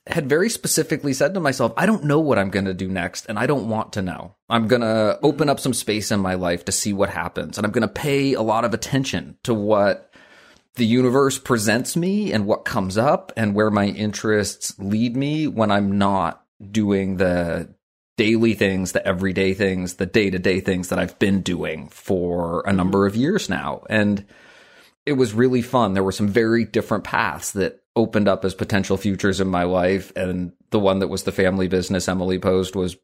had 0.06 0.28
very 0.28 0.48
specifically 0.48 1.12
said 1.12 1.34
to 1.34 1.40
myself, 1.40 1.72
I 1.76 1.84
don't 1.84 2.04
know 2.04 2.20
what 2.20 2.38
I'm 2.38 2.50
going 2.50 2.66
to 2.66 2.74
do 2.74 2.88
next, 2.88 3.26
and 3.26 3.38
I 3.38 3.46
don't 3.46 3.68
want 3.68 3.94
to 3.94 4.02
know. 4.02 4.36
I'm 4.48 4.68
going 4.68 4.82
to 4.82 5.18
open 5.22 5.48
up 5.48 5.58
some 5.58 5.74
space 5.74 6.12
in 6.12 6.20
my 6.20 6.34
life 6.34 6.64
to 6.66 6.72
see 6.72 6.92
what 6.92 7.10
happens, 7.10 7.58
and 7.58 7.66
I'm 7.66 7.72
going 7.72 7.82
to 7.82 7.88
pay 7.88 8.34
a 8.34 8.42
lot 8.42 8.64
of 8.64 8.72
attention 8.72 9.36
to 9.42 9.52
what 9.52 10.14
the 10.76 10.86
universe 10.86 11.38
presents 11.38 11.96
me 11.96 12.32
and 12.32 12.46
what 12.46 12.64
comes 12.64 12.96
up 12.96 13.32
and 13.36 13.54
where 13.54 13.70
my 13.70 13.86
interests 13.86 14.78
lead 14.78 15.16
me 15.16 15.48
when 15.48 15.72
I'm 15.72 15.98
not 15.98 16.45
doing 16.70 17.16
the 17.16 17.74
daily 18.16 18.54
things, 18.54 18.92
the 18.92 19.06
everyday 19.06 19.54
things, 19.54 19.94
the 19.94 20.06
day 20.06 20.30
to 20.30 20.38
day 20.38 20.60
things 20.60 20.88
that 20.88 20.98
I've 20.98 21.18
been 21.18 21.42
doing 21.42 21.88
for 21.88 22.60
a 22.60 22.68
mm-hmm. 22.68 22.76
number 22.76 23.06
of 23.06 23.16
years 23.16 23.48
now. 23.48 23.82
And 23.90 24.24
it 25.04 25.12
was 25.12 25.34
really 25.34 25.62
fun. 25.62 25.94
There 25.94 26.02
were 26.02 26.12
some 26.12 26.28
very 26.28 26.64
different 26.64 27.04
paths 27.04 27.52
that 27.52 27.80
opened 27.94 28.28
up 28.28 28.44
as 28.44 28.54
potential 28.54 28.96
futures 28.96 29.40
in 29.40 29.48
my 29.48 29.62
life. 29.64 30.12
And 30.16 30.52
the 30.70 30.80
one 30.80 30.98
that 30.98 31.08
was 31.08 31.22
the 31.22 31.32
family 31.32 31.68
business, 31.68 32.08
Emily 32.08 32.38
Post 32.38 32.74
was 32.74 32.96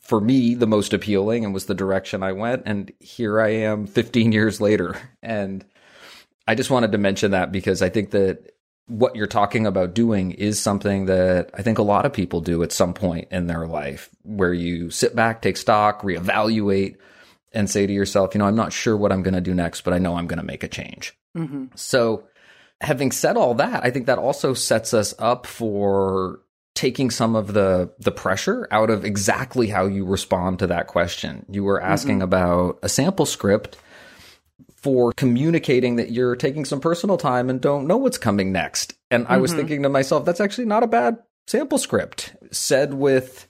for 0.00 0.20
me 0.20 0.54
the 0.54 0.66
most 0.66 0.92
appealing 0.92 1.44
and 1.44 1.54
was 1.54 1.66
the 1.66 1.74
direction 1.74 2.22
I 2.22 2.32
went. 2.32 2.62
And 2.66 2.92
here 2.98 3.40
I 3.40 3.50
am 3.50 3.86
15 3.86 4.32
years 4.32 4.60
later. 4.60 4.96
And 5.22 5.64
I 6.46 6.54
just 6.54 6.70
wanted 6.70 6.92
to 6.92 6.98
mention 6.98 7.32
that 7.32 7.52
because 7.52 7.82
I 7.82 7.88
think 7.88 8.10
that 8.10 8.51
what 8.86 9.16
you're 9.16 9.26
talking 9.26 9.66
about 9.66 9.94
doing 9.94 10.32
is 10.32 10.60
something 10.60 11.06
that 11.06 11.50
I 11.54 11.62
think 11.62 11.78
a 11.78 11.82
lot 11.82 12.04
of 12.04 12.12
people 12.12 12.40
do 12.40 12.62
at 12.62 12.72
some 12.72 12.94
point 12.94 13.28
in 13.30 13.46
their 13.46 13.66
life 13.66 14.10
where 14.22 14.52
you 14.52 14.90
sit 14.90 15.14
back, 15.14 15.40
take 15.40 15.56
stock, 15.56 16.02
reevaluate, 16.02 16.96
and 17.52 17.70
say 17.70 17.86
to 17.86 17.92
yourself, 17.92 18.34
you 18.34 18.38
know, 18.38 18.46
I'm 18.46 18.56
not 18.56 18.72
sure 18.72 18.96
what 18.96 19.12
I'm 19.12 19.22
going 19.22 19.34
to 19.34 19.40
do 19.40 19.54
next, 19.54 19.82
but 19.82 19.94
I 19.94 19.98
know 19.98 20.16
I'm 20.16 20.26
going 20.26 20.38
to 20.40 20.44
make 20.44 20.64
a 20.64 20.68
change. 20.68 21.16
Mm-hmm. 21.36 21.66
So, 21.74 22.24
having 22.80 23.12
said 23.12 23.36
all 23.36 23.54
that, 23.54 23.84
I 23.84 23.90
think 23.90 24.06
that 24.06 24.18
also 24.18 24.54
sets 24.54 24.92
us 24.92 25.14
up 25.18 25.46
for 25.46 26.40
taking 26.74 27.10
some 27.10 27.36
of 27.36 27.52
the 27.52 27.92
the 27.98 28.10
pressure 28.10 28.66
out 28.70 28.90
of 28.90 29.04
exactly 29.04 29.68
how 29.68 29.86
you 29.86 30.04
respond 30.04 30.58
to 30.58 30.66
that 30.66 30.86
question. 30.86 31.46
You 31.50 31.64
were 31.64 31.80
asking 31.80 32.16
mm-hmm. 32.16 32.22
about 32.22 32.78
a 32.82 32.88
sample 32.88 33.26
script 33.26 33.76
for 34.74 35.12
communicating 35.12 35.96
that 35.96 36.10
you're 36.10 36.36
taking 36.36 36.64
some 36.64 36.80
personal 36.80 37.16
time 37.16 37.50
and 37.50 37.60
don't 37.60 37.86
know 37.86 37.96
what's 37.96 38.18
coming 38.18 38.52
next. 38.52 38.94
And 39.10 39.26
I 39.26 39.32
mm-hmm. 39.32 39.42
was 39.42 39.54
thinking 39.54 39.82
to 39.82 39.88
myself, 39.88 40.24
that's 40.24 40.40
actually 40.40 40.66
not 40.66 40.82
a 40.82 40.88
bad 40.88 41.18
sample 41.46 41.78
script 41.78 42.34
said 42.50 42.94
with 42.94 43.48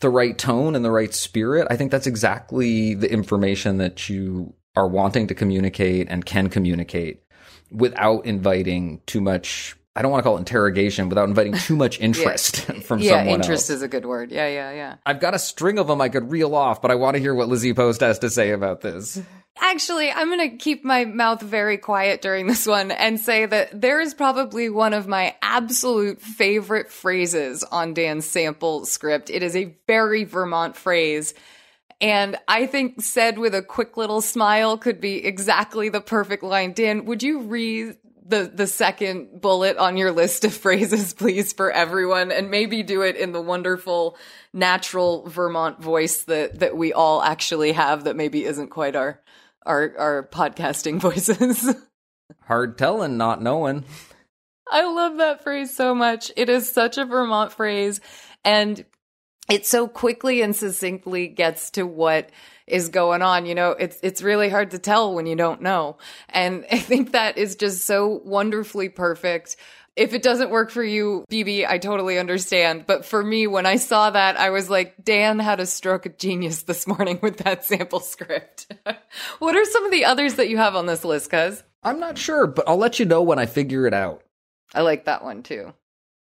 the 0.00 0.10
right 0.10 0.36
tone 0.36 0.74
and 0.74 0.84
the 0.84 0.90
right 0.90 1.14
spirit. 1.14 1.66
I 1.70 1.76
think 1.76 1.90
that's 1.90 2.06
exactly 2.06 2.94
the 2.94 3.10
information 3.10 3.78
that 3.78 4.08
you 4.08 4.54
are 4.76 4.88
wanting 4.88 5.26
to 5.28 5.34
communicate 5.34 6.08
and 6.10 6.24
can 6.24 6.48
communicate 6.48 7.22
without 7.70 8.26
inviting 8.26 9.00
too 9.06 9.20
much 9.20 9.76
I 9.96 10.02
don't 10.02 10.10
want 10.12 10.22
to 10.22 10.24
call 10.24 10.36
it 10.36 10.40
interrogation 10.40 11.08
without 11.08 11.28
inviting 11.28 11.54
too 11.54 11.76
much 11.76 12.00
interest 12.00 12.66
yeah. 12.68 12.80
from 12.82 13.00
yeah, 13.00 13.18
someone 13.18 13.40
interest 13.40 13.70
else. 13.70 13.76
is 13.76 13.82
a 13.82 13.88
good 13.88 14.06
word. 14.06 14.30
Yeah, 14.30 14.48
yeah, 14.48 14.72
yeah. 14.72 14.96
I've 15.04 15.20
got 15.20 15.34
a 15.34 15.38
string 15.38 15.78
of 15.78 15.88
them 15.88 16.00
I 16.00 16.08
could 16.08 16.30
reel 16.30 16.54
off, 16.54 16.80
but 16.80 16.90
I 16.90 16.94
want 16.94 17.16
to 17.16 17.20
hear 17.20 17.34
what 17.34 17.48
Lizzie 17.48 17.74
Post 17.74 18.00
has 18.00 18.18
to 18.20 18.30
say 18.30 18.50
about 18.50 18.82
this. 18.82 19.20
Actually, 19.60 20.10
I'm 20.10 20.28
going 20.28 20.50
to 20.50 20.56
keep 20.56 20.84
my 20.84 21.04
mouth 21.04 21.42
very 21.42 21.76
quiet 21.76 22.22
during 22.22 22.46
this 22.46 22.66
one 22.66 22.92
and 22.92 23.20
say 23.20 23.44
that 23.46 23.78
there 23.78 24.00
is 24.00 24.14
probably 24.14 24.70
one 24.70 24.94
of 24.94 25.08
my 25.08 25.34
absolute 25.42 26.22
favorite 26.22 26.90
phrases 26.90 27.64
on 27.64 27.92
Dan's 27.92 28.24
sample 28.24 28.86
script. 28.86 29.28
It 29.28 29.42
is 29.42 29.56
a 29.56 29.76
very 29.86 30.24
Vermont 30.24 30.76
phrase. 30.76 31.34
And 32.00 32.36
I 32.48 32.66
think 32.66 33.02
said 33.02 33.38
with 33.38 33.54
a 33.54 33.60
quick 33.60 33.96
little 33.98 34.22
smile 34.22 34.78
could 34.78 35.00
be 35.00 35.26
exactly 35.26 35.90
the 35.90 36.00
perfect 36.00 36.42
line. 36.42 36.72
Dan, 36.72 37.04
would 37.04 37.22
you 37.22 37.40
read 37.40 37.96
the 38.30 38.50
the 38.52 38.66
second 38.66 39.40
bullet 39.40 39.76
on 39.76 39.96
your 39.96 40.12
list 40.12 40.44
of 40.44 40.54
phrases, 40.64 41.12
please, 41.12 41.52
for 41.52 41.70
everyone, 41.70 42.32
and 42.32 42.50
maybe 42.50 42.82
do 42.82 43.02
it 43.02 43.16
in 43.16 43.32
the 43.32 43.40
wonderful, 43.40 44.16
natural 44.52 45.28
Vermont 45.28 45.82
voice 45.82 46.22
that 46.24 46.60
that 46.60 46.76
we 46.76 46.92
all 46.92 47.22
actually 47.22 47.72
have. 47.72 48.04
That 48.04 48.16
maybe 48.16 48.44
isn't 48.44 48.68
quite 48.68 48.96
our 48.96 49.20
our 49.66 49.94
our 49.98 50.28
podcasting 50.32 50.98
voices. 51.00 51.74
Hard 52.42 52.78
telling, 52.78 53.16
not 53.16 53.42
knowing. 53.42 53.84
I 54.70 54.84
love 54.84 55.18
that 55.18 55.42
phrase 55.42 55.74
so 55.74 55.94
much. 55.94 56.30
It 56.36 56.48
is 56.48 56.70
such 56.70 56.96
a 56.96 57.04
Vermont 57.04 57.52
phrase. 57.52 58.00
And 58.44 58.84
it 59.48 59.66
so 59.66 59.88
quickly 59.88 60.42
and 60.42 60.54
succinctly 60.54 61.28
gets 61.28 61.70
to 61.72 61.86
what 61.86 62.30
is 62.66 62.88
going 62.88 63.22
on. 63.22 63.46
You 63.46 63.54
know, 63.54 63.72
it's 63.72 63.98
it's 64.02 64.22
really 64.22 64.48
hard 64.48 64.70
to 64.72 64.78
tell 64.78 65.14
when 65.14 65.26
you 65.26 65.36
don't 65.36 65.62
know. 65.62 65.98
And 66.28 66.64
I 66.72 66.78
think 66.78 67.12
that 67.12 67.38
is 67.38 67.56
just 67.56 67.84
so 67.84 68.20
wonderfully 68.24 68.88
perfect. 68.88 69.56
If 69.96 70.14
it 70.14 70.22
doesn't 70.22 70.50
work 70.50 70.70
for 70.70 70.84
you, 70.84 71.24
BB, 71.30 71.66
I 71.68 71.78
totally 71.78 72.18
understand. 72.18 72.86
But 72.86 73.04
for 73.04 73.22
me, 73.22 73.48
when 73.48 73.66
I 73.66 73.76
saw 73.76 74.10
that, 74.10 74.38
I 74.38 74.50
was 74.50 74.70
like, 74.70 75.04
Dan 75.04 75.40
had 75.40 75.58
a 75.58 75.66
stroke 75.66 76.06
of 76.06 76.16
genius 76.16 76.62
this 76.64 76.86
morning 76.86 77.18
with 77.20 77.38
that 77.38 77.64
sample 77.64 78.00
script. 78.00 78.72
what 79.40 79.56
are 79.56 79.64
some 79.64 79.84
of 79.84 79.90
the 79.90 80.04
others 80.04 80.34
that 80.34 80.48
you 80.48 80.58
have 80.58 80.76
on 80.76 80.86
this 80.86 81.04
list, 81.04 81.30
cuz? 81.30 81.62
I'm 81.82 81.98
not 81.98 82.18
sure, 82.18 82.46
but 82.46 82.68
I'll 82.68 82.76
let 82.76 82.98
you 82.98 83.06
know 83.06 83.22
when 83.22 83.38
I 83.38 83.46
figure 83.46 83.86
it 83.86 83.94
out. 83.94 84.22
I 84.74 84.82
like 84.82 85.06
that 85.06 85.24
one 85.24 85.42
too. 85.42 85.72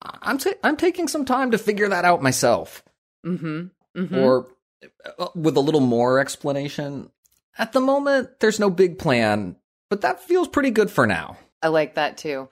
I'm 0.02 0.38
ta- 0.38 0.60
I'm 0.64 0.76
taking 0.76 1.08
some 1.08 1.24
time 1.24 1.52
to 1.52 1.58
figure 1.58 1.88
that 1.88 2.04
out 2.04 2.22
myself. 2.22 2.84
Mm-hmm. 3.26 3.68
mm-hmm. 4.00 4.18
Or 4.18 4.48
uh, 5.18 5.28
with 5.36 5.58
a 5.58 5.62
little 5.62 5.82
more 5.82 6.20
explanation. 6.20 7.10
At 7.58 7.74
the 7.74 7.80
moment, 7.80 8.40
there's 8.40 8.60
no 8.60 8.70
big 8.70 8.98
plan, 8.98 9.56
but 9.90 10.02
that 10.02 10.24
feels 10.24 10.48
pretty 10.48 10.72
good 10.72 10.90
for 10.90 11.06
now. 11.06 11.38
I 11.62 11.68
like 11.68 11.96
that 11.96 12.18
too. 12.18 12.50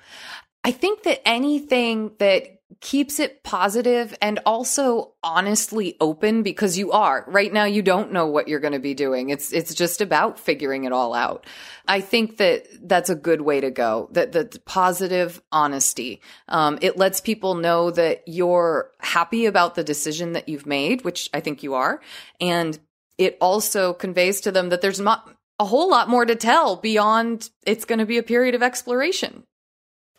I 0.63 0.71
think 0.71 1.03
that 1.03 1.27
anything 1.27 2.11
that 2.19 2.60
keeps 2.79 3.19
it 3.19 3.43
positive 3.43 4.15
and 4.21 4.39
also 4.45 5.13
honestly 5.23 5.97
open 5.99 6.43
because 6.43 6.77
you 6.77 6.91
are. 6.91 7.25
Right 7.27 7.51
now 7.51 7.65
you 7.65 7.81
don't 7.81 8.11
know 8.11 8.27
what 8.27 8.47
you're 8.47 8.59
going 8.59 8.73
to 8.73 8.79
be 8.79 8.93
doing. 8.93 9.29
It's 9.29 9.51
it's 9.51 9.73
just 9.73 10.01
about 10.01 10.39
figuring 10.39 10.85
it 10.85 10.93
all 10.93 11.13
out. 11.13 11.45
I 11.87 12.01
think 12.01 12.37
that 12.37 12.67
that's 12.81 13.09
a 13.09 13.15
good 13.15 13.41
way 13.41 13.59
to 13.61 13.71
go 13.71 14.09
that 14.11 14.31
the 14.31 14.59
positive 14.65 15.41
honesty 15.51 16.21
um, 16.47 16.77
it 16.81 16.97
lets 16.97 17.21
people 17.21 17.55
know 17.55 17.91
that 17.91 18.23
you're 18.27 18.91
happy 18.99 19.45
about 19.45 19.75
the 19.75 19.83
decision 19.83 20.33
that 20.33 20.49
you've 20.49 20.65
made 20.65 21.03
which 21.03 21.29
i 21.33 21.39
think 21.39 21.63
you 21.63 21.73
are 21.73 22.01
and 22.39 22.79
it 23.17 23.37
also 23.41 23.93
conveys 23.93 24.41
to 24.41 24.51
them 24.51 24.69
that 24.69 24.81
there's 24.81 24.99
not 24.99 25.29
a 25.59 25.65
whole 25.65 25.89
lot 25.89 26.09
more 26.09 26.25
to 26.25 26.35
tell 26.35 26.75
beyond 26.75 27.49
it's 27.65 27.85
going 27.85 27.99
to 27.99 28.05
be 28.05 28.17
a 28.17 28.23
period 28.23 28.55
of 28.55 28.63
exploration 28.63 29.43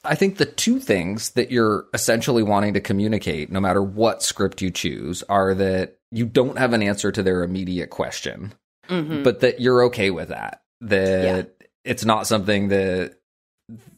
I 0.04 0.14
think 0.16 0.36
the 0.36 0.46
two 0.46 0.80
things 0.80 1.30
that 1.30 1.50
you're 1.50 1.86
essentially 1.94 2.42
wanting 2.42 2.74
to 2.74 2.80
communicate, 2.80 3.52
no 3.52 3.60
matter 3.60 3.82
what 3.82 4.22
script 4.22 4.60
you 4.60 4.70
choose, 4.70 5.22
are 5.24 5.54
that 5.54 5.98
you 6.10 6.26
don't 6.26 6.58
have 6.58 6.72
an 6.72 6.82
answer 6.82 7.12
to 7.12 7.22
their 7.22 7.44
immediate 7.44 7.90
question, 7.90 8.52
mm-hmm. 8.88 9.22
but 9.22 9.40
that 9.40 9.60
you're 9.60 9.84
okay 9.84 10.10
with 10.10 10.28
that. 10.28 10.62
That 10.80 11.24
yeah. 11.24 11.66
it's 11.84 12.04
not 12.04 12.26
something 12.26 12.68
that 12.68 13.14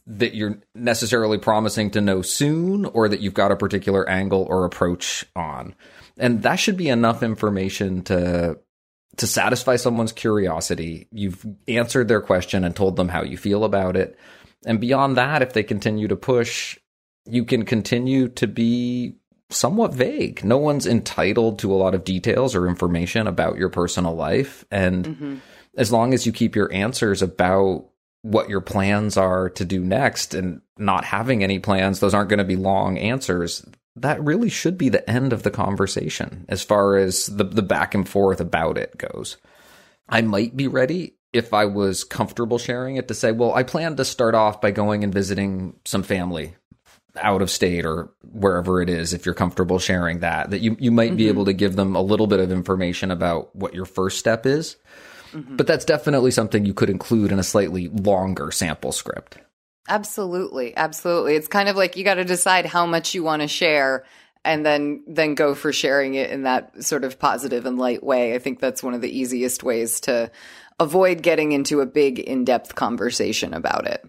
that 0.07 0.35
you're 0.35 0.59
necessarily 0.75 1.39
promising 1.39 1.89
to 1.91 2.01
know 2.01 2.21
soon 2.21 2.85
or 2.85 3.09
that 3.09 3.19
you've 3.19 3.33
got 3.33 3.51
a 3.51 3.55
particular 3.55 4.07
angle 4.07 4.45
or 4.47 4.63
approach 4.63 5.25
on. 5.35 5.73
And 6.17 6.43
that 6.43 6.57
should 6.57 6.77
be 6.77 6.89
enough 6.89 7.23
information 7.23 8.03
to 8.03 8.59
to 9.17 9.27
satisfy 9.27 9.77
someone's 9.77 10.11
curiosity. 10.11 11.07
You've 11.11 11.45
answered 11.67 12.07
their 12.07 12.21
question 12.21 12.63
and 12.63 12.75
told 12.75 12.95
them 12.95 13.09
how 13.09 13.23
you 13.23 13.37
feel 13.37 13.63
about 13.63 13.95
it 13.95 14.19
and 14.65 14.79
beyond 14.79 15.17
that, 15.17 15.41
if 15.41 15.53
they 15.53 15.63
continue 15.63 16.07
to 16.07 16.15
push, 16.15 16.77
you 17.25 17.45
can 17.45 17.65
continue 17.65 18.27
to 18.29 18.47
be 18.47 19.15
somewhat 19.49 19.93
vague. 19.93 20.43
No 20.43 20.57
one's 20.57 20.87
entitled 20.87 21.59
to 21.59 21.71
a 21.71 21.75
lot 21.77 21.95
of 21.95 22.03
details 22.03 22.55
or 22.55 22.67
information 22.67 23.27
about 23.27 23.57
your 23.57 23.69
personal 23.69 24.15
life. 24.15 24.65
And 24.71 25.05
mm-hmm. 25.05 25.35
as 25.77 25.91
long 25.91 26.13
as 26.13 26.25
you 26.25 26.31
keep 26.31 26.55
your 26.55 26.71
answers 26.73 27.21
about 27.21 27.85
what 28.23 28.49
your 28.49 28.61
plans 28.61 29.17
are 29.17 29.49
to 29.51 29.65
do 29.65 29.83
next 29.83 30.33
and 30.33 30.61
not 30.77 31.05
having 31.05 31.43
any 31.43 31.59
plans, 31.59 31.99
those 31.99 32.13
aren't 32.13 32.29
going 32.29 32.39
to 32.39 32.43
be 32.43 32.55
long 32.55 32.97
answers. 32.97 33.63
That 33.95 34.21
really 34.23 34.49
should 34.49 34.77
be 34.77 34.89
the 34.89 35.07
end 35.09 35.31
of 35.31 35.43
the 35.43 35.51
conversation 35.51 36.45
as 36.49 36.63
far 36.63 36.97
as 36.97 37.27
the, 37.27 37.43
the 37.43 37.61
back 37.61 37.93
and 37.93 38.09
forth 38.09 38.41
about 38.41 38.77
it 38.77 38.97
goes. 38.97 39.37
I 40.09 40.21
might 40.21 40.57
be 40.57 40.67
ready 40.67 41.15
if 41.35 41.53
I 41.53 41.65
was 41.65 42.05
comfortable 42.05 42.57
sharing 42.57 42.95
it 42.95 43.09
to 43.09 43.13
say, 43.13 43.33
well, 43.33 43.53
I 43.53 43.63
plan 43.63 43.97
to 43.97 44.05
start 44.05 44.35
off 44.35 44.61
by 44.61 44.71
going 44.71 45.03
and 45.03 45.13
visiting 45.13 45.75
some 45.83 46.01
family 46.01 46.55
out 47.17 47.41
of 47.41 47.51
state 47.51 47.85
or 47.85 48.09
wherever 48.31 48.81
it 48.81 48.89
is 48.89 49.13
if 49.13 49.25
you're 49.25 49.35
comfortable 49.35 49.79
sharing 49.79 50.19
that 50.19 50.49
that 50.49 50.59
you 50.59 50.75
you 50.79 50.91
might 50.91 51.09
mm-hmm. 51.09 51.17
be 51.17 51.27
able 51.29 51.45
to 51.45 51.53
give 51.53 51.77
them 51.77 51.95
a 51.95 52.01
little 52.01 52.27
bit 52.27 52.41
of 52.41 52.51
information 52.51 53.09
about 53.09 53.55
what 53.55 53.73
your 53.73 53.85
first 53.85 54.17
step 54.17 54.45
is. 54.45 54.77
Mm-hmm. 55.31 55.57
but 55.57 55.67
that's 55.67 55.83
definitely 55.83 56.31
something 56.31 56.65
you 56.65 56.73
could 56.73 56.89
include 56.89 57.29
in 57.29 57.39
a 57.39 57.43
slightly 57.43 57.89
longer 57.89 58.51
sample 58.51 58.93
script. 58.93 59.37
Absolutely. 59.89 60.75
Absolutely. 60.77 61.35
It's 61.35 61.49
kind 61.49 61.67
of 61.67 61.75
like 61.75 61.97
you 61.97 62.05
got 62.05 62.15
to 62.15 62.23
decide 62.23 62.65
how 62.65 62.85
much 62.85 63.13
you 63.13 63.21
want 63.21 63.41
to 63.41 63.49
share 63.49 64.05
and 64.45 64.65
then 64.65 65.03
then 65.07 65.35
go 65.35 65.53
for 65.53 65.73
sharing 65.73 66.13
it 66.13 66.29
in 66.29 66.43
that 66.43 66.83
sort 66.83 67.03
of 67.03 67.19
positive 67.19 67.65
and 67.65 67.77
light 67.77 68.03
way. 68.03 68.33
I 68.33 68.39
think 68.39 68.59
that's 68.59 68.81
one 68.81 68.93
of 68.93 69.01
the 69.01 69.09
easiest 69.09 69.63
ways 69.63 69.99
to 70.01 70.31
avoid 70.79 71.21
getting 71.21 71.51
into 71.51 71.81
a 71.81 71.85
big 71.85 72.19
in-depth 72.19 72.75
conversation 72.75 73.53
about 73.53 73.87
it. 73.87 74.03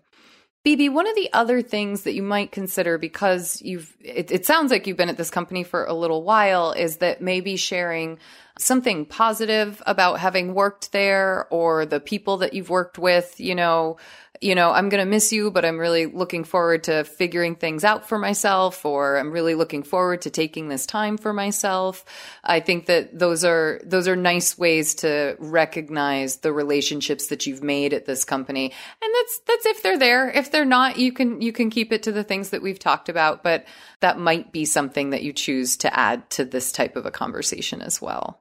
BB, 0.66 0.90
one 0.90 1.06
of 1.06 1.14
the 1.14 1.32
other 1.32 1.62
things 1.62 2.02
that 2.02 2.14
you 2.14 2.24
might 2.24 2.50
consider 2.50 2.98
because 2.98 3.62
you've, 3.62 3.96
it, 4.00 4.32
it, 4.32 4.44
sounds 4.44 4.72
like 4.72 4.88
you've 4.88 4.96
been 4.96 5.08
at 5.08 5.16
this 5.16 5.30
company 5.30 5.62
for 5.62 5.84
a 5.84 5.94
little 5.94 6.24
while, 6.24 6.72
is 6.72 6.96
that 6.96 7.22
maybe 7.22 7.54
sharing 7.54 8.18
something 8.58 9.06
positive 9.06 9.80
about 9.86 10.18
having 10.18 10.54
worked 10.54 10.90
there 10.90 11.46
or 11.52 11.86
the 11.86 12.00
people 12.00 12.38
that 12.38 12.52
you've 12.52 12.68
worked 12.68 12.98
with, 12.98 13.38
you 13.38 13.54
know, 13.54 13.96
you 14.40 14.54
know, 14.54 14.72
I'm 14.72 14.88
going 14.88 15.04
to 15.04 15.10
miss 15.10 15.32
you, 15.32 15.50
but 15.50 15.64
I'm 15.64 15.78
really 15.78 16.06
looking 16.06 16.44
forward 16.44 16.84
to 16.84 17.04
figuring 17.04 17.56
things 17.56 17.84
out 17.84 18.08
for 18.08 18.18
myself, 18.18 18.84
or 18.84 19.16
I'm 19.18 19.32
really 19.32 19.54
looking 19.54 19.82
forward 19.82 20.22
to 20.22 20.30
taking 20.30 20.68
this 20.68 20.86
time 20.86 21.16
for 21.16 21.32
myself. 21.32 22.04
I 22.44 22.60
think 22.60 22.86
that 22.86 23.18
those 23.18 23.44
are, 23.44 23.80
those 23.84 24.08
are 24.08 24.16
nice 24.16 24.58
ways 24.58 24.96
to 24.96 25.36
recognize 25.38 26.38
the 26.38 26.52
relationships 26.52 27.28
that 27.28 27.46
you've 27.46 27.62
made 27.62 27.92
at 27.92 28.06
this 28.06 28.24
company. 28.24 28.72
And 29.02 29.14
that's, 29.14 29.40
that's 29.46 29.66
if 29.66 29.82
they're 29.82 29.98
there. 29.98 30.30
If 30.30 30.50
they're 30.50 30.64
not, 30.64 30.98
you 30.98 31.12
can, 31.12 31.40
you 31.40 31.52
can 31.52 31.70
keep 31.70 31.92
it 31.92 32.04
to 32.04 32.12
the 32.12 32.24
things 32.24 32.50
that 32.50 32.62
we've 32.62 32.78
talked 32.78 33.08
about, 33.08 33.42
but 33.42 33.66
that 34.00 34.18
might 34.18 34.52
be 34.52 34.64
something 34.64 35.10
that 35.10 35.22
you 35.22 35.32
choose 35.32 35.76
to 35.78 35.98
add 35.98 36.28
to 36.30 36.44
this 36.44 36.72
type 36.72 36.96
of 36.96 37.06
a 37.06 37.10
conversation 37.10 37.80
as 37.82 38.00
well. 38.00 38.40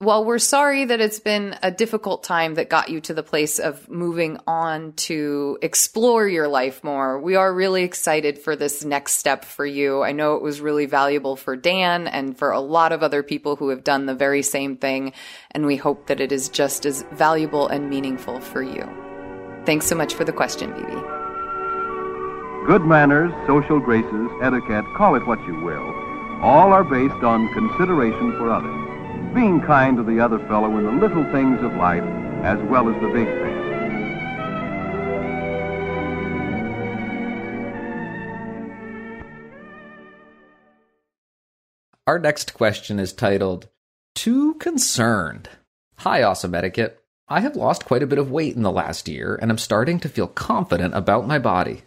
While 0.00 0.24
we're 0.24 0.38
sorry 0.38 0.84
that 0.84 1.00
it's 1.00 1.18
been 1.18 1.56
a 1.60 1.72
difficult 1.72 2.22
time 2.22 2.54
that 2.54 2.70
got 2.70 2.88
you 2.88 3.00
to 3.00 3.14
the 3.14 3.24
place 3.24 3.58
of 3.58 3.88
moving 3.88 4.38
on 4.46 4.92
to 4.92 5.58
explore 5.60 6.28
your 6.28 6.46
life 6.46 6.84
more, 6.84 7.20
we 7.20 7.34
are 7.34 7.52
really 7.52 7.82
excited 7.82 8.38
for 8.38 8.54
this 8.54 8.84
next 8.84 9.14
step 9.14 9.44
for 9.44 9.66
you. 9.66 10.04
I 10.04 10.12
know 10.12 10.36
it 10.36 10.42
was 10.42 10.60
really 10.60 10.86
valuable 10.86 11.34
for 11.34 11.56
Dan 11.56 12.06
and 12.06 12.38
for 12.38 12.52
a 12.52 12.60
lot 12.60 12.92
of 12.92 13.02
other 13.02 13.24
people 13.24 13.56
who 13.56 13.70
have 13.70 13.82
done 13.82 14.06
the 14.06 14.14
very 14.14 14.42
same 14.42 14.76
thing, 14.76 15.14
and 15.50 15.66
we 15.66 15.74
hope 15.74 16.06
that 16.06 16.20
it 16.20 16.30
is 16.30 16.48
just 16.48 16.86
as 16.86 17.04
valuable 17.10 17.66
and 17.66 17.90
meaningful 17.90 18.38
for 18.38 18.62
you. 18.62 18.88
Thanks 19.66 19.86
so 19.86 19.96
much 19.96 20.14
for 20.14 20.22
the 20.22 20.32
question, 20.32 20.70
BB. 20.74 22.66
Good 22.68 22.82
manners, 22.82 23.32
social 23.48 23.80
graces, 23.80 24.30
etiquette, 24.42 24.84
call 24.96 25.16
it 25.16 25.26
what 25.26 25.44
you 25.44 25.58
will, 25.58 25.92
all 26.40 26.72
are 26.72 26.84
based 26.84 27.24
on 27.24 27.52
consideration 27.52 28.38
for 28.38 28.52
others 28.52 28.87
being 29.38 29.60
kind 29.60 29.96
to 29.96 30.02
the 30.02 30.18
other 30.18 30.40
fellow 30.48 30.78
in 30.78 30.84
the 30.84 30.90
little 30.90 31.22
things 31.30 31.62
of 31.62 31.72
life 31.76 32.02
as 32.42 32.58
well 32.68 32.88
as 32.88 33.00
the 33.00 33.06
big 33.06 33.28
things. 33.28 33.64
Our 42.04 42.18
next 42.18 42.52
question 42.52 42.98
is 42.98 43.12
titled, 43.12 43.68
Too 44.16 44.54
Concerned. 44.54 45.48
Hi, 45.98 46.24
Awesome 46.24 46.56
Etiquette. 46.56 47.00
I 47.28 47.38
have 47.38 47.54
lost 47.54 47.84
quite 47.84 48.02
a 48.02 48.08
bit 48.08 48.18
of 48.18 48.32
weight 48.32 48.56
in 48.56 48.62
the 48.62 48.72
last 48.72 49.06
year, 49.06 49.38
and 49.40 49.52
I'm 49.52 49.58
starting 49.58 50.00
to 50.00 50.08
feel 50.08 50.26
confident 50.26 50.96
about 50.96 51.28
my 51.28 51.38
body. 51.38 51.82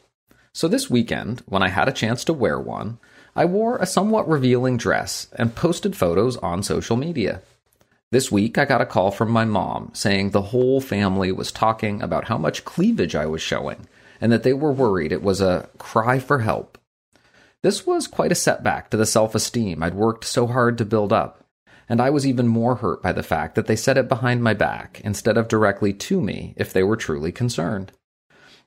So 0.54 0.70
this 0.70 0.90
weekend, 0.90 1.44
when 1.48 1.64
I 1.64 1.68
had 1.68 1.90
a 1.90 1.94
chance 1.94 2.24
to 2.26 2.34
wear 2.34 2.58
one, 2.58 2.98
I 3.36 3.46
wore 3.46 3.78
a 3.78 3.86
somewhat 3.86 4.28
revealing 4.28 4.78
dress 4.78 5.28
and 5.34 5.56
posted 5.56 5.96
photos 5.96 6.36
on 6.38 6.64
social 6.64 6.98
media. 6.98 7.42
This 8.12 8.30
week, 8.30 8.58
I 8.58 8.66
got 8.66 8.82
a 8.82 8.86
call 8.86 9.10
from 9.10 9.32
my 9.32 9.46
mom 9.46 9.92
saying 9.94 10.32
the 10.32 10.42
whole 10.42 10.82
family 10.82 11.32
was 11.32 11.52
talking 11.52 12.02
about 12.02 12.28
how 12.28 12.38
much 12.38 12.66
cleavage 12.66 13.16
I 13.16 13.26
was 13.26 13.42
showing 13.42 13.88
and 14.20 14.32
that 14.34 14.44
they 14.44 14.52
were 14.52 14.74
worried 14.74 15.14
it 15.14 15.24
was 15.24 15.40
a 15.40 15.70
cry 15.78 16.20
for 16.20 16.40
help. 16.40 16.78
This 17.64 17.88
was 17.88 18.08
quite 18.08 18.32
a 18.32 18.36
setback 18.36 18.90
to 18.90 18.98
the 18.98 19.06
self 19.06 19.34
esteem 19.34 19.82
I'd 19.82 19.94
worked 19.94 20.26
so 20.26 20.48
hard 20.48 20.78
to 20.80 20.86
build 20.86 21.14
up, 21.14 21.46
and 21.88 22.02
I 22.02 22.10
was 22.10 22.28
even 22.28 22.48
more 22.48 22.76
hurt 22.76 23.02
by 23.02 23.14
the 23.14 23.24
fact 23.24 23.56
that 23.56 23.68
they 23.68 23.76
said 23.78 23.98
it 23.98 24.10
behind 24.10 24.44
my 24.44 24.54
back 24.54 25.00
instead 25.06 25.38
of 25.38 25.48
directly 25.48 25.94
to 25.94 26.20
me 26.20 26.54
if 26.58 26.74
they 26.74 26.84
were 26.84 26.98
truly 26.98 27.32
concerned. 27.32 27.94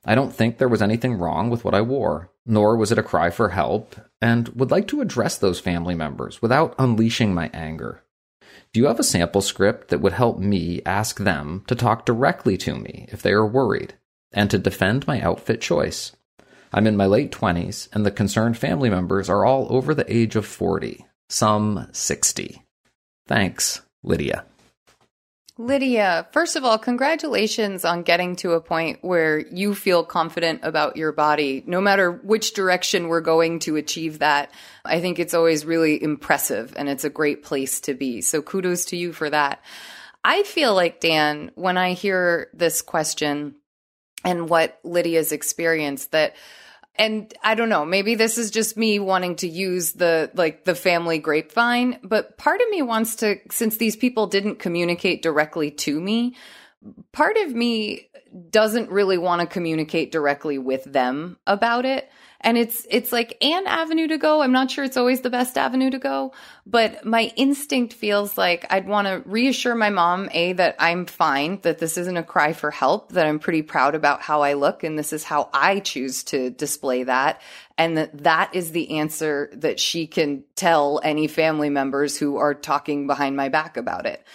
I 0.05 0.15
don't 0.15 0.33
think 0.33 0.57
there 0.57 0.69
was 0.69 0.81
anything 0.81 1.15
wrong 1.15 1.49
with 1.49 1.65
what 1.65 1.73
I 1.73 1.81
wore, 1.81 2.29
nor 2.45 2.77
was 2.77 2.91
it 2.91 2.97
a 2.97 3.03
cry 3.03 3.29
for 3.29 3.49
help, 3.49 3.95
and 4.21 4.49
would 4.49 4.71
like 4.71 4.87
to 4.89 5.01
address 5.01 5.37
those 5.37 5.59
family 5.59 5.95
members 5.95 6.41
without 6.41 6.75
unleashing 6.77 7.33
my 7.33 7.49
anger. 7.53 8.03
Do 8.71 8.79
you 8.79 8.87
have 8.87 8.99
a 8.99 9.03
sample 9.03 9.41
script 9.41 9.89
that 9.89 10.01
would 10.01 10.13
help 10.13 10.37
me 10.37 10.81
ask 10.85 11.17
them 11.17 11.63
to 11.67 11.75
talk 11.75 12.05
directly 12.05 12.57
to 12.57 12.75
me 12.75 13.07
if 13.09 13.21
they 13.21 13.31
are 13.31 13.45
worried? 13.45 13.95
and 14.35 14.51
to 14.51 14.59
defend 14.59 15.07
my 15.07 15.19
outfit 15.21 15.61
choice. 15.61 16.11
I'm 16.71 16.85
in 16.85 16.97
my 16.97 17.05
late 17.05 17.31
20s, 17.31 17.87
and 17.93 18.05
the 18.05 18.11
concerned 18.11 18.57
family 18.57 18.89
members 18.89 19.29
are 19.29 19.45
all 19.45 19.67
over 19.69 19.95
the 19.95 20.13
age 20.13 20.35
of 20.35 20.45
40, 20.45 21.05
some 21.29 21.87
60. 21.93 22.61
Thanks, 23.27 23.81
Lydia. 24.03 24.45
Lydia, 25.57 26.27
first 26.31 26.57
of 26.57 26.65
all, 26.65 26.77
congratulations 26.77 27.85
on 27.85 28.03
getting 28.03 28.35
to 28.37 28.51
a 28.51 28.61
point 28.61 28.99
where 29.01 29.39
you 29.39 29.73
feel 29.73 30.03
confident 30.03 30.59
about 30.63 30.97
your 30.97 31.13
body, 31.13 31.63
no 31.65 31.79
matter 31.79 32.11
which 32.11 32.53
direction 32.53 33.07
we're 33.07 33.21
going 33.21 33.59
to 33.59 33.77
achieve 33.77 34.19
that. 34.19 34.51
I 34.83 34.99
think 34.99 35.17
it's 35.17 35.33
always 35.33 35.65
really 35.65 36.01
impressive 36.01 36.73
and 36.75 36.89
it's 36.89 37.05
a 37.05 37.09
great 37.09 37.41
place 37.41 37.79
to 37.81 37.93
be. 37.93 38.19
So 38.19 38.41
kudos 38.41 38.85
to 38.85 38.97
you 38.97 39.13
for 39.13 39.29
that. 39.29 39.63
I 40.25 40.43
feel 40.43 40.75
like, 40.75 40.99
Dan, 40.99 41.51
when 41.55 41.77
I 41.77 41.93
hear 41.93 42.49
this 42.53 42.81
question 42.81 43.55
and 44.25 44.49
what 44.49 44.77
Lydia's 44.83 45.31
experienced, 45.31 46.11
that 46.11 46.35
and 46.97 47.33
I 47.43 47.55
don't 47.55 47.69
know, 47.69 47.85
maybe 47.85 48.15
this 48.15 48.37
is 48.37 48.51
just 48.51 48.77
me 48.77 48.99
wanting 48.99 49.35
to 49.37 49.47
use 49.47 49.93
the 49.93 50.31
like 50.33 50.63
the 50.63 50.75
family 50.75 51.19
grapevine, 51.19 51.99
but 52.03 52.37
part 52.37 52.61
of 52.61 52.69
me 52.69 52.81
wants 52.81 53.17
to 53.17 53.37
since 53.51 53.77
these 53.77 53.95
people 53.95 54.27
didn't 54.27 54.59
communicate 54.59 55.21
directly 55.21 55.71
to 55.71 55.99
me, 55.99 56.35
part 57.11 57.37
of 57.37 57.53
me 57.53 58.09
doesn't 58.49 58.89
really 58.89 59.17
want 59.17 59.41
to 59.41 59.47
communicate 59.47 60.11
directly 60.11 60.57
with 60.57 60.83
them 60.85 61.37
about 61.47 61.85
it 61.85 62.09
and 62.41 62.57
it's 62.57 62.85
it's 62.89 63.11
like 63.11 63.37
an 63.41 63.67
avenue 63.67 64.07
to 64.07 64.17
go. 64.17 64.41
I'm 64.41 64.51
not 64.51 64.71
sure 64.71 64.83
it's 64.83 64.97
always 64.97 65.21
the 65.21 65.29
best 65.29 65.57
avenue 65.57 65.89
to 65.91 65.99
go 65.99 66.33
but 66.65 67.05
my 67.05 67.31
instinct 67.35 67.93
feels 67.93 68.37
like 68.37 68.65
i'd 68.69 68.87
want 68.87 69.07
to 69.07 69.21
reassure 69.25 69.75
my 69.75 69.89
mom 69.89 70.29
a 70.31 70.53
that 70.53 70.75
i'm 70.79 71.05
fine 71.05 71.59
that 71.61 71.77
this 71.77 71.97
isn't 71.97 72.17
a 72.17 72.23
cry 72.23 72.53
for 72.53 72.71
help 72.71 73.11
that 73.11 73.27
i'm 73.27 73.39
pretty 73.39 73.61
proud 73.61 73.95
about 73.95 74.21
how 74.21 74.41
i 74.41 74.53
look 74.53 74.83
and 74.83 74.97
this 74.97 75.13
is 75.13 75.23
how 75.23 75.49
i 75.53 75.79
choose 75.79 76.23
to 76.23 76.49
display 76.49 77.03
that 77.03 77.41
and 77.77 77.97
that 77.97 78.23
that 78.23 78.53
is 78.53 78.71
the 78.71 78.97
answer 78.97 79.49
that 79.53 79.79
she 79.79 80.07
can 80.07 80.43
tell 80.55 80.99
any 81.03 81.27
family 81.27 81.69
members 81.69 82.17
who 82.17 82.37
are 82.37 82.53
talking 82.53 83.07
behind 83.07 83.35
my 83.35 83.49
back 83.49 83.77
about 83.77 84.05
it 84.05 84.25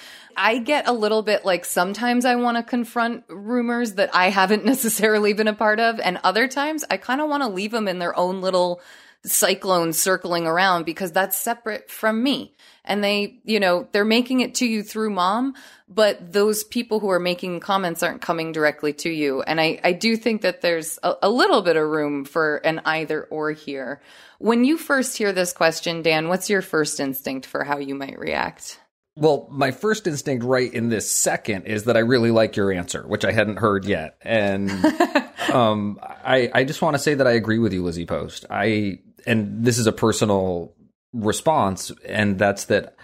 I 0.42 0.56
get 0.56 0.88
a 0.88 0.92
little 0.92 1.20
bit 1.20 1.44
like 1.44 1.66
sometimes 1.66 2.24
I 2.24 2.36
want 2.36 2.56
to 2.56 2.62
confront 2.62 3.24
rumors 3.28 3.92
that 3.94 4.14
I 4.14 4.30
haven't 4.30 4.64
necessarily 4.74 5.34
been 5.34 5.48
a 5.48 5.54
part 5.54 5.78
of. 5.78 6.00
And 6.00 6.18
other 6.24 6.48
times 6.48 6.82
I 6.90 6.96
kind 6.96 7.20
of 7.20 7.28
want 7.28 7.42
to 7.42 7.48
leave 7.48 7.72
them 7.72 7.86
in 7.86 7.98
their 7.98 8.18
own 8.18 8.40
little 8.40 8.80
cyclone 9.22 9.92
circling 9.92 10.46
around 10.46 10.86
because 10.86 11.12
that's 11.12 11.36
separate 11.36 11.90
from 11.90 12.22
me. 12.22 12.54
And 12.86 13.04
they, 13.04 13.38
you 13.44 13.60
know, 13.60 13.86
they're 13.92 14.02
making 14.06 14.40
it 14.40 14.54
to 14.56 14.66
you 14.66 14.82
through 14.82 15.10
mom, 15.10 15.52
but 15.90 16.32
those 16.32 16.64
people 16.64 17.00
who 17.00 17.10
are 17.10 17.20
making 17.20 17.60
comments 17.60 18.02
aren't 18.02 18.22
coming 18.22 18.52
directly 18.52 18.94
to 18.94 19.10
you. 19.10 19.42
And 19.42 19.60
I, 19.60 19.78
I 19.84 19.92
do 19.92 20.16
think 20.16 20.40
that 20.40 20.62
there's 20.62 20.98
a, 21.02 21.16
a 21.24 21.28
little 21.28 21.60
bit 21.60 21.76
of 21.76 21.86
room 21.86 22.24
for 22.24 22.56
an 22.56 22.80
either 22.86 23.24
or 23.24 23.52
here. 23.52 24.00
When 24.38 24.64
you 24.64 24.78
first 24.78 25.18
hear 25.18 25.34
this 25.34 25.52
question, 25.52 26.00
Dan, 26.00 26.28
what's 26.28 26.48
your 26.48 26.62
first 26.62 26.98
instinct 26.98 27.44
for 27.44 27.62
how 27.62 27.76
you 27.76 27.94
might 27.94 28.18
react? 28.18 28.80
Well, 29.20 29.46
my 29.50 29.70
first 29.70 30.06
instinct 30.06 30.44
right 30.46 30.72
in 30.72 30.88
this 30.88 31.10
second 31.10 31.66
is 31.66 31.84
that 31.84 31.96
I 31.96 32.00
really 32.00 32.30
like 32.30 32.56
your 32.56 32.72
answer, 32.72 33.06
which 33.06 33.22
I 33.22 33.32
hadn't 33.32 33.58
heard 33.58 33.84
yet. 33.84 34.16
And 34.22 34.70
um, 35.52 36.00
I, 36.02 36.50
I 36.54 36.64
just 36.64 36.80
want 36.80 36.94
to 36.94 36.98
say 36.98 37.12
that 37.12 37.26
I 37.26 37.32
agree 37.32 37.58
with 37.58 37.74
you, 37.74 37.84
Lizzie 37.84 38.06
Post. 38.06 38.46
I 38.48 39.00
and 39.26 39.62
this 39.62 39.76
is 39.76 39.86
a 39.86 39.92
personal 39.92 40.74
response, 41.12 41.92
and 42.08 42.38
that's 42.38 42.64
that 42.64 42.96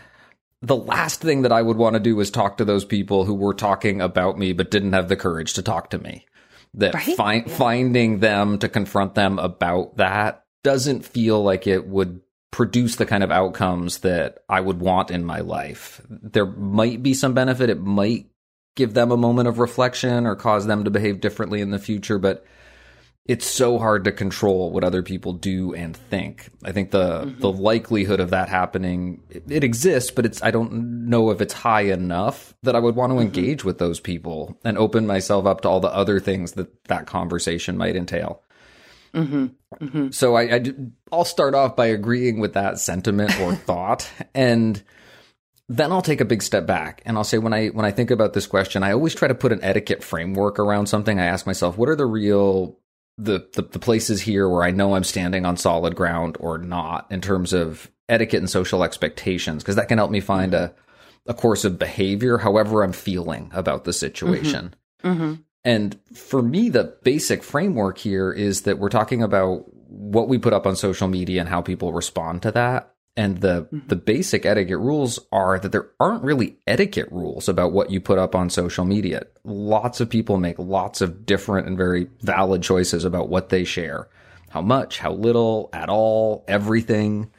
the 0.63 0.77
last 0.77 1.21
thing 1.21 1.43
that 1.43 1.53
I 1.53 1.61
would 1.61 1.77
want 1.77 1.95
to 1.95 2.01
do 2.01 2.19
is 2.21 2.31
talk 2.31 2.57
to 2.57 2.65
those 2.65 2.87
people 2.87 3.27
who 3.27 3.35
were 3.35 3.53
talking 3.53 4.01
about 4.01 4.39
me 4.39 4.55
but 4.55 4.71
didn't 4.71 4.95
have 4.95 5.11
the 5.11 5.17
courage 5.17 5.53
to 5.55 5.63
talk 5.63 5.91
to 5.91 5.99
me. 5.99 6.25
That 6.73 6.95
Right? 6.95 7.17
fi- 7.17 7.43
finding 7.43 8.21
them 8.21 8.59
to 8.61 8.71
confront 8.71 9.15
them 9.15 9.39
about 9.39 9.99
that 9.99 10.45
doesn't 10.65 11.05
feel 11.05 11.43
like 11.43 11.67
it 11.67 11.87
would 11.87 12.23
produce 12.57 12.97
the 12.97 13.05
kind 13.05 13.23
of 13.23 13.31
outcomes 13.31 13.99
that 13.99 14.39
I 14.49 14.63
would 14.63 14.81
want 14.81 15.11
in 15.11 15.27
my 15.27 15.41
life. 15.41 16.01
There 16.09 16.47
might 16.47 17.03
be 17.03 17.13
some 17.13 17.35
benefit. 17.35 17.69
It 17.69 17.83
might 17.83 18.31
give 18.77 18.95
them 18.95 19.11
a 19.11 19.17
moment 19.19 19.47
of 19.47 19.59
reflection 19.59 20.25
or 20.25 20.37
cause 20.37 20.65
them 20.65 20.85
to 20.85 20.91
behave 20.91 21.21
differently 21.21 21.61
in 21.61 21.71
the 21.71 21.79
future, 21.79 22.19
but 22.19 22.47
it's 23.27 23.45
so 23.45 23.79
hard 23.79 24.05
to 24.05 24.13
control 24.13 24.71
what 24.71 24.85
other 24.85 25.03
people 25.03 25.35
do 25.35 25.75
and 25.75 25.95
think. 25.95 26.49
I 26.65 26.73
think 26.73 26.93
the 26.93 27.27
mm-hmm. 27.27 27.41
the 27.43 27.53
likelihood 27.53 28.21
of 28.21 28.31
that 28.31 28.49
happening 28.49 29.21
it, 29.29 29.43
it 29.51 29.63
exists, 29.63 30.11
but 30.11 30.25
it's 30.25 30.43
I 30.43 30.51
don't 30.51 31.11
know 31.11 31.33
if 31.33 31.43
it's 31.43 31.53
high 31.53 31.93
enough 31.93 32.55
that 32.63 32.75
I 32.75 32.79
would 32.79 32.97
want 32.97 33.11
to 33.11 33.17
mm-hmm. 33.17 33.25
engage 33.25 33.65
with 33.65 33.77
those 33.77 34.01
people 34.01 34.59
and 34.65 34.79
open 34.79 35.07
myself 35.07 35.45
up 35.45 35.61
to 35.61 35.69
all 35.69 35.81
the 35.81 35.95
other 35.95 36.21
things 36.21 36.53
that 36.53 36.85
that 36.85 37.07
conversation 37.07 37.77
might 37.77 37.97
entail. 37.97 38.46
Mm-hmm. 39.15 39.47
Mm-hmm. 39.85 40.11
So 40.11 40.35
I, 40.35 40.57
I 40.57 40.73
will 41.11 41.25
start 41.25 41.55
off 41.55 41.77
by 41.77 41.87
agreeing 41.87 42.39
with 42.39 42.55
that 42.55 42.79
sentiment 42.79 43.39
or 43.41 43.55
thought, 43.67 44.11
and 44.35 44.83
then 45.69 45.93
I'll 45.93 46.03
take 46.03 46.21
a 46.21 46.27
big 46.27 46.43
step 46.43 46.67
back 46.67 47.03
and 47.05 47.17
I'll 47.17 47.25
say 47.25 47.39
when 47.39 47.53
I 47.53 47.69
when 47.69 47.85
I 47.85 47.91
think 47.91 48.11
about 48.11 48.33
this 48.33 48.47
question, 48.47 48.83
I 48.83 48.93
always 48.93 49.15
try 49.15 49.29
to 49.29 49.35
put 49.35 49.53
an 49.53 49.63
etiquette 49.63 50.05
framework 50.05 50.59
around 50.59 50.87
something. 50.87 51.19
I 51.19 51.27
ask 51.27 51.47
myself, 51.47 51.77
what 51.77 51.89
are 51.89 51.97
the 51.97 52.07
real 52.07 52.79
the, 53.19 53.49
the 53.55 53.63
the 53.63 53.79
places 53.79 54.21
here 54.21 54.49
where 54.49 54.63
I 54.63 54.71
know 54.71 54.95
I'm 54.95 55.05
standing 55.05 55.45
on 55.45 55.57
solid 55.57 55.97
ground 55.97 56.37
or 56.39 56.59
not 56.59 57.07
in 57.11 57.21
terms 57.21 57.53
of 57.53 57.91
etiquette 58.09 58.41
and 58.41 58.51
social 58.51 58.85
expectations, 58.85 59.63
because 59.63 59.77
that 59.77 59.89
can 59.89 59.99
help 59.99 60.11
me 60.11 60.21
find 60.21 60.55
a 60.55 60.75
a 61.27 61.35
course 61.35 61.65
of 61.65 61.79
behavior, 61.79 62.39
however 62.39 62.83
I'm 62.83 62.93
feeling 62.93 63.51
about 63.53 63.85
the 63.85 63.91
mm-hmm. 63.91 63.97
situation. 63.97 64.75
And 65.67 65.99
for 66.15 66.43
me, 66.43 66.69
the 66.69 66.97
basic 67.03 67.43
framework 67.43 67.99
here 67.99 68.33
is 68.33 68.63
that 68.63 68.79
we're 68.79 68.89
talking 68.89 69.21
about 69.21 69.65
what 69.89 70.29
we 70.29 70.39
put 70.39 70.53
up 70.53 70.65
on 70.65 70.77
social 70.77 71.09
media 71.09 71.41
and 71.41 71.49
how 71.49 71.61
people 71.61 71.93
respond 71.93 72.43
to 72.43 72.53
that. 72.53 72.95
And 73.17 73.39
the 73.39 73.63
mm-hmm. 73.63 73.89
the 73.89 73.97
basic 73.97 74.47
etiquette 74.47 74.79
rules 74.79 75.19
are 75.33 75.59
that 75.59 75.73
there 75.73 75.89
aren't 75.99 76.23
really 76.23 76.59
etiquette 76.69 77.11
rules 77.11 77.49
about 77.49 77.73
what 77.73 77.91
you 77.91 78.01
put 78.01 78.19
up 78.19 78.37
on 78.37 78.49
social 78.49 78.85
media. 78.85 79.25
Lots 79.43 80.01
of 80.01 80.09
people 80.09 80.37
make 80.37 80.59
lots 80.61 81.01
of 81.01 81.27
different 81.27 81.67
and 81.67 81.77
very 81.77 82.07
valid 82.21 82.63
choices 82.63 83.05
about 83.05 83.29
what 83.29 83.49
they 83.49 83.65
share. 83.65 84.09
How 84.51 84.61
much, 84.61 84.99
how 84.99 85.15
little, 85.15 85.69
at 85.73 85.89
all, 85.89 86.45
everything. 86.47 87.33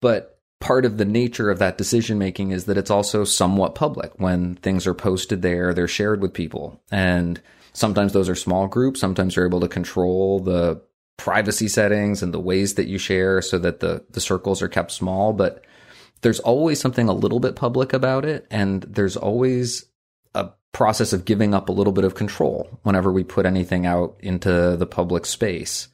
But 0.00 0.35
part 0.60 0.84
of 0.84 0.96
the 0.96 1.04
nature 1.04 1.50
of 1.50 1.58
that 1.58 1.78
decision 1.78 2.18
making 2.18 2.50
is 2.50 2.64
that 2.64 2.78
it's 2.78 2.90
also 2.90 3.24
somewhat 3.24 3.74
public. 3.74 4.12
When 4.16 4.56
things 4.56 4.86
are 4.86 4.94
posted 4.94 5.42
there, 5.42 5.74
they're 5.74 5.88
shared 5.88 6.22
with 6.22 6.32
people. 6.32 6.80
And 6.90 7.40
sometimes 7.72 8.12
those 8.12 8.28
are 8.28 8.34
small 8.34 8.66
groups. 8.66 9.00
Sometimes 9.00 9.36
you're 9.36 9.46
able 9.46 9.60
to 9.60 9.68
control 9.68 10.40
the 10.40 10.80
privacy 11.18 11.68
settings 11.68 12.22
and 12.22 12.32
the 12.32 12.40
ways 12.40 12.74
that 12.74 12.86
you 12.86 12.98
share 12.98 13.42
so 13.42 13.58
that 13.58 13.80
the, 13.80 14.04
the 14.10 14.20
circles 14.20 14.62
are 14.62 14.68
kept 14.68 14.92
small. 14.92 15.32
But 15.32 15.64
there's 16.22 16.40
always 16.40 16.80
something 16.80 17.08
a 17.08 17.14
little 17.14 17.40
bit 17.40 17.56
public 17.56 17.92
about 17.92 18.24
it. 18.24 18.46
And 18.50 18.82
there's 18.82 19.16
always 19.16 19.84
a 20.34 20.50
process 20.72 21.12
of 21.12 21.26
giving 21.26 21.54
up 21.54 21.68
a 21.68 21.72
little 21.72 21.92
bit 21.92 22.04
of 22.04 22.14
control 22.14 22.80
whenever 22.82 23.12
we 23.12 23.24
put 23.24 23.46
anything 23.46 23.84
out 23.84 24.16
into 24.20 24.76
the 24.76 24.86
public 24.86 25.26
space. 25.26 25.88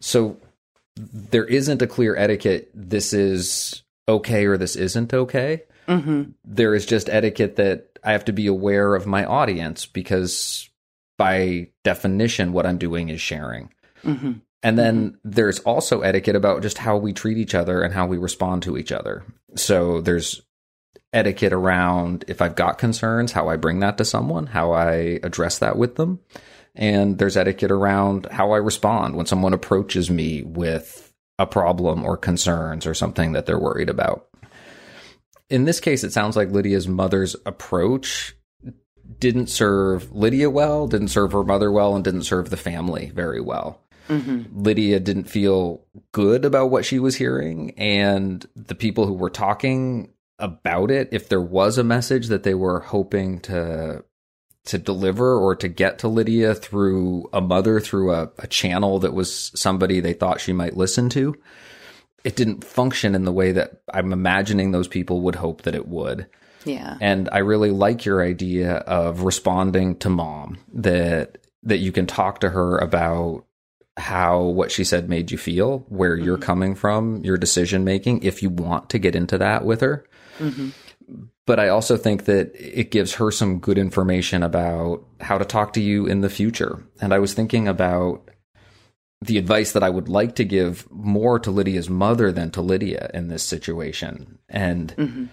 So 0.00 0.38
there 0.96 1.44
isn't 1.44 1.82
a 1.82 1.86
clear 1.86 2.16
etiquette. 2.16 2.70
This 2.74 3.12
is 3.12 3.82
okay 4.08 4.46
or 4.46 4.56
this 4.56 4.76
isn't 4.76 5.12
okay. 5.12 5.62
Mm-hmm. 5.88 6.30
There 6.44 6.74
is 6.74 6.86
just 6.86 7.08
etiquette 7.08 7.56
that 7.56 7.98
I 8.02 8.12
have 8.12 8.24
to 8.26 8.32
be 8.32 8.46
aware 8.46 8.94
of 8.94 9.06
my 9.06 9.24
audience 9.24 9.86
because 9.86 10.68
by 11.18 11.68
definition, 11.84 12.52
what 12.52 12.66
I'm 12.66 12.78
doing 12.78 13.08
is 13.08 13.20
sharing. 13.20 13.72
Mm-hmm. 14.04 14.32
And 14.62 14.78
then 14.78 15.10
mm-hmm. 15.10 15.30
there's 15.30 15.60
also 15.60 16.00
etiquette 16.00 16.36
about 16.36 16.62
just 16.62 16.78
how 16.78 16.96
we 16.96 17.12
treat 17.12 17.38
each 17.38 17.54
other 17.54 17.82
and 17.82 17.94
how 17.94 18.06
we 18.06 18.18
respond 18.18 18.62
to 18.64 18.76
each 18.76 18.90
other. 18.90 19.24
So 19.54 20.00
there's 20.00 20.42
etiquette 21.12 21.52
around 21.52 22.24
if 22.28 22.42
I've 22.42 22.56
got 22.56 22.78
concerns, 22.78 23.32
how 23.32 23.48
I 23.48 23.56
bring 23.56 23.80
that 23.80 23.98
to 23.98 24.04
someone, 24.04 24.46
how 24.46 24.72
I 24.72 25.20
address 25.22 25.58
that 25.58 25.76
with 25.76 25.96
them. 25.96 26.20
And 26.76 27.18
there's 27.18 27.36
etiquette 27.36 27.70
around 27.70 28.26
how 28.30 28.52
I 28.52 28.58
respond 28.58 29.16
when 29.16 29.26
someone 29.26 29.54
approaches 29.54 30.10
me 30.10 30.42
with 30.42 31.12
a 31.38 31.46
problem 31.46 32.04
or 32.04 32.16
concerns 32.16 32.86
or 32.86 32.94
something 32.94 33.32
that 33.32 33.46
they're 33.46 33.58
worried 33.58 33.88
about. 33.90 34.28
In 35.48 35.64
this 35.64 35.80
case, 35.80 36.04
it 36.04 36.12
sounds 36.12 36.36
like 36.36 36.50
Lydia's 36.50 36.86
mother's 36.86 37.34
approach 37.46 38.36
didn't 39.18 39.48
serve 39.48 40.12
Lydia 40.12 40.50
well, 40.50 40.86
didn't 40.86 41.08
serve 41.08 41.32
her 41.32 41.44
mother 41.44 41.70
well, 41.70 41.94
and 41.94 42.04
didn't 42.04 42.24
serve 42.24 42.50
the 42.50 42.56
family 42.56 43.10
very 43.14 43.40
well. 43.40 43.80
Mm-hmm. 44.08 44.62
Lydia 44.62 45.00
didn't 45.00 45.30
feel 45.30 45.84
good 46.12 46.44
about 46.44 46.70
what 46.70 46.84
she 46.84 46.98
was 46.98 47.16
hearing, 47.16 47.72
and 47.78 48.46
the 48.54 48.74
people 48.74 49.06
who 49.06 49.14
were 49.14 49.30
talking 49.30 50.12
about 50.38 50.90
it, 50.90 51.08
if 51.12 51.28
there 51.28 51.40
was 51.40 51.78
a 51.78 51.84
message 51.84 52.28
that 52.28 52.42
they 52.42 52.54
were 52.54 52.80
hoping 52.80 53.40
to 53.40 54.04
to 54.66 54.78
deliver 54.78 55.36
or 55.36 55.56
to 55.56 55.68
get 55.68 56.00
to 56.00 56.08
Lydia 56.08 56.54
through 56.54 57.28
a 57.32 57.40
mother 57.40 57.80
through 57.80 58.12
a, 58.12 58.30
a 58.38 58.46
channel 58.46 58.98
that 59.00 59.14
was 59.14 59.52
somebody 59.54 60.00
they 60.00 60.12
thought 60.12 60.40
she 60.40 60.52
might 60.52 60.76
listen 60.76 61.08
to, 61.10 61.34
it 62.24 62.36
didn't 62.36 62.64
function 62.64 63.14
in 63.14 63.24
the 63.24 63.32
way 63.32 63.52
that 63.52 63.82
I'm 63.92 64.12
imagining 64.12 64.72
those 64.72 64.88
people 64.88 65.22
would 65.22 65.36
hope 65.36 65.62
that 65.62 65.74
it 65.74 65.88
would. 65.88 66.26
Yeah. 66.64 66.98
And 67.00 67.28
I 67.30 67.38
really 67.38 67.70
like 67.70 68.04
your 68.04 68.22
idea 68.22 68.74
of 68.78 69.22
responding 69.22 69.96
to 69.98 70.10
mom 70.10 70.58
that 70.74 71.38
that 71.62 71.78
you 71.78 71.92
can 71.92 72.06
talk 72.06 72.40
to 72.40 72.50
her 72.50 72.78
about 72.78 73.44
how 73.96 74.42
what 74.42 74.70
she 74.70 74.84
said 74.84 75.08
made 75.08 75.30
you 75.30 75.38
feel, 75.38 75.84
where 75.88 76.16
you're 76.16 76.36
mm-hmm. 76.36 76.44
coming 76.44 76.74
from, 76.74 77.24
your 77.24 77.36
decision 77.36 77.84
making, 77.84 78.22
if 78.22 78.42
you 78.42 78.50
want 78.50 78.90
to 78.90 78.98
get 78.98 79.16
into 79.16 79.38
that 79.38 79.64
with 79.64 79.80
her. 79.80 80.04
Mm-hmm. 80.38 80.70
But 81.46 81.60
I 81.60 81.68
also 81.68 81.96
think 81.96 82.24
that 82.24 82.50
it 82.54 82.90
gives 82.90 83.14
her 83.14 83.30
some 83.30 83.60
good 83.60 83.78
information 83.78 84.42
about 84.42 85.04
how 85.20 85.38
to 85.38 85.44
talk 85.44 85.72
to 85.74 85.80
you 85.80 86.06
in 86.06 86.20
the 86.20 86.28
future. 86.28 86.84
And 87.00 87.14
I 87.14 87.20
was 87.20 87.34
thinking 87.34 87.68
about 87.68 88.28
the 89.22 89.38
advice 89.38 89.72
that 89.72 89.84
I 89.84 89.90
would 89.90 90.08
like 90.08 90.34
to 90.36 90.44
give 90.44 90.90
more 90.90 91.38
to 91.38 91.50
Lydia's 91.50 91.88
mother 91.88 92.32
than 92.32 92.50
to 92.50 92.60
Lydia 92.60 93.10
in 93.14 93.28
this 93.28 93.44
situation. 93.44 94.38
And 94.48 94.94
mm-hmm. 94.96 95.24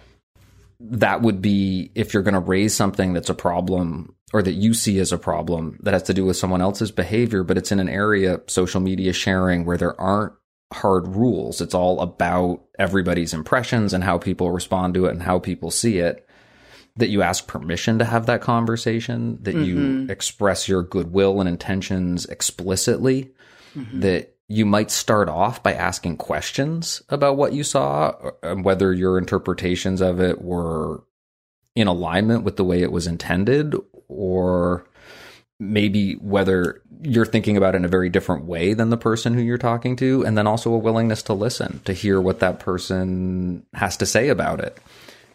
that 0.80 1.22
would 1.22 1.42
be 1.42 1.92
if 1.96 2.14
you're 2.14 2.24
going 2.24 2.34
to 2.36 2.40
raise 2.40 2.76
something 2.76 3.14
that's 3.14 3.30
a 3.30 3.36
problem 3.36 4.16
or 4.34 4.42
that 4.42 4.54
you 4.54 4.74
see 4.74 5.00
as 5.00 5.12
a 5.12 5.18
problem 5.18 5.80
that 5.82 5.94
has 5.94 6.04
to 6.04 6.14
do 6.14 6.26
with 6.26 6.38
someone 6.38 6.62
else's 6.62 6.92
behavior, 6.92 7.44
but 7.44 7.58
it's 7.58 7.72
in 7.72 7.80
an 7.80 7.90
area, 7.90 8.40
social 8.48 8.82
media 8.82 9.14
sharing, 9.14 9.66
where 9.66 9.78
there 9.78 10.00
aren't 10.00 10.34
hard 10.74 11.08
rules. 11.08 11.62
It's 11.62 11.74
all 11.74 12.02
about 12.02 12.64
everybody's 12.78 13.34
impressions 13.34 13.94
and 13.94 14.04
how 14.04 14.18
people 14.18 14.52
respond 14.52 14.94
to 14.96 15.06
it 15.06 15.12
and 15.12 15.24
how 15.24 15.40
people 15.40 15.72
see 15.72 16.00
it. 16.00 16.28
That 16.98 17.10
you 17.10 17.24
ask 17.24 17.48
permission 17.48 17.98
to 18.00 18.06
have 18.06 18.28
that 18.28 18.42
conversation, 18.42 19.40
that 19.42 19.56
you 19.56 19.76
mm-hmm. 19.76 20.12
express 20.12 20.68
your 20.68 20.84
goodwill 20.84 21.40
and 21.40 21.50
intentions 21.50 22.28
explicitly, 22.28 23.32
mm-hmm. 23.76 24.02
that 24.02 24.36
you 24.48 24.64
might 24.66 24.92
start 24.92 25.28
off 25.28 25.64
by 25.64 25.74
asking 25.74 26.18
questions 26.18 27.02
about 27.10 27.36
what 27.36 27.54
you 27.54 27.64
saw 27.64 28.14
and 28.44 28.64
whether 28.64 28.94
your 28.94 29.18
interpretations 29.18 30.02
of 30.02 30.20
it 30.20 30.42
were 30.42 31.04
in 31.76 31.88
alignment 31.88 32.44
with 32.44 32.58
the 32.58 32.64
way 32.64 32.84
it 32.84 32.92
was 32.92 33.08
intended 33.08 33.76
or 34.08 34.88
maybe 35.72 36.14
whether 36.16 36.82
you're 37.02 37.26
thinking 37.26 37.58
about 37.58 37.76
it 37.76 37.78
in 37.78 37.86
a 37.86 37.90
very 37.90 38.10
different 38.10 38.46
way 38.46 38.74
than 38.74 38.90
the 38.90 38.98
person 38.98 39.34
who 39.34 39.42
you're 39.42 39.58
talking 39.58 39.96
to 39.98 40.24
and 40.26 40.38
then 40.38 40.48
also 40.48 40.74
a 40.74 40.78
willingness 40.78 41.24
to 41.24 41.34
listen 41.34 41.82
to 41.86 41.94
hear 41.94 42.20
what 42.22 42.40
that 42.40 42.60
person 42.60 43.66
has 43.74 43.98
to 43.98 44.06
say 44.06 44.30
about 44.30 44.60
it. 44.60 44.78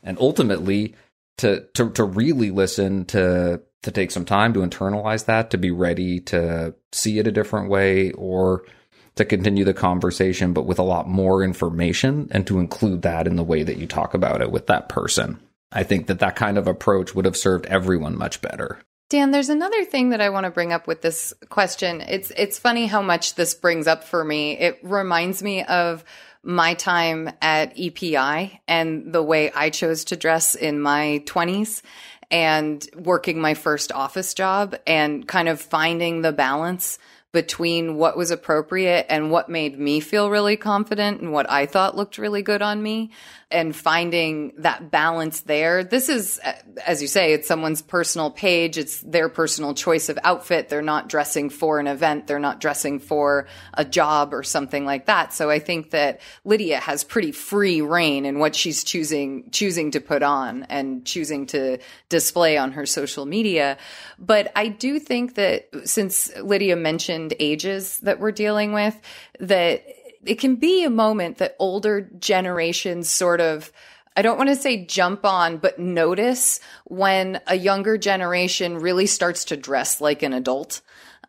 And 0.03 0.19
ultimately 0.19 0.95
to 1.39 1.67
to 1.75 1.91
to 1.91 2.05
really 2.05 2.51
listen 2.51 3.05
to 3.07 3.61
to 3.83 3.91
take 3.91 4.11
some 4.11 4.25
time 4.25 4.53
to 4.55 4.61
internalize 4.61 5.27
that 5.27 5.51
to 5.51 5.59
be 5.59 5.71
ready 5.71 6.21
to 6.21 6.75
see 6.93 7.19
it 7.19 7.27
a 7.27 7.33
different 7.33 7.71
way 7.71 8.13
or 8.13 8.65
to 9.17 9.25
continue 9.25 9.65
the 9.65 9.75
conversation 9.75 10.53
but 10.53 10.67
with 10.67 10.79
a 10.79 10.85
lot 10.85 11.09
more 11.09 11.43
information 11.43 12.29
and 12.31 12.47
to 12.47 12.59
include 12.59 13.03
that 13.03 13.27
in 13.27 13.37
the 13.37 13.45
way 13.45 13.63
that 13.63 13.79
you 13.79 13.87
talk 13.87 14.15
about 14.15 14.41
it 14.41 14.51
with 14.51 14.67
that 14.67 14.89
person. 14.89 15.39
I 15.71 15.83
think 15.83 16.07
that 16.07 16.21
that 16.21 16.37
kind 16.37 16.57
of 16.57 16.67
approach 16.67 17.15
would 17.15 17.27
have 17.27 17.37
served 17.37 17.67
everyone 17.67 18.17
much 18.17 18.41
better 18.41 18.81
Dan, 19.11 19.31
there's 19.31 19.49
another 19.49 19.87
thing 19.87 20.11
that 20.11 20.21
I 20.21 20.29
want 20.29 20.45
to 20.45 20.51
bring 20.51 20.71
up 20.71 20.87
with 20.87 21.01
this 21.01 21.33
question. 21.49 22.03
It's 22.03 22.31
it's 22.37 22.59
funny 22.59 22.87
how 22.87 23.01
much 23.01 23.37
this 23.37 23.55
brings 23.55 23.87
up 23.87 24.05
for 24.05 24.23
me. 24.23 24.59
It 24.59 24.79
reminds 24.83 25.43
me 25.43 25.65
of 25.65 26.05
my 26.43 26.75
time 26.75 27.31
at 27.41 27.73
EPI 27.79 28.61
and 28.69 29.13
the 29.13 29.23
way 29.23 29.51
I 29.53 29.71
chose 29.71 30.05
to 30.05 30.17
dress 30.17 30.55
in 30.55 30.81
my 30.81 31.23
20s 31.25 31.81
and 32.31 32.87
working 32.97 33.41
my 33.41 33.55
first 33.55 33.93
office 33.93 34.35
job 34.35 34.77
and 34.87 35.27
kind 35.27 35.49
of 35.49 35.59
finding 35.59 36.21
the 36.21 36.33
balance 36.33 36.99
between 37.33 37.97
what 37.97 38.17
was 38.17 38.31
appropriate 38.31 39.07
and 39.09 39.31
what 39.31 39.49
made 39.49 39.79
me 39.79 40.01
feel 40.01 40.31
really 40.31 40.57
confident 40.57 41.21
and 41.21 41.33
what 41.33 41.51
I 41.51 41.67
thought 41.67 41.97
looked 41.97 42.19
really 42.19 42.43
good 42.43 42.63
on 42.63 42.83
me 42.83 43.11
and 43.51 43.75
finding 43.75 44.53
that 44.59 44.91
balance 44.91 45.41
there. 45.41 45.83
This 45.83 46.11
is, 46.11 46.39
as 46.87 47.01
you 47.01 47.09
say, 47.09 47.33
it's 47.33 47.49
someone's 47.49 47.81
personal 47.81 48.31
page. 48.31 48.77
It's 48.77 49.01
their 49.01 49.31
personal 49.31 49.73
choice 49.73 50.11
of 50.11 50.19
outfit. 50.23 50.69
They're 50.69 50.83
not 50.83 51.09
dressing 51.09 51.49
for 51.49 51.81
an 51.81 51.87
event. 51.87 52.27
They're 52.27 52.39
not 52.39 52.61
dressing 52.61 52.99
for 52.99 53.47
a 53.73 53.87
job 53.87 54.35
or 54.35 54.43
something 54.43 54.85
like 54.85 55.07
that. 55.07 55.33
So 55.33 55.49
I 55.49 55.61
think 55.61 55.93
that 55.93 56.21
Lydia 56.45 56.79
has 56.79 57.05
pretty 57.05 57.33
free 57.33 57.81
rein 57.81 58.27
in 58.27 58.39
what 58.39 58.55
she's 58.55 58.85
choosing, 58.85 59.51
choosing 59.51 59.93
to 59.93 60.01
put 60.01 60.23
on 60.23 60.65
and 60.65 61.07
choosing 61.07 61.47
to 61.47 61.79
display 62.11 62.59
on 62.59 62.73
her 62.73 62.85
social 62.85 63.25
media. 63.25 63.79
But 64.19 64.53
I 64.57 64.69
do 64.69 64.99
think 64.99 65.37
that 65.37 65.69
since 65.85 66.37
Lydia 66.37 66.77
mentioned 66.77 67.33
ages 67.41 67.99
that 68.01 68.21
we're 68.21 68.33
dealing 68.33 68.75
with, 68.75 69.01
that 69.41 69.85
it 70.29 70.39
can 70.39 70.57
be 70.57 70.85
a 70.85 70.91
moment 70.91 71.39
that 71.39 71.57
older 71.59 72.03
generations 72.19 73.09
sort 73.09 73.41
of 73.41 73.73
I 74.17 74.23
don't 74.23 74.37
want 74.37 74.51
to 74.51 74.57
say 74.57 74.85
jump 74.85 75.25
on, 75.25 75.59
but 75.59 75.79
notice 75.79 76.59
when 76.87 77.41
a 77.47 77.55
younger 77.55 77.97
generation 77.97 78.79
really 78.79 79.07
starts 79.07 79.45
to 79.47 79.57
dress 79.57 80.01
like 80.01 80.25
an 80.25 80.33
adult. 80.33 80.81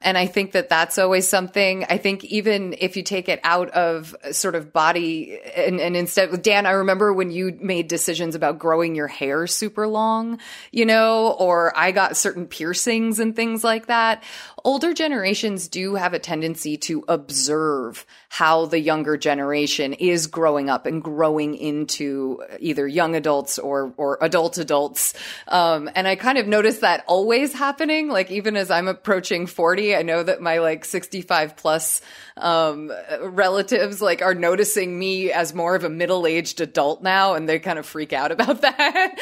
And 0.01 0.17
I 0.17 0.27
think 0.27 0.53
that 0.53 0.69
that's 0.69 0.97
always 0.97 1.27
something. 1.27 1.83
I 1.89 1.97
think 1.97 2.23
even 2.23 2.73
if 2.79 2.95
you 2.95 3.03
take 3.03 3.27
it 3.27 3.41
out 3.43 3.69
of 3.71 4.15
sort 4.31 4.55
of 4.55 4.71
body 4.71 5.37
and, 5.55 5.81
and 5.81 5.97
instead, 5.97 6.41
Dan, 6.41 6.65
I 6.65 6.71
remember 6.71 7.11
when 7.11 7.31
you 7.31 7.57
made 7.59 7.89
decisions 7.89 8.33
about 8.33 8.59
growing 8.59 8.95
your 8.95 9.07
hair 9.07 9.45
super 9.45 9.87
long, 9.87 10.39
you 10.71 10.85
know, 10.85 11.35
or 11.37 11.77
I 11.77 11.91
got 11.91 12.15
certain 12.15 12.47
piercings 12.47 13.19
and 13.19 13.35
things 13.35 13.61
like 13.61 13.87
that. 13.87 14.23
Older 14.63 14.93
generations 14.93 15.67
do 15.67 15.95
have 15.95 16.13
a 16.13 16.19
tendency 16.19 16.77
to 16.77 17.03
observe 17.09 18.05
how 18.29 18.67
the 18.67 18.79
younger 18.79 19.17
generation 19.17 19.93
is 19.93 20.27
growing 20.27 20.69
up 20.69 20.85
and 20.85 21.03
growing 21.03 21.55
into 21.55 22.41
either 22.59 22.87
young 22.87 23.15
adults 23.15 23.59
or 23.59 23.93
or 23.97 24.17
adult 24.21 24.57
adults. 24.57 25.13
Um, 25.47 25.89
and 25.93 26.07
I 26.07 26.15
kind 26.15 26.37
of 26.37 26.47
notice 26.47 26.79
that 26.79 27.03
always 27.07 27.53
happening. 27.53 28.07
Like 28.07 28.31
even 28.31 28.55
as 28.55 28.71
I'm 28.71 28.87
approaching 28.87 29.47
40, 29.47 29.88
I 29.95 30.01
know 30.01 30.23
that 30.23 30.41
my 30.41 30.59
like 30.59 30.85
65 30.85 31.55
plus 31.55 32.01
um, 32.37 32.91
relatives 33.21 34.01
like 34.01 34.21
are 34.21 34.33
noticing 34.33 34.97
me 34.97 35.31
as 35.31 35.53
more 35.53 35.75
of 35.75 35.83
a 35.83 35.89
middle 35.89 36.25
aged 36.25 36.61
adult 36.61 37.01
now, 37.01 37.33
and 37.33 37.47
they 37.47 37.59
kind 37.59 37.79
of 37.79 37.85
freak 37.85 38.13
out 38.13 38.31
about 38.31 38.61
that. 38.61 39.15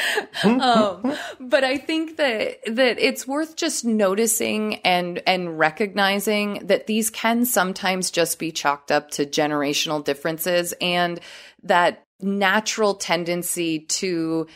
um, 0.44 1.16
but 1.40 1.64
I 1.64 1.78
think 1.78 2.16
that 2.16 2.58
that 2.66 2.98
it's 2.98 3.26
worth 3.26 3.56
just 3.56 3.84
noticing 3.84 4.76
and 4.76 5.22
and 5.26 5.58
recognizing 5.58 6.66
that 6.66 6.86
these 6.86 7.10
can 7.10 7.44
sometimes 7.44 8.10
just 8.10 8.38
be 8.38 8.52
chalked 8.52 8.90
up 8.90 9.10
to 9.12 9.26
generational 9.26 10.04
differences 10.04 10.74
and 10.80 11.20
that 11.62 12.04
natural 12.20 12.94
tendency 12.94 13.80
to 13.80 14.46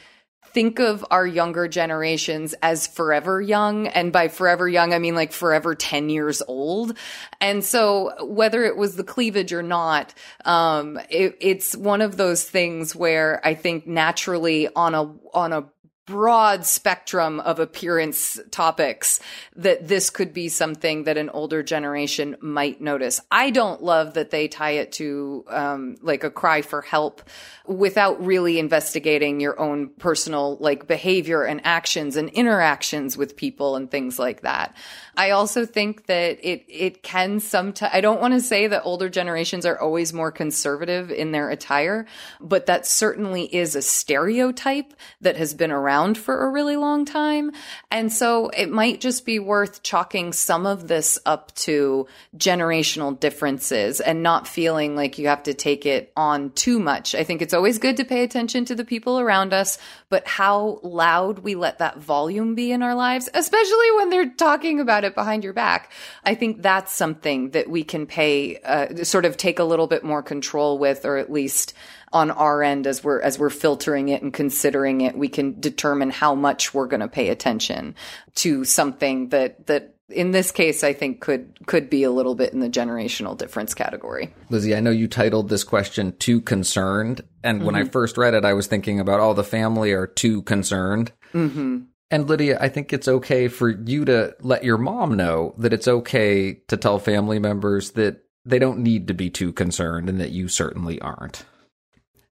think 0.55 0.78
of 0.78 1.05
our 1.11 1.26
younger 1.26 1.68
generations 1.68 2.55
as 2.62 2.86
forever 2.86 3.40
young. 3.40 3.88
And 3.88 4.12
by 4.12 4.28
forever 4.28 4.68
young, 4.68 4.92
I 4.92 4.98
mean 4.98 5.14
like 5.14 5.32
forever 5.32 5.74
10 5.74 6.11
years 6.11 6.42
old. 6.46 6.96
And 7.40 7.64
so 7.64 8.24
whether 8.24 8.64
it 8.64 8.76
was 8.76 8.96
the 8.96 9.05
cleavage 9.05 9.53
or 9.53 9.62
not, 9.62 10.14
um, 10.44 10.98
it, 11.11 11.36
it's 11.40 11.76
one 11.76 12.03
of 12.03 12.16
those 12.16 12.44
things 12.44 12.94
where 12.94 13.40
I 13.44 13.55
think 13.55 13.86
naturally 13.86 14.68
on 14.74 14.94
a, 14.94 15.14
on 15.34 15.53
a 15.53 15.68
broad 16.07 16.66
spectrum 16.66 17.38
of 17.40 17.61
appearance 17.61 18.40
topics 18.50 19.20
that 19.55 19.86
this 19.86 20.11
could 20.11 20.32
be 20.32 20.48
something 20.48 21.05
that 21.05 21.16
an 21.16 21.30
older 21.30 21.62
generation 21.62 22.36
might 22.40 22.80
notice. 22.80 23.20
I 23.30 23.50
don't 23.50 23.82
love 23.82 24.14
that 24.14 24.30
they 24.30 24.48
tie 24.48 24.72
it 24.72 24.92
to 24.92 25.44
um, 25.48 25.96
like 26.03 26.24
a 26.24 26.30
cry 26.30 26.62
for 26.62 26.82
help 26.82 27.22
without 27.67 28.25
really 28.25 28.59
investigating 28.59 29.41
your 29.41 29.59
own 29.61 29.89
personal 29.89 30.57
like 30.59 30.87
behavior 30.87 31.45
and 31.45 31.61
actions 31.65 32.17
and 32.17 32.29
interactions 32.31 33.17
with 33.17 33.37
people 33.37 33.77
and 33.77 33.91
things 33.91 34.19
like 34.19 34.41
that. 34.41 34.77
I 35.17 35.31
also 35.31 35.67
think 35.67 36.07
that 36.07 36.39
it 36.43 36.65
it 36.69 37.03
can 37.03 37.39
sometimes 37.39 37.93
I 37.95 38.01
don't 38.01 38.21
want 38.21 38.35
to 38.35 38.41
say 38.41 38.67
that 38.67 38.83
older 38.85 39.09
generations 39.09 39.67
are 39.67 39.79
always 39.79 40.13
more 40.13 40.33
conservative 40.33 41.11
in 41.11 41.33
their 41.33 41.51
attire, 41.51 42.07
but 42.41 42.67
that 42.67 42.87
certainly 42.87 43.55
is 43.55 43.77
a 43.77 43.83
stereotype 43.83 44.95
that 45.21 45.37
has 45.37 45.55
been 45.55 45.71
around 45.71 46.17
for 46.17 46.45
a 46.45 46.51
really 46.51 46.77
long 46.77 47.05
time. 47.05 47.53
And 47.91 48.13
so 48.13 48.49
it 48.49 48.71
might 48.71 49.01
just 49.01 49.27
be 49.27 49.39
worth 49.39 49.83
chalking 49.83 50.33
some 50.33 50.67
of 50.67 50.89
this 50.89 51.19
up 51.27 51.55
to 51.57 52.07
generational 52.37 53.19
differences 53.19 54.01
and 54.01 54.23
not 54.23 54.49
feeling 54.49 54.97
like 54.97 55.19
you 55.19 55.29
have 55.29 55.43
to 55.45 55.55
take 55.55 55.85
it 55.85 56.13
on 56.17 56.51
too 56.51 56.79
much. 56.79 57.15
I 57.15 57.25
think 57.25 57.43
it's 57.43 57.51
always 57.55 57.78
good 57.78 57.96
to 57.98 58.05
pay 58.05 58.22
attention 58.22 58.64
to 58.66 58.74
the 58.74 58.84
people 58.84 59.18
around 59.18 59.53
us, 59.53 59.78
but 60.09 60.26
how 60.26 60.80
loud 60.82 61.40
we 61.40 61.55
let 61.55 61.78
that 61.78 61.98
volume 61.98 62.55
be 62.55 62.72
in 62.72 62.82
our 62.82 62.94
lives, 62.94 63.28
especially 63.34 63.90
when 63.96 64.11
they're 64.11 64.30
talking 64.30 64.80
about 64.80 65.05
it 65.05 65.14
behind 65.14 65.44
your 65.44 65.53
back. 65.53 65.92
I 66.24 66.34
think 66.34 66.62
that's 66.62 66.92
something 66.92 67.50
that 67.50 67.68
we 67.68 67.84
can 67.84 68.07
pay, 68.07 68.59
uh, 68.59 69.05
sort 69.05 69.24
of 69.24 69.36
take 69.36 69.59
a 69.59 69.64
little 69.64 69.86
bit 69.86 70.05
more 70.05 70.22
control 70.22 70.78
with, 70.78 71.05
or 71.05 71.16
at 71.16 71.30
least 71.32 71.74
on 72.12 72.30
our 72.30 72.62
end 72.62 72.86
as 72.86 73.03
we're 73.03 73.20
as 73.20 73.38
we're 73.38 73.50
filtering 73.50 74.09
it 74.09 74.22
and 74.22 74.32
considering 74.32 75.00
it, 75.00 75.16
we 75.16 75.28
can 75.28 75.59
determine 75.61 76.11
how 76.11 76.34
much 76.34 76.74
we're 76.74 76.86
going 76.86 77.00
to 77.00 77.09
pay 77.09 77.30
attention 77.30 77.94
to 78.34 78.64
something 78.64 79.30
that 79.30 79.66
that 79.66 79.94
in 80.13 80.31
this 80.31 80.51
case 80.51 80.85
I 80.85 80.93
think 80.93 81.21
could 81.21 81.67
could 81.67 81.91
be 81.91 82.05
a 82.05 82.11
little 82.11 82.35
bit 82.35 82.53
in 82.53 82.61
the 82.61 82.69
generational 82.69 83.37
difference 83.37 83.75
category. 83.75 84.33
Lizzie, 84.51 84.75
I 84.75 84.81
know 84.81 84.91
you 84.91 85.09
titled 85.09 85.49
this 85.49 85.65
question 85.65 86.17
Too 86.19 86.41
Concerned. 86.41 87.23
And 87.43 87.65
when 87.65 87.75
I 87.75 87.85
first 87.85 88.17
read 88.17 88.35
it, 88.35 88.45
I 88.45 88.53
was 88.53 88.69
thinking 88.69 89.01
about, 89.01 89.19
oh, 89.19 89.35
the 89.35 89.43
family 89.43 89.93
are 89.93 90.07
too 90.07 90.43
concerned. 90.43 91.11
Mm-hmm. 91.35 91.79
And 92.11 92.29
Lydia, 92.29 92.59
I 92.61 92.69
think 92.69 92.93
it's 92.93 93.09
okay 93.09 93.49
for 93.49 93.71
you 93.71 94.05
to 94.05 94.37
let 94.41 94.65
your 94.65 94.79
mom 94.79 95.17
know 95.17 95.55
that 95.59 95.73
it's 95.73 95.89
okay 95.89 96.55
to 96.69 96.77
tell 96.77 96.99
family 96.99 97.39
members 97.39 97.93
that 97.93 98.23
they 98.45 98.59
don't 98.59 98.81
need 98.81 99.09
to 99.09 99.15
be 99.15 99.31
too 99.31 99.53
concerned 99.53 100.09
and 100.09 100.21
that 100.21 100.31
you 100.31 100.47
certainly 100.47 101.01
aren't. 101.01 101.45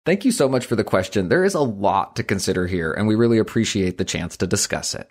Thank 0.06 0.26
you 0.26 0.32
so 0.32 0.48
much 0.48 0.66
for 0.66 0.76
the 0.76 0.84
question. 0.84 1.30
There 1.30 1.46
is 1.46 1.56
a 1.56 1.62
lot 1.62 2.18
to 2.18 2.24
consider 2.24 2.68
here, 2.68 2.92
and 2.92 3.08
we 3.08 3.16
really 3.16 3.40
appreciate 3.40 3.98
the 3.98 4.06
chance 4.06 4.36
to 4.38 4.48
discuss 4.48 4.94
it. 4.94 5.10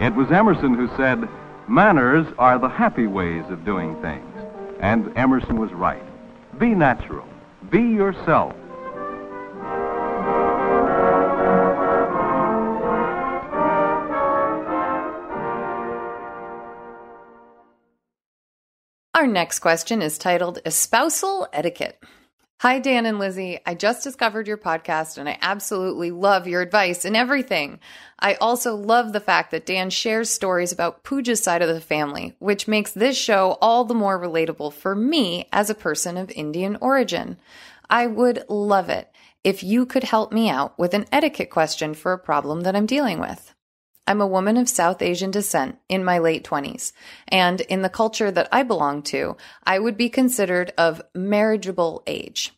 It 0.00 0.14
was 0.14 0.30
Emerson 0.32 0.74
who 0.74 0.88
said, 0.96 1.28
Manners 1.68 2.26
are 2.38 2.58
the 2.58 2.68
happy 2.68 3.06
ways 3.06 3.44
of 3.48 3.64
doing 3.64 4.00
things. 4.02 4.28
And 4.80 5.16
Emerson 5.16 5.58
was 5.60 5.72
right. 5.72 6.02
Be 6.58 6.74
natural. 6.74 7.26
Be 7.70 7.80
yourself. 7.80 8.54
Our 19.14 19.26
next 19.28 19.60
question 19.60 20.02
is 20.02 20.18
titled 20.18 20.58
Espousal 20.66 21.46
Etiquette. 21.52 22.02
Hi, 22.62 22.78
Dan 22.78 23.06
and 23.06 23.18
Lizzie. 23.18 23.58
I 23.66 23.74
just 23.74 24.04
discovered 24.04 24.46
your 24.46 24.56
podcast 24.56 25.18
and 25.18 25.28
I 25.28 25.36
absolutely 25.42 26.12
love 26.12 26.46
your 26.46 26.62
advice 26.62 27.04
and 27.04 27.16
everything. 27.16 27.80
I 28.20 28.34
also 28.34 28.76
love 28.76 29.12
the 29.12 29.18
fact 29.18 29.50
that 29.50 29.66
Dan 29.66 29.90
shares 29.90 30.30
stories 30.30 30.70
about 30.70 31.02
Pooja's 31.02 31.42
side 31.42 31.60
of 31.60 31.66
the 31.66 31.80
family, 31.80 32.36
which 32.38 32.68
makes 32.68 32.92
this 32.92 33.16
show 33.16 33.58
all 33.60 33.84
the 33.84 33.94
more 33.94 34.16
relatable 34.16 34.74
for 34.74 34.94
me 34.94 35.48
as 35.52 35.70
a 35.70 35.74
person 35.74 36.16
of 36.16 36.30
Indian 36.30 36.78
origin. 36.80 37.36
I 37.90 38.06
would 38.06 38.44
love 38.48 38.88
it 38.88 39.10
if 39.42 39.64
you 39.64 39.84
could 39.84 40.04
help 40.04 40.30
me 40.30 40.48
out 40.48 40.78
with 40.78 40.94
an 40.94 41.06
etiquette 41.10 41.50
question 41.50 41.94
for 41.94 42.12
a 42.12 42.16
problem 42.16 42.60
that 42.60 42.76
I'm 42.76 42.86
dealing 42.86 43.18
with. 43.18 43.52
I'm 44.06 44.20
a 44.20 44.26
woman 44.26 44.56
of 44.56 44.68
South 44.68 45.00
Asian 45.00 45.30
descent 45.30 45.78
in 45.88 46.04
my 46.04 46.18
late 46.18 46.44
20s, 46.44 46.92
and 47.28 47.60
in 47.62 47.82
the 47.82 47.88
culture 47.88 48.30
that 48.30 48.48
I 48.50 48.62
belong 48.64 49.02
to, 49.04 49.36
I 49.64 49.78
would 49.78 49.96
be 49.96 50.08
considered 50.08 50.72
of 50.76 51.02
marriageable 51.14 52.02
age. 52.06 52.52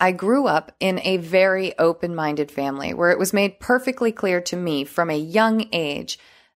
I 0.00 0.12
grew 0.12 0.46
up 0.46 0.72
in 0.80 0.98
a 1.04 1.18
very 1.18 1.78
open 1.78 2.14
minded 2.14 2.50
family 2.50 2.94
where 2.94 3.10
it 3.10 3.18
was 3.18 3.34
made 3.34 3.60
perfectly 3.60 4.12
clear 4.12 4.40
to 4.42 4.56
me 4.56 4.84
from 4.84 5.10
a 5.10 5.18
young 5.18 5.68
age 5.72 6.18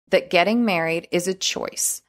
that 0.09 0.29
getting 0.29 0.63
married 0.63 1.07
is 1.11 1.27
a 1.27 1.33
choice. 1.33 2.03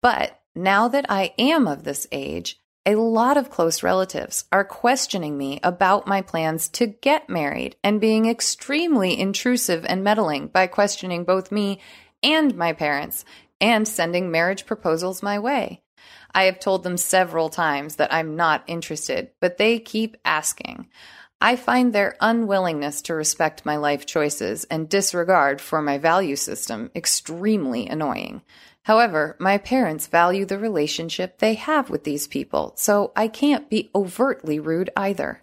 But 0.00 0.40
now 0.56 0.88
that 0.88 1.06
I 1.08 1.32
am 1.38 1.68
of 1.68 1.84
this 1.84 2.08
age, 2.10 2.58
a 2.84 2.96
lot 2.96 3.36
of 3.36 3.50
close 3.50 3.84
relatives 3.84 4.44
are 4.50 4.64
questioning 4.64 5.38
me 5.38 5.60
about 5.62 6.06
my 6.06 6.20
plans 6.20 6.68
to 6.68 6.88
get 6.88 7.28
married 7.28 7.76
and 7.84 8.00
being 8.00 8.26
extremely 8.26 9.18
intrusive 9.18 9.84
and 9.88 10.02
meddling 10.02 10.48
by 10.48 10.66
questioning 10.66 11.22
both 11.22 11.52
me 11.52 11.78
and 12.24 12.56
my 12.56 12.72
parents 12.72 13.24
and 13.60 13.86
sending 13.86 14.30
marriage 14.30 14.66
proposals 14.66 15.22
my 15.22 15.38
way. 15.38 15.80
I 16.34 16.44
have 16.44 16.58
told 16.58 16.82
them 16.82 16.96
several 16.96 17.50
times 17.50 17.96
that 17.96 18.12
I'm 18.12 18.34
not 18.34 18.64
interested, 18.66 19.30
but 19.38 19.58
they 19.58 19.78
keep 19.78 20.16
asking. 20.24 20.88
I 21.44 21.56
find 21.56 21.92
their 21.92 22.14
unwillingness 22.20 23.02
to 23.02 23.14
respect 23.14 23.66
my 23.66 23.74
life 23.74 24.06
choices 24.06 24.62
and 24.70 24.88
disregard 24.88 25.60
for 25.60 25.82
my 25.82 25.98
value 25.98 26.36
system 26.36 26.92
extremely 26.94 27.88
annoying. 27.88 28.42
However, 28.84 29.36
my 29.40 29.58
parents 29.58 30.06
value 30.06 30.44
the 30.46 30.60
relationship 30.60 31.38
they 31.38 31.54
have 31.54 31.90
with 31.90 32.04
these 32.04 32.28
people, 32.28 32.74
so 32.76 33.10
I 33.16 33.26
can't 33.26 33.68
be 33.68 33.90
overtly 33.92 34.60
rude 34.60 34.90
either. 34.96 35.40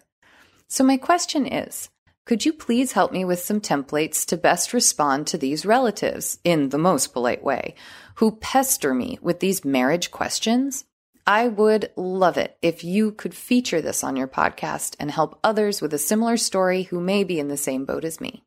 So, 0.68 0.84
my 0.84 0.96
question 0.96 1.44
is 1.44 1.90
could 2.24 2.46
you 2.46 2.54
please 2.54 2.92
help 2.92 3.12
me 3.12 3.26
with 3.26 3.40
some 3.40 3.60
templates 3.60 4.24
to 4.26 4.38
best 4.38 4.72
respond 4.72 5.26
to 5.26 5.36
these 5.36 5.66
relatives 5.66 6.38
in 6.44 6.70
the 6.70 6.78
most 6.78 7.12
polite 7.12 7.44
way 7.44 7.74
who 8.14 8.36
pester 8.36 8.94
me 8.94 9.18
with 9.20 9.40
these 9.40 9.66
marriage 9.66 10.10
questions? 10.10 10.86
I 11.30 11.46
would 11.46 11.92
love 11.94 12.38
it 12.38 12.58
if 12.60 12.82
you 12.82 13.12
could 13.12 13.36
feature 13.36 13.80
this 13.80 14.02
on 14.02 14.16
your 14.16 14.26
podcast 14.26 14.96
and 14.98 15.12
help 15.12 15.38
others 15.44 15.80
with 15.80 15.94
a 15.94 15.98
similar 15.98 16.36
story 16.36 16.82
who 16.82 17.00
may 17.00 17.22
be 17.22 17.38
in 17.38 17.46
the 17.46 17.56
same 17.56 17.84
boat 17.84 18.04
as 18.04 18.20
me. 18.20 18.42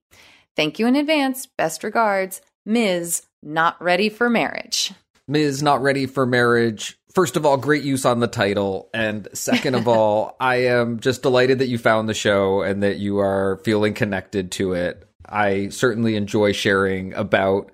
Thank 0.57 0.79
you 0.79 0.87
in 0.87 0.97
advance. 0.97 1.45
Best 1.45 1.85
regards, 1.85 2.41
Ms. 2.65 3.25
Not 3.41 3.81
Ready 3.81 4.09
for 4.09 4.29
Marriage. 4.29 4.91
Ms. 5.29 5.63
Not 5.63 5.81
Ready 5.81 6.07
for 6.07 6.25
Marriage. 6.25 6.99
First 7.13 7.37
of 7.37 7.45
all, 7.45 7.55
great 7.55 7.83
use 7.83 8.03
on 8.03 8.19
the 8.19 8.27
title. 8.27 8.89
And 8.93 9.29
second 9.31 9.75
of 9.75 9.87
all, 9.87 10.35
I 10.41 10.65
am 10.65 10.99
just 10.99 11.21
delighted 11.21 11.59
that 11.59 11.69
you 11.69 11.77
found 11.77 12.09
the 12.09 12.13
show 12.13 12.63
and 12.63 12.83
that 12.83 12.97
you 12.97 13.19
are 13.19 13.61
feeling 13.63 13.93
connected 13.93 14.51
to 14.53 14.73
it. 14.73 15.07
I 15.25 15.69
certainly 15.69 16.17
enjoy 16.17 16.51
sharing 16.51 17.13
about 17.13 17.71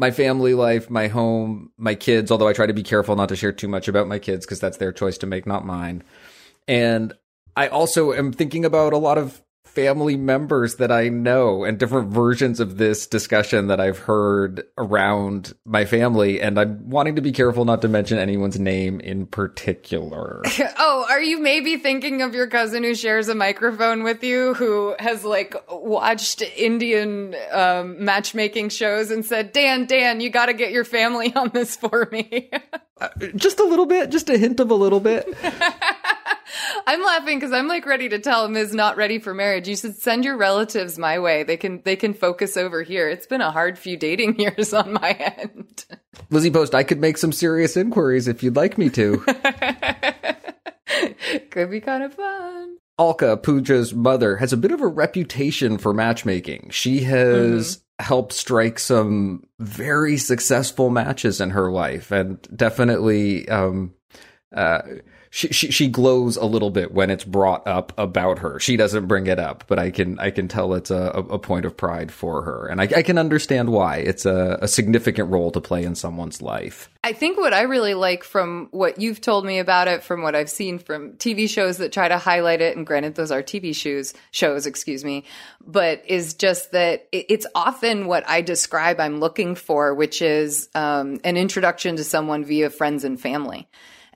my 0.00 0.10
family 0.10 0.54
life, 0.54 0.88
my 0.88 1.08
home, 1.08 1.70
my 1.76 1.94
kids, 1.94 2.30
although 2.30 2.48
I 2.48 2.54
try 2.54 2.66
to 2.66 2.72
be 2.72 2.82
careful 2.82 3.16
not 3.16 3.28
to 3.28 3.36
share 3.36 3.52
too 3.52 3.68
much 3.68 3.86
about 3.86 4.08
my 4.08 4.18
kids 4.18 4.46
because 4.46 4.58
that's 4.58 4.78
their 4.78 4.92
choice 4.92 5.18
to 5.18 5.26
make, 5.26 5.46
not 5.46 5.66
mine. 5.66 6.02
And 6.66 7.12
I 7.54 7.68
also 7.68 8.14
am 8.14 8.32
thinking 8.32 8.64
about 8.64 8.94
a 8.94 8.96
lot 8.96 9.18
of 9.18 9.42
family 9.74 10.16
members 10.16 10.76
that 10.76 10.90
I 10.90 11.08
know 11.08 11.64
and 11.64 11.78
different 11.78 12.10
versions 12.10 12.58
of 12.58 12.76
this 12.76 13.06
discussion 13.06 13.68
that 13.68 13.80
I've 13.80 13.98
heard 13.98 14.66
around 14.76 15.52
my 15.64 15.84
family. 15.84 16.40
And 16.40 16.58
I'm 16.58 16.88
wanting 16.88 17.16
to 17.16 17.22
be 17.22 17.32
careful 17.32 17.64
not 17.64 17.82
to 17.82 17.88
mention 17.88 18.18
anyone's 18.18 18.58
name 18.58 19.00
in 19.00 19.26
particular. 19.26 20.42
oh, 20.78 21.06
are 21.08 21.22
you 21.22 21.40
maybe 21.40 21.76
thinking 21.76 22.22
of 22.22 22.34
your 22.34 22.48
cousin 22.48 22.82
who 22.82 22.94
shares 22.94 23.28
a 23.28 23.34
microphone 23.34 24.02
with 24.02 24.24
you 24.24 24.54
who 24.54 24.94
has 24.98 25.24
like 25.24 25.54
watched 25.70 26.42
Indian 26.42 27.36
um, 27.52 28.04
matchmaking 28.04 28.70
shows 28.70 29.10
and 29.10 29.24
said, 29.24 29.52
Dan, 29.52 29.86
Dan, 29.86 30.20
you 30.20 30.30
got 30.30 30.46
to 30.46 30.52
get 30.52 30.72
your 30.72 30.84
family 30.84 31.34
on 31.34 31.50
this 31.50 31.76
for 31.76 32.08
me? 32.10 32.50
uh, 33.00 33.08
just 33.36 33.60
a 33.60 33.64
little 33.64 33.86
bit, 33.86 34.10
just 34.10 34.28
a 34.30 34.36
hint 34.36 34.58
of 34.58 34.70
a 34.70 34.74
little 34.74 35.00
bit. 35.00 35.28
I'm 36.86 37.02
laughing 37.02 37.38
because 37.38 37.52
I'm 37.52 37.68
like 37.68 37.86
ready 37.86 38.08
to 38.08 38.18
tell 38.18 38.44
him 38.44 38.56
is 38.56 38.74
not 38.74 38.96
ready 38.96 39.18
for 39.18 39.34
marriage. 39.34 39.68
You 39.68 39.76
should 39.76 39.96
send 39.96 40.24
your 40.24 40.36
relatives 40.36 40.98
my 40.98 41.18
way. 41.18 41.42
They 41.42 41.56
can 41.56 41.82
they 41.84 41.96
can 41.96 42.14
focus 42.14 42.56
over 42.56 42.82
here. 42.82 43.08
It's 43.08 43.26
been 43.26 43.40
a 43.40 43.50
hard 43.50 43.78
few 43.78 43.96
dating 43.96 44.38
years 44.40 44.72
on 44.72 44.92
my 44.92 45.10
end. 45.10 45.84
Lizzie 46.30 46.50
Post, 46.50 46.74
I 46.74 46.82
could 46.82 47.00
make 47.00 47.18
some 47.18 47.32
serious 47.32 47.76
inquiries 47.76 48.28
if 48.28 48.42
you'd 48.42 48.56
like 48.56 48.78
me 48.78 48.90
to. 48.90 49.18
could 51.50 51.70
be 51.70 51.80
kind 51.80 52.02
of 52.02 52.14
fun. 52.14 52.76
Alka, 52.98 53.38
Pooja's 53.38 53.94
mother, 53.94 54.36
has 54.36 54.52
a 54.52 54.58
bit 54.58 54.72
of 54.72 54.82
a 54.82 54.86
reputation 54.86 55.78
for 55.78 55.94
matchmaking. 55.94 56.68
She 56.70 57.00
has 57.00 57.76
mm-hmm. 57.76 58.04
helped 58.04 58.34
strike 58.34 58.78
some 58.78 59.44
very 59.58 60.18
successful 60.18 60.90
matches 60.90 61.40
in 61.40 61.50
her 61.50 61.70
life 61.70 62.10
and 62.10 62.46
definitely 62.54 63.48
um, 63.48 63.94
uh, 64.54 64.82
she, 65.32 65.48
she 65.48 65.86
glows 65.86 66.36
a 66.36 66.44
little 66.44 66.70
bit 66.70 66.92
when 66.92 67.08
it's 67.08 67.22
brought 67.22 67.64
up 67.66 67.92
about 67.96 68.40
her. 68.40 68.58
She 68.58 68.76
doesn't 68.76 69.06
bring 69.06 69.28
it 69.28 69.38
up, 69.38 69.62
but 69.68 69.78
I 69.78 69.92
can 69.92 70.18
I 70.18 70.32
can 70.32 70.48
tell 70.48 70.74
it's 70.74 70.90
a, 70.90 71.10
a 71.14 71.38
point 71.38 71.64
of 71.64 71.76
pride 71.76 72.10
for 72.10 72.42
her, 72.42 72.66
and 72.66 72.80
I, 72.80 72.88
I 72.96 73.02
can 73.02 73.16
understand 73.16 73.70
why. 73.70 73.98
It's 73.98 74.26
a, 74.26 74.58
a 74.60 74.66
significant 74.66 75.30
role 75.30 75.52
to 75.52 75.60
play 75.60 75.84
in 75.84 75.94
someone's 75.94 76.42
life. 76.42 76.90
I 77.04 77.12
think 77.12 77.38
what 77.38 77.54
I 77.54 77.62
really 77.62 77.94
like 77.94 78.24
from 78.24 78.68
what 78.72 79.00
you've 79.00 79.20
told 79.20 79.44
me 79.44 79.60
about 79.60 79.86
it, 79.86 80.02
from 80.02 80.22
what 80.22 80.34
I've 80.34 80.50
seen 80.50 80.80
from 80.80 81.12
TV 81.12 81.48
shows 81.48 81.78
that 81.78 81.92
try 81.92 82.08
to 82.08 82.18
highlight 82.18 82.60
it, 82.60 82.76
and 82.76 82.84
granted 82.84 83.14
those 83.14 83.30
are 83.30 83.42
TV 83.42 83.74
shows, 83.74 84.12
shows, 84.32 84.66
excuse 84.66 85.04
me, 85.04 85.24
but 85.64 86.02
is 86.08 86.34
just 86.34 86.72
that 86.72 87.06
it's 87.12 87.46
often 87.54 88.06
what 88.06 88.28
I 88.28 88.40
describe 88.40 88.98
I'm 88.98 89.20
looking 89.20 89.54
for, 89.54 89.94
which 89.94 90.22
is 90.22 90.68
um, 90.74 91.20
an 91.22 91.36
introduction 91.36 91.96
to 91.96 92.04
someone 92.04 92.44
via 92.44 92.68
friends 92.68 93.04
and 93.04 93.18
family 93.20 93.68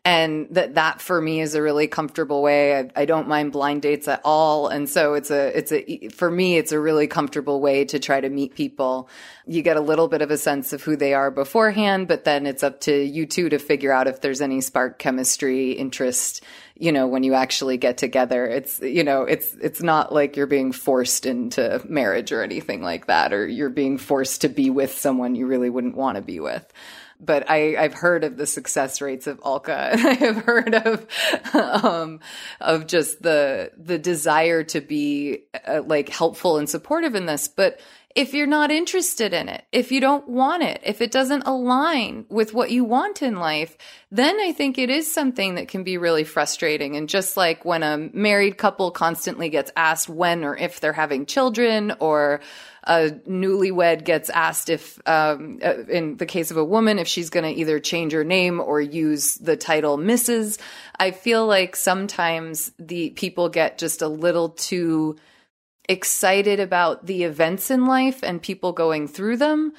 and 0.06 0.48
that 0.50 0.74
that 0.74 1.00
for 1.00 1.18
me 1.18 1.40
is 1.40 1.54
a 1.54 1.62
really 1.62 1.86
comfortable 1.88 2.42
way. 2.42 2.78
I, 2.78 2.90
I, 2.94 3.04
don't 3.06 3.26
mind 3.26 3.52
blind 3.52 3.80
dates 3.80 4.06
at 4.06 4.20
all, 4.22 4.68
and 4.68 4.86
so 4.86 5.14
it's 5.14 5.30
a 5.30 5.56
it's 5.56 5.72
a 5.72 6.08
for 6.08 6.30
me 6.30 6.58
it's 6.58 6.72
a 6.72 6.78
really 6.78 7.06
comfortable 7.06 7.58
way 7.62 7.86
to 7.86 7.98
try 7.98 8.20
to 8.20 8.28
meet 8.28 8.54
people. 8.54 9.08
You 9.46 9.62
get 9.62 9.78
a 9.78 9.80
little 9.80 10.06
bit 10.08 10.20
of 10.20 10.30
a 10.30 10.36
sense 10.36 10.74
of 10.74 10.82
who 10.82 10.96
they 10.96 11.14
are 11.14 11.30
beforehand, 11.30 12.06
but 12.06 12.24
then 12.24 12.44
it's 12.46 12.62
up 12.62 12.80
to 12.82 12.94
you 12.94 13.24
two 13.24 13.48
to 13.48 13.58
figure 13.58 13.92
out 13.92 14.06
if 14.06 14.20
there's 14.20 14.42
any 14.42 14.60
spark 14.60 14.98
chemistry, 14.98 15.72
interest. 15.72 16.42
You 16.76 16.92
know, 16.92 17.06
when 17.06 17.22
you 17.22 17.32
actually 17.34 17.78
get 17.78 17.96
together, 17.96 18.44
it's 18.46 18.80
you 18.80 19.04
know 19.04 19.22
it's 19.22 19.54
it's 19.54 19.82
not 19.82 20.12
like 20.12 20.36
you're 20.36 20.46
being 20.46 20.72
forced 20.72 21.24
into 21.24 21.80
marriage 21.88 22.30
or 22.30 22.42
anything 22.42 22.82
like 22.82 23.06
that, 23.06 23.32
or 23.32 23.48
you're 23.48 23.70
being 23.70 23.96
forced 23.96 24.42
to 24.42 24.50
be 24.50 24.68
with 24.68 24.92
someone 24.92 25.34
you 25.34 25.46
really 25.46 25.70
wouldn't 25.70 25.96
want 25.96 26.16
to 26.16 26.22
be 26.22 26.40
with 26.40 26.70
but 27.24 27.48
I, 27.50 27.76
have 27.78 27.94
heard 27.94 28.24
of 28.24 28.36
the 28.36 28.46
success 28.46 29.00
rates 29.00 29.26
of 29.26 29.40
Alka, 29.44 29.72
and 29.92 30.06
I 30.06 30.14
have 30.14 30.36
heard 30.38 30.74
of 30.74 31.06
um, 31.54 32.20
of 32.60 32.86
just 32.86 33.22
the 33.22 33.72
the 33.76 33.98
desire 33.98 34.64
to 34.64 34.80
be 34.80 35.44
uh, 35.66 35.82
like 35.84 36.08
helpful 36.08 36.58
and 36.58 36.68
supportive 36.68 37.14
in 37.14 37.26
this. 37.26 37.48
But 37.48 37.80
if 38.14 38.32
you're 38.32 38.46
not 38.46 38.70
interested 38.70 39.32
in 39.32 39.48
it, 39.48 39.64
if 39.72 39.90
you 39.90 40.00
don't 40.00 40.28
want 40.28 40.62
it, 40.62 40.80
if 40.84 41.00
it 41.00 41.10
doesn't 41.10 41.42
align 41.46 42.26
with 42.28 42.54
what 42.54 42.70
you 42.70 42.84
want 42.84 43.22
in 43.22 43.36
life, 43.36 43.76
then 44.12 44.38
I 44.38 44.52
think 44.52 44.78
it 44.78 44.88
is 44.88 45.12
something 45.12 45.56
that 45.56 45.66
can 45.66 45.82
be 45.82 45.98
really 45.98 46.22
frustrating. 46.22 46.94
And 46.94 47.08
just 47.08 47.36
like 47.36 47.64
when 47.64 47.82
a 47.82 47.98
married 47.98 48.56
couple 48.56 48.92
constantly 48.92 49.48
gets 49.48 49.72
asked 49.76 50.08
when 50.08 50.44
or 50.44 50.56
if 50.56 50.78
they're 50.78 50.92
having 50.92 51.26
children, 51.26 51.92
or 51.98 52.40
a 52.86 53.10
newlywed 53.28 54.04
gets 54.04 54.30
asked 54.30 54.68
if, 54.70 55.00
um, 55.06 55.58
uh, 55.64 55.84
in 55.88 56.16
the 56.16 56.26
case 56.26 56.50
of 56.50 56.56
a 56.56 56.64
woman, 56.64 56.98
if 56.98 57.08
she's 57.08 57.30
going 57.30 57.44
to 57.44 57.60
either 57.60 57.80
change 57.80 58.12
her 58.12 58.24
name 58.24 58.60
or 58.60 58.80
use 58.80 59.36
the 59.36 59.56
title 59.56 59.98
Mrs. 59.98 60.58
I 60.98 61.10
feel 61.10 61.46
like 61.46 61.76
sometimes 61.76 62.72
the 62.78 63.10
people 63.10 63.48
get 63.48 63.78
just 63.78 64.02
a 64.02 64.08
little 64.08 64.50
too 64.50 65.16
excited 65.88 66.60
about 66.60 67.06
the 67.06 67.24
events 67.24 67.70
in 67.70 67.86
life 67.86 68.22
and 68.22 68.40
people 68.40 68.72
going 68.72 69.06
through 69.06 69.36
them 69.36 69.72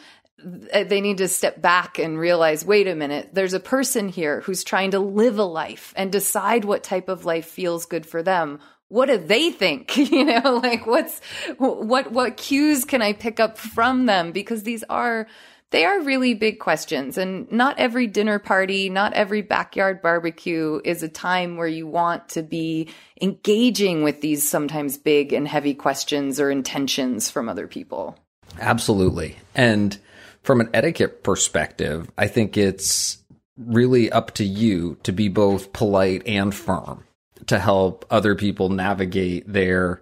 they 0.45 1.01
need 1.01 1.17
to 1.17 1.27
step 1.27 1.59
back 1.59 1.97
and 1.97 2.19
realize 2.19 2.63
wait 2.63 2.87
a 2.87 2.93
minute 2.93 3.29
there's 3.33 3.53
a 3.53 3.59
person 3.59 4.09
here 4.09 4.41
who's 4.41 4.63
trying 4.63 4.91
to 4.91 4.99
live 4.99 5.39
a 5.39 5.43
life 5.43 5.93
and 5.95 6.11
decide 6.11 6.63
what 6.63 6.83
type 6.83 7.09
of 7.09 7.25
life 7.25 7.47
feels 7.47 7.87
good 7.87 8.05
for 8.05 8.21
them 8.21 8.59
what 8.95 9.07
do 9.07 9.17
they 9.17 9.51
think 9.51 9.97
you 10.11 10.23
know 10.23 10.59
like 10.63 10.87
what's 10.87 11.19
what 11.57 12.11
what 12.11 12.37
cues 12.37 12.85
can 12.85 13.01
i 13.01 13.11
pick 13.11 13.39
up 13.39 13.57
from 13.57 14.05
them 14.05 14.31
because 14.31 14.63
these 14.63 14.83
are 14.89 15.27
they 15.71 15.83
are 15.83 15.99
really 15.99 16.35
big 16.35 16.59
questions. 16.59 17.17
And 17.17 17.51
not 17.51 17.79
every 17.79 18.07
dinner 18.07 18.39
party, 18.39 18.87
not 18.87 19.11
every 19.11 19.41
backyard 19.41 20.01
barbecue 20.01 20.79
is 20.85 21.03
a 21.03 21.09
time 21.09 21.57
where 21.57 21.67
you 21.67 21.85
want 21.85 22.29
to 22.29 22.43
be 22.43 22.87
engaging 23.19 24.03
with 24.03 24.21
these 24.21 24.47
sometimes 24.47 24.97
big 24.97 25.33
and 25.33 25.45
heavy 25.45 25.73
questions 25.73 26.39
or 26.39 26.49
intentions 26.49 27.29
from 27.29 27.49
other 27.49 27.67
people. 27.67 28.17
Absolutely. 28.59 29.35
And 29.53 29.97
from 30.43 30.61
an 30.61 30.69
etiquette 30.73 31.23
perspective, 31.23 32.09
I 32.17 32.27
think 32.27 32.55
it's 32.55 33.17
really 33.57 34.09
up 34.11 34.31
to 34.35 34.45
you 34.45 34.97
to 35.03 35.11
be 35.11 35.27
both 35.27 35.73
polite 35.73 36.25
and 36.25 36.55
firm 36.55 37.03
to 37.47 37.59
help 37.59 38.05
other 38.09 38.35
people 38.35 38.69
navigate 38.69 39.51
their 39.51 40.01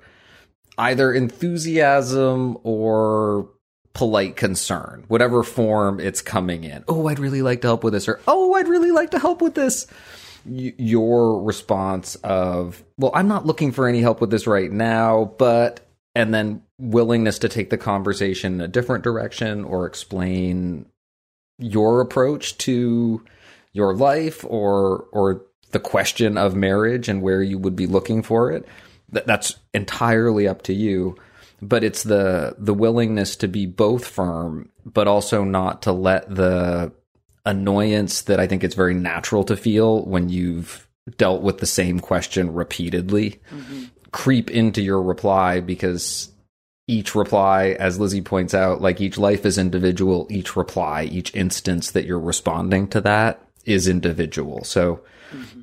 either 0.77 1.13
enthusiasm 1.13 2.57
or 2.63 3.49
polite 3.93 4.36
concern, 4.36 5.05
whatever 5.07 5.43
form 5.43 5.99
it's 5.99 6.21
coming 6.21 6.63
in. 6.63 6.84
Oh, 6.88 7.07
I'd 7.07 7.19
really 7.19 7.41
like 7.41 7.61
to 7.61 7.67
help 7.67 7.84
with 7.84 7.93
this, 7.93 8.07
or 8.07 8.19
oh, 8.27 8.53
I'd 8.55 8.67
really 8.67 8.91
like 8.91 9.11
to 9.11 9.19
help 9.19 9.41
with 9.41 9.55
this. 9.55 9.88
Your 10.45 11.41
response 11.41 12.15
of, 12.15 12.84
well, 12.97 13.11
I'm 13.13 13.27
not 13.27 13.45
looking 13.45 13.71
for 13.71 13.88
any 13.88 14.01
help 14.01 14.19
with 14.19 14.29
this 14.29 14.47
right 14.47 14.71
now, 14.71 15.34
but, 15.38 15.79
and 16.15 16.34
then 16.34 16.63
willingness 16.79 17.39
to 17.39 17.49
take 17.49 17.69
the 17.69 17.77
conversation 17.77 18.55
in 18.55 18.61
a 18.61 18.67
different 18.67 19.03
direction 19.03 19.63
or 19.63 19.86
explain 19.86 20.88
your 21.59 22.01
approach 22.01 22.57
to 22.59 23.23
your 23.71 23.93
life 23.95 24.43
or, 24.47 25.05
or 25.11 25.45
the 25.74 25.80
question 25.80 26.38
of 26.38 26.55
marriage 26.55 27.09
and 27.09 27.21
where 27.21 27.43
you 27.43 27.57
would 27.59 27.76
be 27.76 27.86
looking 27.86 28.24
for 28.24 28.51
it. 28.51 28.67
That, 29.09 29.28
that's 29.28 29.59
entirely 29.74 30.47
up 30.47 30.63
to 30.63 30.74
you 30.74 31.17
but 31.67 31.84
it's 31.84 32.03
the 32.03 32.55
the 32.57 32.74
willingness 32.74 33.36
to 33.38 33.47
be 33.47 33.65
both 33.65 34.05
firm 34.05 34.69
but 34.86 35.07
also 35.07 35.43
not 35.43 35.82
to 35.84 35.91
let 35.91 36.34
the 36.34 36.91
annoyance 37.45 38.21
that 38.24 38.39
I 38.39 38.47
think 38.47 38.63
it's 38.63 38.76
very 38.76 38.93
natural 38.93 39.43
to 39.45 39.57
feel 39.57 40.05
when 40.05 40.30
you've 40.30 40.88
dealt 41.17 41.41
with 41.41 41.59
the 41.59 41.65
same 41.65 41.99
question 41.99 42.53
repeatedly 42.53 43.41
mm-hmm. 43.51 43.86
creep 44.11 44.49
into 44.49 44.82
your 44.82 45.01
reply 45.01 45.59
because 45.59 46.30
each 46.88 47.15
reply 47.15 47.76
as 47.80 47.99
Lizzie 47.99 48.21
points 48.21 48.53
out 48.53 48.82
like 48.82 49.01
each 49.01 49.17
life 49.17 49.45
is 49.45 49.57
individual 49.57 50.28
each 50.30 50.55
reply 50.55 51.03
each 51.03 51.34
instance 51.36 51.91
that 51.91 52.05
you're 52.05 52.19
responding 52.19 52.88
to 52.89 53.01
that 53.01 53.45
is 53.65 53.88
individual 53.88 54.63
so 54.63 55.01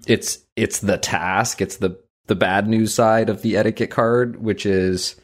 it's 0.07 0.39
it's 0.57 0.81
the 0.81 0.99
task 0.99 1.61
it's 1.61 1.77
the 1.77 1.99
the 2.27 2.35
bad 2.35 2.69
news 2.69 2.95
side 2.95 3.29
of 3.29 3.43
the 3.43 3.57
etiquette 3.57 3.91
card 3.91 4.41
which 4.41 4.65
is 4.67 5.17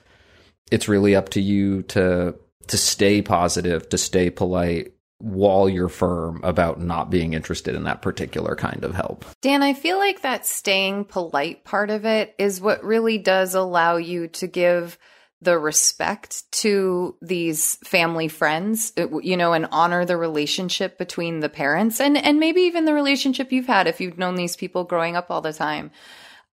it's 0.70 0.88
really 0.88 1.14
up 1.14 1.28
to 1.30 1.40
you 1.40 1.82
to 1.82 2.34
to 2.68 2.76
stay 2.76 3.22
positive, 3.22 3.88
to 3.90 3.98
stay 3.98 4.30
polite 4.30 4.92
while 5.18 5.68
you're 5.68 5.88
firm 5.88 6.40
about 6.42 6.80
not 6.80 7.10
being 7.10 7.32
interested 7.32 7.74
in 7.74 7.84
that 7.84 8.02
particular 8.02 8.54
kind 8.54 8.84
of 8.84 8.94
help. 8.94 9.24
Dan, 9.40 9.62
I 9.62 9.72
feel 9.72 9.98
like 9.98 10.22
that 10.22 10.46
staying 10.46 11.06
polite 11.06 11.64
part 11.64 11.90
of 11.90 12.04
it 12.04 12.34
is 12.38 12.60
what 12.60 12.84
really 12.84 13.16
does 13.16 13.54
allow 13.54 13.96
you 13.96 14.28
to 14.28 14.46
give 14.46 14.98
the 15.42 15.58
respect 15.58 16.50
to 16.50 17.14
these 17.20 17.76
family 17.84 18.28
friends, 18.28 18.92
you 18.96 19.36
know, 19.36 19.52
and 19.52 19.68
honor 19.70 20.04
the 20.04 20.16
relationship 20.16 20.96
between 20.98 21.40
the 21.40 21.48
parents 21.48 22.00
and 22.00 22.16
and 22.16 22.40
maybe 22.40 22.62
even 22.62 22.86
the 22.86 22.94
relationship 22.94 23.52
you've 23.52 23.66
had 23.66 23.86
if 23.86 24.00
you've 24.00 24.18
known 24.18 24.34
these 24.36 24.56
people 24.56 24.84
growing 24.84 25.14
up 25.14 25.30
all 25.30 25.42
the 25.42 25.52
time. 25.52 25.90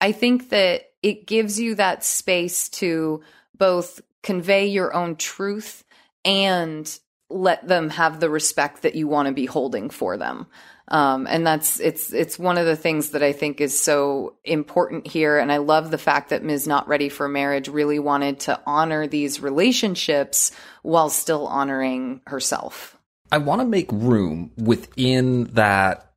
I 0.02 0.12
think 0.12 0.50
that 0.50 0.92
it 1.02 1.28
gives 1.28 1.60
you 1.60 1.76
that 1.76 2.04
space 2.04 2.68
to 2.70 3.22
both 3.58 4.02
convey 4.22 4.68
your 4.68 4.94
own 4.94 5.16
truth 5.16 5.84
and 6.26 7.00
let 7.30 7.68
them 7.68 7.90
have 7.90 8.20
the 8.20 8.30
respect 8.30 8.82
that 8.82 8.96
you 8.96 9.08
want 9.08 9.28
to 9.28 9.34
be 9.34 9.46
holding 9.46 9.90
for 9.90 10.18
them. 10.18 10.48
Um, 10.94 11.26
and 11.28 11.46
that's 11.46 11.80
it's 11.80 12.14
it's 12.14 12.38
one 12.38 12.58
of 12.58 12.66
the 12.66 12.76
things 12.76 13.10
that 13.12 13.24
I 13.24 13.32
think 13.32 13.60
is 13.60 13.80
so 13.80 14.36
important 14.44 15.08
here. 15.08 15.40
And 15.40 15.52
I 15.52 15.58
love 15.58 15.90
the 15.90 15.98
fact 15.98 16.30
that 16.30 16.44
Ms. 16.44 16.68
Not 16.68 16.88
Ready 16.88 17.10
for 17.10 17.28
Marriage 17.28 17.68
really 17.68 18.00
wanted 18.00 18.42
to 18.42 18.62
honor 18.66 19.08
these 19.08 19.42
relationships 19.42 20.52
while 20.84 21.10
still 21.10 21.48
honoring 21.48 22.22
herself. 22.28 22.96
I 23.32 23.40
want 23.40 23.62
to 23.62 23.66
make 23.66 23.92
room 23.92 24.52
within 24.56 25.46
that 25.56 26.12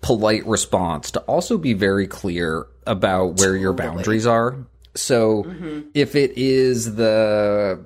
polite 0.00 0.46
response 0.46 1.10
to 1.12 1.20
also 1.20 1.58
be 1.58 1.74
very 1.74 2.06
clear 2.06 2.66
about 2.86 3.38
where 3.38 3.48
totally. 3.48 3.60
your 3.60 3.74
boundaries 3.74 4.26
are 4.26 4.56
so 4.94 5.44
mm-hmm. 5.44 5.88
if 5.94 6.14
it 6.14 6.36
is 6.36 6.94
the 6.96 7.84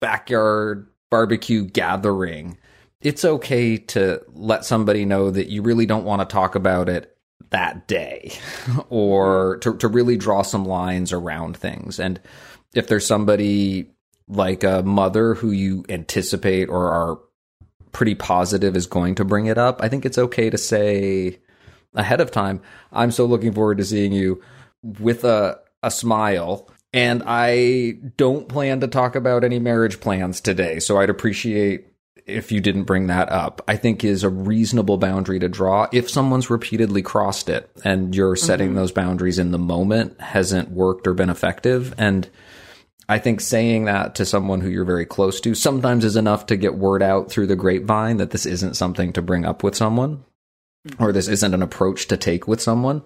backyard 0.00 0.88
barbecue 1.10 1.64
gathering, 1.64 2.58
it's 3.00 3.24
okay 3.24 3.76
to 3.76 4.20
let 4.34 4.64
somebody 4.64 5.04
know 5.04 5.30
that 5.30 5.48
you 5.48 5.62
really 5.62 5.86
don't 5.86 6.04
want 6.04 6.20
to 6.20 6.32
talk 6.32 6.54
about 6.54 6.88
it 6.88 7.16
that 7.50 7.86
day 7.86 8.32
or 8.90 9.56
mm-hmm. 9.56 9.70
to, 9.70 9.78
to 9.78 9.88
really 9.88 10.16
draw 10.16 10.42
some 10.42 10.64
lines 10.64 11.12
around 11.12 11.56
things. 11.56 11.98
And 11.98 12.20
if 12.74 12.88
there's 12.88 13.06
somebody 13.06 13.90
like 14.28 14.64
a 14.64 14.82
mother 14.82 15.34
who 15.34 15.50
you 15.50 15.84
anticipate 15.88 16.68
or 16.68 16.90
are 16.90 17.18
pretty 17.92 18.14
positive 18.14 18.76
is 18.76 18.86
going 18.86 19.14
to 19.14 19.24
bring 19.24 19.46
it 19.46 19.58
up, 19.58 19.80
I 19.82 19.88
think 19.88 20.04
it's 20.04 20.18
okay 20.18 20.50
to 20.50 20.58
say 20.58 21.38
ahead 21.94 22.20
of 22.20 22.30
time, 22.30 22.60
I'm 22.92 23.10
so 23.10 23.24
looking 23.24 23.52
forward 23.52 23.78
to 23.78 23.84
seeing 23.84 24.12
you 24.12 24.42
with 24.82 25.24
a 25.24 25.60
a 25.82 25.90
smile. 25.90 26.68
And 26.92 27.22
I 27.26 27.98
don't 28.16 28.48
plan 28.48 28.80
to 28.80 28.88
talk 28.88 29.14
about 29.14 29.44
any 29.44 29.58
marriage 29.58 30.00
plans 30.00 30.40
today, 30.40 30.80
so 30.80 30.98
I'd 30.98 31.10
appreciate 31.10 31.86
if 32.28 32.52
you 32.52 32.60
didn't 32.60 32.84
bring 32.84 33.08
that 33.08 33.30
up. 33.30 33.62
I 33.66 33.76
think 33.76 34.04
is 34.04 34.22
a 34.22 34.28
reasonable 34.28 34.98
boundary 34.98 35.38
to 35.38 35.48
draw 35.48 35.88
if 35.92 36.10
someone's 36.10 36.50
repeatedly 36.50 37.02
crossed 37.02 37.48
it 37.48 37.70
and 37.84 38.14
you're 38.14 38.36
setting 38.36 38.68
mm-hmm. 38.68 38.76
those 38.76 38.92
boundaries 38.92 39.38
in 39.38 39.50
the 39.50 39.58
moment 39.58 40.20
hasn't 40.20 40.70
worked 40.70 41.06
or 41.06 41.14
been 41.14 41.30
effective. 41.30 41.94
And 41.98 42.28
I 43.08 43.18
think 43.18 43.40
saying 43.40 43.86
that 43.86 44.14
to 44.16 44.26
someone 44.26 44.60
who 44.60 44.68
you're 44.68 44.84
very 44.84 45.06
close 45.06 45.40
to 45.40 45.54
sometimes 45.54 46.04
is 46.04 46.16
enough 46.16 46.46
to 46.46 46.56
get 46.56 46.74
word 46.74 47.02
out 47.02 47.30
through 47.30 47.46
the 47.46 47.56
grapevine 47.56 48.18
that 48.18 48.30
this 48.30 48.46
isn't 48.46 48.76
something 48.76 49.12
to 49.14 49.22
bring 49.22 49.44
up 49.44 49.62
with 49.62 49.74
someone 49.74 50.24
or 50.98 51.12
this 51.12 51.28
isn't 51.28 51.54
an 51.54 51.62
approach 51.62 52.08
to 52.08 52.16
take 52.16 52.46
with 52.46 52.60
someone 52.60 53.02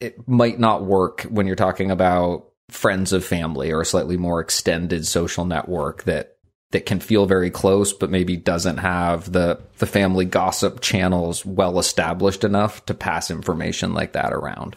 it 0.00 0.28
might 0.28 0.58
not 0.58 0.84
work 0.84 1.22
when 1.22 1.46
you're 1.46 1.56
talking 1.56 1.90
about 1.90 2.46
friends 2.70 3.12
of 3.12 3.24
family 3.24 3.70
or 3.70 3.80
a 3.80 3.86
slightly 3.86 4.16
more 4.16 4.40
extended 4.40 5.06
social 5.06 5.44
network 5.44 6.04
that 6.04 6.33
that 6.74 6.86
can 6.86 6.98
feel 6.98 7.24
very 7.24 7.50
close 7.50 7.92
but 7.92 8.10
maybe 8.10 8.36
doesn't 8.36 8.78
have 8.78 9.30
the 9.30 9.60
the 9.78 9.86
family 9.86 10.24
gossip 10.24 10.80
channels 10.80 11.46
well 11.46 11.78
established 11.78 12.42
enough 12.42 12.84
to 12.84 12.92
pass 12.92 13.30
information 13.30 13.94
like 13.94 14.12
that 14.12 14.32
around. 14.32 14.74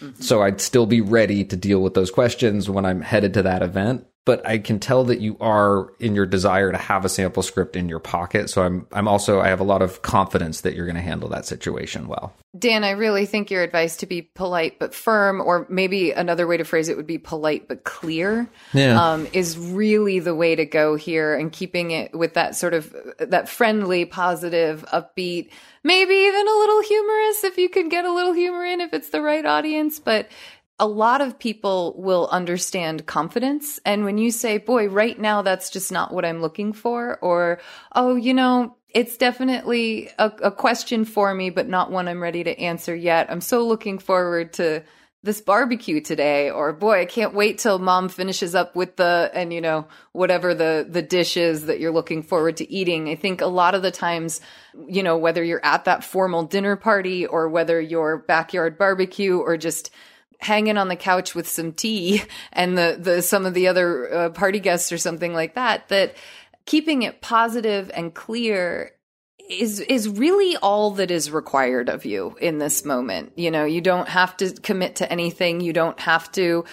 Mm-hmm. 0.00 0.22
So 0.22 0.42
I'd 0.42 0.60
still 0.60 0.86
be 0.86 1.00
ready 1.00 1.44
to 1.44 1.56
deal 1.56 1.80
with 1.80 1.94
those 1.94 2.12
questions 2.12 2.70
when 2.70 2.86
I'm 2.86 3.00
headed 3.00 3.34
to 3.34 3.42
that 3.42 3.62
event, 3.62 4.06
but 4.26 4.44
I 4.44 4.58
can 4.58 4.80
tell 4.80 5.04
that 5.04 5.20
you 5.20 5.36
are 5.40 5.92
in 6.00 6.16
your 6.16 6.26
desire 6.26 6.72
to 6.72 6.76
have 6.76 7.04
a 7.04 7.08
sample 7.08 7.44
script 7.44 7.76
in 7.76 7.88
your 7.88 8.00
pocket. 8.00 8.50
So 8.50 8.62
I'm 8.62 8.86
I'm 8.92 9.08
also 9.08 9.40
I 9.40 9.48
have 9.48 9.60
a 9.60 9.64
lot 9.64 9.80
of 9.80 10.02
confidence 10.02 10.60
that 10.62 10.74
you're 10.74 10.84
going 10.84 10.96
to 10.96 11.02
handle 11.02 11.30
that 11.30 11.46
situation 11.46 12.08
well. 12.08 12.34
Dan, 12.58 12.84
I 12.84 12.90
really 12.90 13.24
think 13.26 13.50
your 13.50 13.62
advice 13.62 13.98
to 13.98 14.06
be 14.06 14.22
polite 14.22 14.78
but 14.78 14.94
firm, 14.94 15.40
or 15.40 15.66
maybe 15.68 16.10
another 16.10 16.46
way 16.46 16.56
to 16.56 16.64
phrase 16.64 16.88
it 16.88 16.96
would 16.96 17.06
be 17.06 17.18
polite 17.18 17.68
but 17.68 17.84
clear, 17.84 18.48
yeah. 18.72 19.12
um, 19.12 19.28
is 19.32 19.56
really 19.58 20.18
the 20.18 20.34
way 20.34 20.56
to 20.56 20.64
go 20.64 20.96
here. 20.96 21.34
And 21.34 21.52
keeping 21.52 21.92
it 21.92 22.16
with 22.16 22.34
that 22.34 22.56
sort 22.56 22.74
of 22.74 22.94
that 23.20 23.48
friendly, 23.48 24.06
positive, 24.06 24.84
upbeat, 24.92 25.50
maybe 25.84 26.14
even 26.14 26.48
a 26.48 26.58
little 26.58 26.82
humorous 26.82 27.44
if 27.44 27.58
you 27.58 27.68
can 27.68 27.88
get 27.88 28.04
a 28.04 28.12
little 28.12 28.32
humor 28.32 28.64
in 28.64 28.80
if 28.80 28.92
it's 28.92 29.10
the 29.10 29.22
right 29.22 29.46
audience, 29.46 30.00
but 30.00 30.28
a 30.78 30.86
lot 30.86 31.20
of 31.20 31.38
people 31.38 31.94
will 31.96 32.28
understand 32.30 33.06
confidence. 33.06 33.80
And 33.84 34.04
when 34.04 34.18
you 34.18 34.30
say, 34.30 34.58
boy, 34.58 34.88
right 34.88 35.18
now, 35.18 35.42
that's 35.42 35.70
just 35.70 35.90
not 35.90 36.12
what 36.12 36.24
I'm 36.24 36.42
looking 36.42 36.72
for, 36.72 37.18
or, 37.20 37.60
oh, 37.94 38.14
you 38.14 38.34
know, 38.34 38.76
it's 38.90 39.16
definitely 39.16 40.10
a, 40.18 40.30
a 40.42 40.50
question 40.50 41.04
for 41.04 41.32
me, 41.34 41.50
but 41.50 41.68
not 41.68 41.90
one 41.90 42.08
I'm 42.08 42.22
ready 42.22 42.44
to 42.44 42.58
answer 42.58 42.94
yet. 42.94 43.30
I'm 43.30 43.40
so 43.40 43.66
looking 43.66 43.98
forward 43.98 44.54
to 44.54 44.84
this 45.22 45.40
barbecue 45.40 46.00
today 46.00 46.50
or 46.50 46.72
boy 46.72 47.00
i 47.00 47.04
can't 47.04 47.34
wait 47.34 47.58
till 47.58 47.80
mom 47.80 48.08
finishes 48.08 48.54
up 48.54 48.76
with 48.76 48.94
the 48.94 49.28
and 49.34 49.52
you 49.52 49.60
know 49.60 49.88
whatever 50.12 50.54
the 50.54 50.86
the 50.88 51.02
dishes 51.02 51.66
that 51.66 51.80
you're 51.80 51.90
looking 51.90 52.22
forward 52.22 52.56
to 52.56 52.72
eating 52.72 53.08
i 53.08 53.16
think 53.16 53.40
a 53.40 53.46
lot 53.46 53.74
of 53.74 53.82
the 53.82 53.90
times 53.90 54.40
you 54.86 55.02
know 55.02 55.16
whether 55.16 55.42
you're 55.42 55.64
at 55.64 55.84
that 55.84 56.04
formal 56.04 56.44
dinner 56.44 56.76
party 56.76 57.26
or 57.26 57.48
whether 57.48 57.80
you're 57.80 58.18
backyard 58.18 58.78
barbecue 58.78 59.36
or 59.36 59.56
just 59.56 59.90
hanging 60.40 60.76
on 60.76 60.88
the 60.88 60.96
couch 60.96 61.34
with 61.34 61.48
some 61.48 61.72
tea 61.72 62.22
and 62.52 62.76
the 62.76 62.96
the 62.98 63.22
some 63.22 63.46
of 63.46 63.54
the 63.54 63.68
other 63.68 64.12
uh, 64.12 64.30
party 64.30 64.60
guests 64.60 64.92
or 64.92 64.98
something 64.98 65.32
like 65.32 65.54
that 65.54 65.88
that 65.88 66.14
keeping 66.66 67.02
it 67.02 67.20
positive 67.20 67.90
and 67.94 68.14
clear 68.14 68.92
is 69.48 69.80
is 69.80 70.08
really 70.08 70.56
all 70.56 70.90
that 70.92 71.10
is 71.10 71.30
required 71.30 71.88
of 71.88 72.04
you 72.04 72.36
in 72.40 72.58
this 72.58 72.84
moment. 72.84 73.32
You 73.36 73.50
know, 73.50 73.64
you 73.64 73.80
don't 73.80 74.08
have 74.08 74.36
to 74.38 74.52
commit 74.52 74.96
to 74.96 75.10
anything, 75.10 75.60
you 75.60 75.72
don't 75.72 75.98
have 76.00 76.30
to 76.32 76.64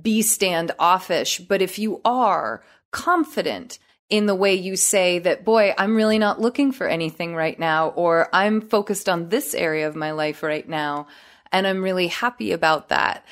be 0.00 0.22
standoffish, 0.22 1.40
but 1.40 1.62
if 1.62 1.78
you 1.78 2.00
are 2.04 2.62
confident 2.92 3.78
in 4.08 4.26
the 4.26 4.34
way 4.34 4.54
you 4.54 4.76
say 4.76 5.20
that, 5.20 5.44
boy, 5.44 5.72
I'm 5.78 5.94
really 5.94 6.18
not 6.18 6.40
looking 6.40 6.72
for 6.72 6.88
anything 6.88 7.34
right 7.34 7.58
now, 7.58 7.88
or 7.90 8.28
I'm 8.32 8.60
focused 8.60 9.08
on 9.08 9.28
this 9.28 9.54
area 9.54 9.86
of 9.86 9.94
my 9.94 10.10
life 10.10 10.42
right 10.42 10.68
now, 10.68 11.06
and 11.52 11.66
I'm 11.66 11.82
really 11.82 12.08
happy 12.08 12.52
about 12.52 12.88
that. 12.88 13.24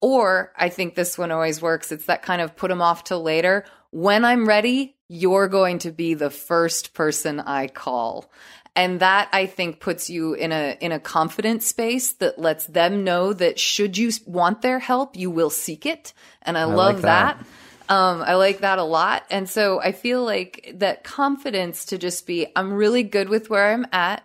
Or 0.00 0.52
I 0.56 0.68
think 0.68 0.94
this 0.94 1.16
one 1.16 1.30
always 1.30 1.62
works. 1.62 1.90
It's 1.90 2.06
that 2.06 2.22
kind 2.22 2.42
of 2.42 2.56
put 2.56 2.68
them 2.68 2.82
off 2.82 3.04
till 3.04 3.22
later. 3.22 3.64
When 3.90 4.24
I'm 4.24 4.46
ready, 4.46 4.96
you're 5.08 5.48
going 5.48 5.78
to 5.80 5.90
be 5.90 6.14
the 6.14 6.30
first 6.30 6.94
person 6.94 7.40
I 7.40 7.68
call. 7.68 8.30
And 8.74 9.00
that 9.00 9.30
I 9.32 9.46
think 9.46 9.80
puts 9.80 10.10
you 10.10 10.34
in 10.34 10.52
a 10.52 10.76
in 10.80 10.92
a 10.92 11.00
confident 11.00 11.62
space 11.62 12.12
that 12.14 12.38
lets 12.38 12.66
them 12.66 13.04
know 13.04 13.32
that 13.32 13.58
should 13.58 13.96
you 13.96 14.10
want 14.26 14.60
their 14.60 14.78
help, 14.78 15.16
you 15.16 15.30
will 15.30 15.48
seek 15.48 15.86
it. 15.86 16.12
And 16.42 16.58
I, 16.58 16.62
I 16.62 16.64
love 16.64 16.96
like 16.96 17.02
that. 17.02 17.38
that. 17.38 17.46
Um, 17.88 18.22
I 18.22 18.34
like 18.34 18.58
that 18.58 18.78
a 18.78 18.84
lot. 18.84 19.24
And 19.30 19.48
so 19.48 19.80
I 19.80 19.92
feel 19.92 20.22
like 20.24 20.72
that 20.74 21.04
confidence 21.04 21.86
to 21.86 21.98
just 21.98 22.26
be, 22.26 22.48
I'm 22.54 22.72
really 22.72 23.04
good 23.04 23.28
with 23.28 23.48
where 23.48 23.72
I'm 23.72 23.86
at 23.92 24.24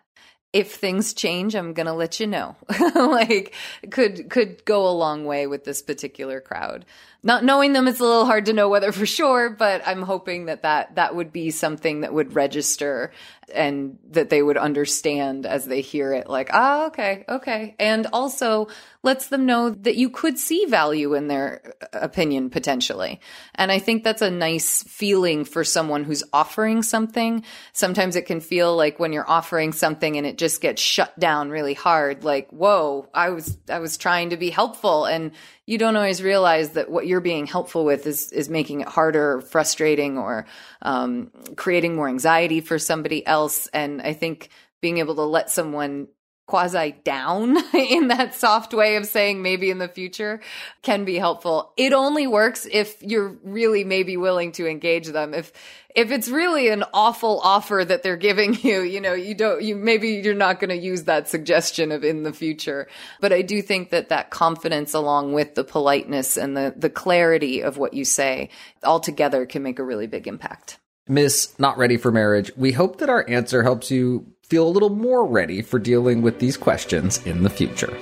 if 0.54 0.74
things 0.74 1.14
change, 1.14 1.56
I'm 1.56 1.74
gonna 1.74 1.94
let 1.94 2.20
you 2.20 2.28
know. 2.28 2.56
like 2.96 3.54
could 3.90 4.30
could 4.30 4.66
go 4.66 4.88
a 4.88 4.92
long 4.92 5.26
way 5.26 5.48
with 5.48 5.64
this 5.64 5.82
particular 5.82 6.42
crowd. 6.42 6.86
Not 7.24 7.44
knowing 7.44 7.74
them, 7.74 7.88
it's 7.88 8.00
a 8.00 8.04
little 8.04 8.26
hard 8.26 8.46
to 8.48 8.54
know 8.54 8.68
whether 8.68 8.92
for 8.92 9.06
sure, 9.06 9.52
but 9.52 9.84
I'm 9.86 10.02
hoping 10.02 10.46
that 10.46 10.64
that 10.64 10.96
that 10.96 11.16
would 11.16 11.32
be 11.32 11.52
something 11.52 12.02
that 12.02 12.14
would 12.14 12.34
register 12.34 13.12
and 13.54 14.00
that 14.12 14.30
they 14.30 14.42
would 14.42 14.58
understand 14.58 15.46
as 15.46 15.66
they 15.66 15.82
hear 15.82 16.14
it. 16.14 16.28
Like, 16.28 16.50
ah, 16.52 16.88
okay, 16.88 17.26
okay, 17.30 17.76
and 17.80 18.08
also 18.12 18.70
lets 19.04 19.28
them 19.28 19.46
know 19.46 19.70
that 19.70 19.96
you 19.96 20.10
could 20.10 20.38
see 20.38 20.66
value 20.66 21.14
in 21.14 21.28
their 21.28 21.74
opinion 21.94 22.50
potentially. 22.50 23.20
And 23.56 23.72
I 23.72 23.80
think 23.80 24.04
that's 24.04 24.22
a 24.22 24.32
nice 24.32 24.84
feeling 24.84 25.44
for 25.44 25.64
someone 25.64 26.04
who's 26.04 26.24
offering 26.34 26.82
something. 26.82 27.44
Sometimes 27.74 28.16
it 28.16 28.26
can 28.26 28.40
feel 28.40 28.76
like 28.76 29.00
when 29.00 29.14
you're 29.14 29.30
offering 29.30 29.74
something 29.74 30.18
and 30.18 30.26
it 30.26 30.38
just 30.38 30.62
gets 30.62 30.82
shut 30.82 31.18
down 31.20 31.50
really 31.50 31.74
hard, 31.74 32.24
like, 32.24 32.50
whoa, 32.50 33.10
I 33.14 33.30
was, 33.30 33.58
I 33.70 33.80
was 33.80 33.98
trying 33.98 34.32
to 34.32 34.38
be 34.38 34.50
helpful. 34.50 35.06
And 35.06 35.32
you 35.68 35.78
don't 35.78 35.96
always 35.96 36.24
realize 36.24 36.72
that 36.72 36.90
what 36.90 37.08
you're 37.08 37.22
being 37.22 37.46
helpful 37.46 37.86
with 37.86 38.08
is, 38.08 38.32
is 38.32 38.50
making 38.50 38.82
it 38.82 38.88
harder, 38.88 39.42
frustrating, 39.42 40.18
or 40.18 40.46
um, 40.82 41.32
creating 41.56 41.96
more 41.96 42.10
anxiety 42.10 42.62
for 42.62 42.80
somebody 42.80 43.26
else. 43.26 43.68
And 43.68 44.02
I 44.02 44.14
think 44.14 44.50
being 44.82 44.98
able 44.98 45.16
to 45.16 45.24
let 45.24 45.50
someone 45.50 46.08
quasi 46.52 46.94
down 47.06 47.56
in 47.74 48.10
that 48.10 48.36
soft 48.36 48.74
way 48.74 48.98
of 48.98 49.06
saying 49.06 49.42
maybe 49.42 49.70
in 49.70 49.78
the 49.78 49.88
future 49.88 50.42
can 50.82 51.06
be 51.06 51.16
helpful. 51.18 51.72
It 51.78 51.94
only 51.94 52.28
works 52.28 52.68
if 52.70 53.02
you're 53.02 53.38
really 53.44 53.86
maybe 53.86 54.18
willing 54.18 54.52
to 54.54 54.68
engage 54.68 55.08
them. 55.08 55.34
If 55.34 55.54
if 55.96 56.12
it's 56.12 56.30
really 56.30 56.70
an 56.70 56.84
awful 56.94 57.40
offer 57.44 57.84
that 57.86 58.04
they're 58.04 58.18
giving 58.18 58.54
you, 58.62 58.82
you 58.82 59.02
know, 59.02 59.14
you 59.14 59.36
don't 59.36 59.62
you 59.62 59.76
maybe 59.76 60.10
you're 60.10 60.34
not 60.34 60.60
going 60.60 60.70
to 60.70 60.78
use 60.78 61.04
that 61.04 61.28
suggestion 61.28 61.92
of 61.92 62.04
in 62.04 62.24
the 62.24 62.34
future. 62.34 62.88
But 63.20 63.34
I 63.34 63.42
do 63.42 63.62
think 63.62 63.90
that 63.90 64.10
that 64.10 64.30
confidence 64.30 64.94
along 64.94 65.34
with 65.34 65.56
the 65.56 65.64
politeness 65.64 66.38
and 66.38 66.56
the 66.56 66.74
the 66.76 66.90
clarity 66.90 67.62
of 67.62 67.78
what 67.78 67.94
you 67.94 68.06
say 68.06 68.50
altogether 68.84 69.46
can 69.46 69.64
make 69.64 69.80
a 69.80 69.84
really 69.84 70.08
big 70.08 70.28
impact. 70.28 70.78
Miss 71.08 71.58
Not 71.60 71.78
Ready 71.78 71.98
for 71.98 72.12
Marriage, 72.12 72.52
we 72.56 72.72
hope 72.72 72.98
that 73.00 73.10
our 73.10 73.28
answer 73.28 73.64
helps 73.64 73.92
you 73.92 74.26
feel 74.44 74.68
a 74.68 74.70
little 74.70 74.90
more 74.90 75.26
ready 75.26 75.62
for 75.62 75.80
dealing 75.80 76.22
with 76.22 76.40
these 76.40 76.58
questions 76.58 77.26
in 77.26 77.44
the 77.44 77.50
future. 77.50 77.98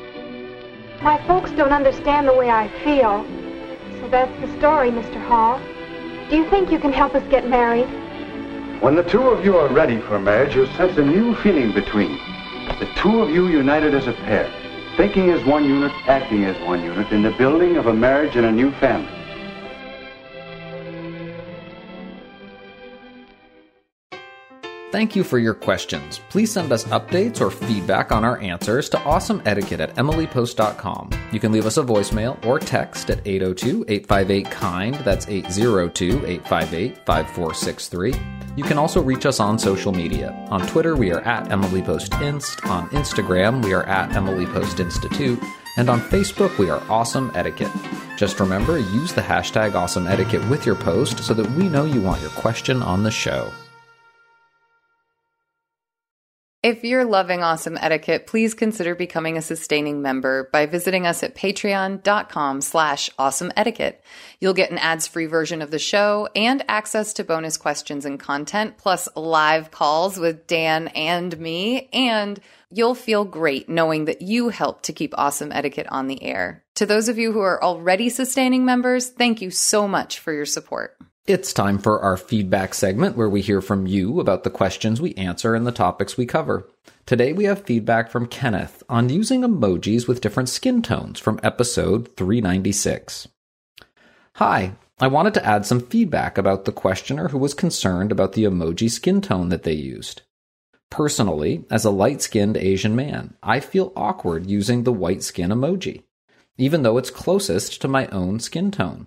My 1.01 1.25
folks 1.25 1.49
don't 1.51 1.71
understand 1.71 2.27
the 2.27 2.33
way 2.33 2.49
I 2.49 2.67
feel. 2.83 3.25
So 4.01 4.09
that's 4.09 4.41
the 4.41 4.57
story, 4.57 4.91
Mr. 4.91 5.23
Hall. 5.25 5.61
Do 6.29 6.35
you 6.35 6.47
think 6.47 6.71
you 6.71 6.77
can 6.77 6.93
help 6.93 7.15
us 7.15 7.23
get 7.31 7.49
married? 7.49 7.87
When 8.81 8.95
the 8.95 9.01
two 9.01 9.29
of 9.29 9.43
you 9.43 9.57
are 9.57 9.67
ready 9.67 9.99
for 9.99 10.19
marriage, 10.19 10.55
you'll 10.55 10.67
sense 10.67 10.95
a 10.97 11.03
new 11.03 11.33
feeling 11.33 11.71
between. 11.71 12.19
The 12.77 12.87
two 12.95 13.23
of 13.23 13.31
you 13.31 13.47
united 13.47 13.95
as 13.95 14.05
a 14.05 14.13
pair, 14.13 14.47
thinking 14.95 15.31
as 15.31 15.43
one 15.43 15.65
unit, 15.65 15.91
acting 16.05 16.45
as 16.45 16.55
one 16.67 16.83
unit, 16.83 17.11
in 17.11 17.23
the 17.23 17.31
building 17.31 17.77
of 17.77 17.87
a 17.87 17.93
marriage 17.95 18.35
and 18.35 18.45
a 18.45 18.51
new 18.51 18.71
family. 18.73 19.18
Thank 24.91 25.15
you 25.15 25.23
for 25.23 25.37
your 25.37 25.53
questions. 25.53 26.19
Please 26.29 26.51
send 26.51 26.71
us 26.71 26.83
updates 26.85 27.41
or 27.41 27.51
feedback 27.51 28.11
on 28.11 28.25
our 28.25 28.39
answers 28.39 28.89
to 28.89 28.97
awesomeetiquette 28.97 29.79
at 29.79 29.95
emilypost.com. 29.97 31.11
You 31.31 31.39
can 31.39 31.51
leave 31.51 31.67
us 31.67 31.77
a 31.77 31.83
voicemail 31.83 32.43
or 32.43 32.57
text 32.57 33.11
at 33.11 33.19
802 33.23 33.85
858 33.87 34.49
KIND. 34.49 34.95
That's 35.05 35.27
802 35.27 36.25
858 36.25 37.05
5463. 37.05 38.15
You 38.55 38.63
can 38.63 38.79
also 38.79 38.99
reach 38.99 39.27
us 39.27 39.39
on 39.39 39.59
social 39.59 39.91
media. 39.91 40.31
On 40.49 40.65
Twitter, 40.65 40.95
we 40.95 41.11
are 41.11 41.21
at 41.21 41.51
Emily 41.51 41.83
Post 41.83 42.15
Inst. 42.15 42.65
On 42.65 42.89
Instagram, 42.89 43.63
we 43.63 43.73
are 43.73 43.83
at 43.83 44.15
Emily 44.15 44.47
Post 44.47 44.79
Institute. 44.79 45.39
And 45.77 45.87
on 45.87 46.01
Facebook, 46.01 46.57
we 46.57 46.71
are 46.71 46.81
Awesome 46.89 47.31
Etiquette. 47.35 47.71
Just 48.17 48.39
remember, 48.39 48.79
use 48.79 49.13
the 49.13 49.21
hashtag 49.21 49.75
Awesome 49.75 50.07
Etiquette 50.07 50.49
with 50.49 50.65
your 50.65 50.75
post 50.75 51.23
so 51.23 51.35
that 51.35 51.49
we 51.51 51.69
know 51.69 51.85
you 51.85 52.01
want 52.01 52.21
your 52.21 52.31
question 52.31 52.81
on 52.81 53.03
the 53.03 53.11
show. 53.11 53.51
If 56.61 56.83
you're 56.83 57.05
loving 57.05 57.41
awesome 57.41 57.77
etiquette, 57.79 58.27
please 58.27 58.53
consider 58.53 58.93
becoming 58.93 59.37
a 59.37 59.41
sustaining 59.41 60.01
member 60.01 60.49
by 60.51 60.65
visiting 60.65 61.07
us 61.07 61.23
at 61.23 61.33
patreon.com 61.33 62.59
slash 62.59 63.09
awesome 63.17 63.53
etiquette. 63.55 64.03
You'll 64.41 64.53
get 64.53 64.69
an 64.69 64.77
ads-free 64.77 65.27
version 65.27 65.61
of 65.61 65.71
the 65.71 65.79
show 65.79 66.27
and 66.35 66.65
access 66.67 67.13
to 67.13 67.23
bonus 67.23 67.55
questions 67.55 68.03
and 68.03 68.19
content, 68.19 68.77
plus 68.77 69.07
live 69.15 69.71
calls 69.71 70.19
with 70.19 70.47
Dan 70.47 70.89
and 70.89 71.39
me, 71.39 71.87
and 71.93 72.41
you'll 72.69 72.93
feel 72.93 73.23
great 73.23 73.69
knowing 73.69 74.03
that 74.03 74.21
you 74.21 74.49
help 74.49 74.81
to 74.81 74.91
keep 74.91 75.13
awesome 75.17 75.53
etiquette 75.53 75.87
on 75.89 76.07
the 76.07 76.21
air. 76.21 76.65
To 76.75 76.85
those 76.85 77.07
of 77.07 77.17
you 77.17 77.31
who 77.31 77.39
are 77.39 77.63
already 77.63 78.09
sustaining 78.09 78.65
members, 78.65 79.07
thank 79.07 79.41
you 79.41 79.49
so 79.49 79.87
much 79.87 80.19
for 80.19 80.33
your 80.33 80.45
support. 80.45 80.97
It's 81.29 81.53
time 81.53 81.77
for 81.77 82.01
our 82.01 82.17
feedback 82.17 82.73
segment 82.73 83.15
where 83.15 83.29
we 83.29 83.41
hear 83.41 83.61
from 83.61 83.85
you 83.85 84.19
about 84.19 84.43
the 84.43 84.49
questions 84.49 84.99
we 84.99 85.13
answer 85.13 85.53
and 85.53 85.67
the 85.67 85.71
topics 85.71 86.17
we 86.17 86.25
cover. 86.25 86.67
Today 87.05 87.33
we 87.33 87.43
have 87.43 87.67
feedback 87.67 88.09
from 88.09 88.25
Kenneth 88.25 88.81
on 88.89 89.09
using 89.09 89.41
emojis 89.41 90.07
with 90.07 90.21
different 90.21 90.49
skin 90.49 90.81
tones 90.81 91.19
from 91.19 91.39
episode 91.43 92.15
396. 92.15 93.27
Hi, 94.37 94.71
I 94.99 95.05
wanted 95.05 95.35
to 95.35 95.45
add 95.45 95.67
some 95.67 95.81
feedback 95.81 96.39
about 96.39 96.65
the 96.65 96.71
questioner 96.71 97.27
who 97.27 97.37
was 97.37 97.53
concerned 97.53 98.11
about 98.11 98.33
the 98.33 98.45
emoji 98.45 98.89
skin 98.89 99.21
tone 99.21 99.49
that 99.49 99.61
they 99.61 99.73
used. 99.73 100.23
Personally, 100.89 101.63
as 101.69 101.85
a 101.85 101.91
light 101.91 102.23
skinned 102.23 102.57
Asian 102.57 102.95
man, 102.95 103.35
I 103.43 103.59
feel 103.59 103.93
awkward 103.95 104.49
using 104.49 104.81
the 104.81 104.91
white 104.91 105.21
skin 105.21 105.51
emoji, 105.51 106.01
even 106.57 106.81
though 106.81 106.97
it's 106.97 107.11
closest 107.11 107.79
to 107.83 107.87
my 107.87 108.07
own 108.07 108.39
skin 108.39 108.71
tone. 108.71 109.05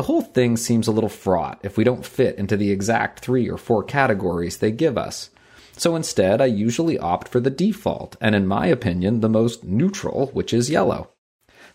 The 0.00 0.06
whole 0.06 0.22
thing 0.22 0.56
seems 0.56 0.88
a 0.88 0.92
little 0.92 1.10
fraught 1.10 1.60
if 1.62 1.76
we 1.76 1.84
don't 1.84 2.06
fit 2.06 2.36
into 2.36 2.56
the 2.56 2.70
exact 2.70 3.20
three 3.20 3.50
or 3.50 3.58
four 3.58 3.84
categories 3.84 4.56
they 4.56 4.72
give 4.72 4.96
us. 4.96 5.28
So 5.76 5.94
instead, 5.94 6.40
I 6.40 6.46
usually 6.46 6.98
opt 6.98 7.28
for 7.28 7.38
the 7.38 7.50
default, 7.50 8.16
and 8.18 8.34
in 8.34 8.46
my 8.46 8.66
opinion, 8.68 9.20
the 9.20 9.28
most 9.28 9.62
neutral, 9.62 10.28
which 10.28 10.54
is 10.54 10.70
yellow. 10.70 11.10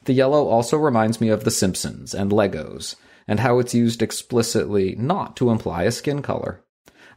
The 0.05 0.13
yellow 0.13 0.47
also 0.47 0.75
reminds 0.75 1.21
me 1.21 1.29
of 1.29 1.43
The 1.43 1.51
Simpsons 1.51 2.15
and 2.15 2.31
Legos, 2.31 2.95
and 3.27 3.41
how 3.41 3.59
it's 3.59 3.75
used 3.75 4.01
explicitly 4.01 4.95
not 4.97 5.35
to 5.35 5.51
imply 5.51 5.83
a 5.83 5.91
skin 5.91 6.23
color. 6.23 6.63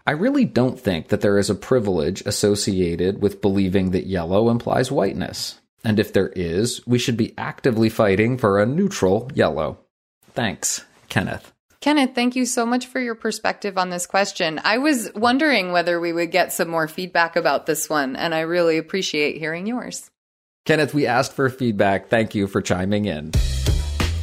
I 0.07 0.11
really 0.11 0.45
don't 0.45 0.79
think 0.79 1.09
that 1.09 1.23
there 1.23 1.39
is 1.39 1.49
a 1.49 1.55
privilege 1.55 2.21
associated 2.27 3.23
with 3.23 3.41
believing 3.41 3.93
that 3.93 4.07
yellow 4.07 4.51
implies 4.51 4.93
whiteness. 4.93 5.59
And 5.83 5.99
if 5.99 6.13
there 6.13 6.35
is, 6.37 6.87
we 6.87 6.99
should 6.99 7.17
be 7.17 7.33
actively 7.39 7.89
fighting 7.89 8.37
for 8.37 8.61
a 8.61 8.67
neutral 8.67 9.31
yellow. 9.35 9.79
Thanks, 10.35 10.85
Kenneth. 11.09 11.53
Kenneth, 11.81 12.15
thank 12.15 12.35
you 12.35 12.45
so 12.45 12.67
much 12.67 12.87
for 12.87 13.01
your 13.01 13.15
perspective 13.15 13.79
on 13.79 13.91
this 13.91 14.07
question. 14.07 14.61
I 14.65 14.79
was 14.79 15.11
wondering 15.15 15.71
whether 15.71 16.01
we 16.01 16.13
would 16.13 16.33
get 16.33 16.53
some 16.53 16.69
more 16.69 16.89
feedback 16.89 17.37
about 17.37 17.67
this 17.67 17.89
one, 17.89 18.17
and 18.17 18.35
I 18.35 18.41
really 18.41 18.79
appreciate 18.79 19.39
hearing 19.39 19.67
yours. 19.67 20.11
Kenneth, 20.65 20.93
we 20.93 21.07
asked 21.07 21.33
for 21.33 21.49
feedback. 21.49 22.09
Thank 22.09 22.35
you 22.35 22.47
for 22.47 22.61
chiming 22.61 23.05
in. 23.05 23.33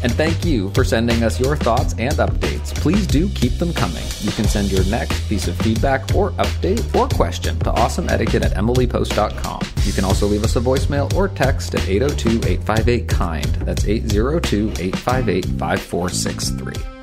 And 0.03 0.11
thank 0.13 0.45
you 0.45 0.69
for 0.71 0.83
sending 0.83 1.23
us 1.23 1.39
your 1.39 1.55
thoughts 1.55 1.93
and 1.97 2.13
updates. 2.15 2.73
Please 2.75 3.07
do 3.07 3.29
keep 3.29 3.53
them 3.53 3.73
coming. 3.73 4.03
You 4.21 4.31
can 4.31 4.45
send 4.45 4.71
your 4.71 4.85
next 4.85 5.27
piece 5.27 5.47
of 5.47 5.57
feedback 5.57 6.13
or 6.15 6.31
update 6.31 6.93
or 6.95 7.07
question 7.09 7.57
to 7.59 7.71
awesomeetiquette 7.71 8.45
at 8.45 8.53
emilypost.com. 8.53 9.61
You 9.83 9.93
can 9.93 10.03
also 10.03 10.27
leave 10.27 10.43
us 10.43 10.55
a 10.55 10.61
voicemail 10.61 11.13
or 11.13 11.27
text 11.27 11.75
at 11.75 11.87
802 11.87 12.47
858 12.49 13.07
KIND. 13.07 13.55
That's 13.65 13.85
802 13.85 14.69
858 14.81 15.45
5463. 15.45 16.94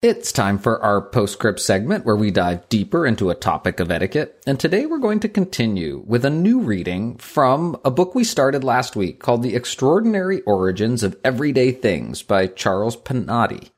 It's 0.00 0.30
time 0.30 0.60
for 0.60 0.80
our 0.80 1.00
postscript 1.00 1.58
segment 1.58 2.06
where 2.06 2.14
we 2.14 2.30
dive 2.30 2.68
deeper 2.68 3.04
into 3.04 3.30
a 3.30 3.34
topic 3.34 3.80
of 3.80 3.90
etiquette. 3.90 4.40
And 4.46 4.60
today 4.60 4.86
we're 4.86 4.98
going 4.98 5.18
to 5.18 5.28
continue 5.28 6.04
with 6.06 6.24
a 6.24 6.30
new 6.30 6.60
reading 6.60 7.16
from 7.16 7.76
a 7.84 7.90
book 7.90 8.14
we 8.14 8.22
started 8.22 8.62
last 8.62 8.94
week 8.94 9.18
called 9.18 9.42
The 9.42 9.56
Extraordinary 9.56 10.40
Origins 10.42 11.02
of 11.02 11.16
Everyday 11.24 11.72
Things 11.72 12.22
by 12.22 12.46
Charles 12.46 12.96
Panati. 12.96 13.70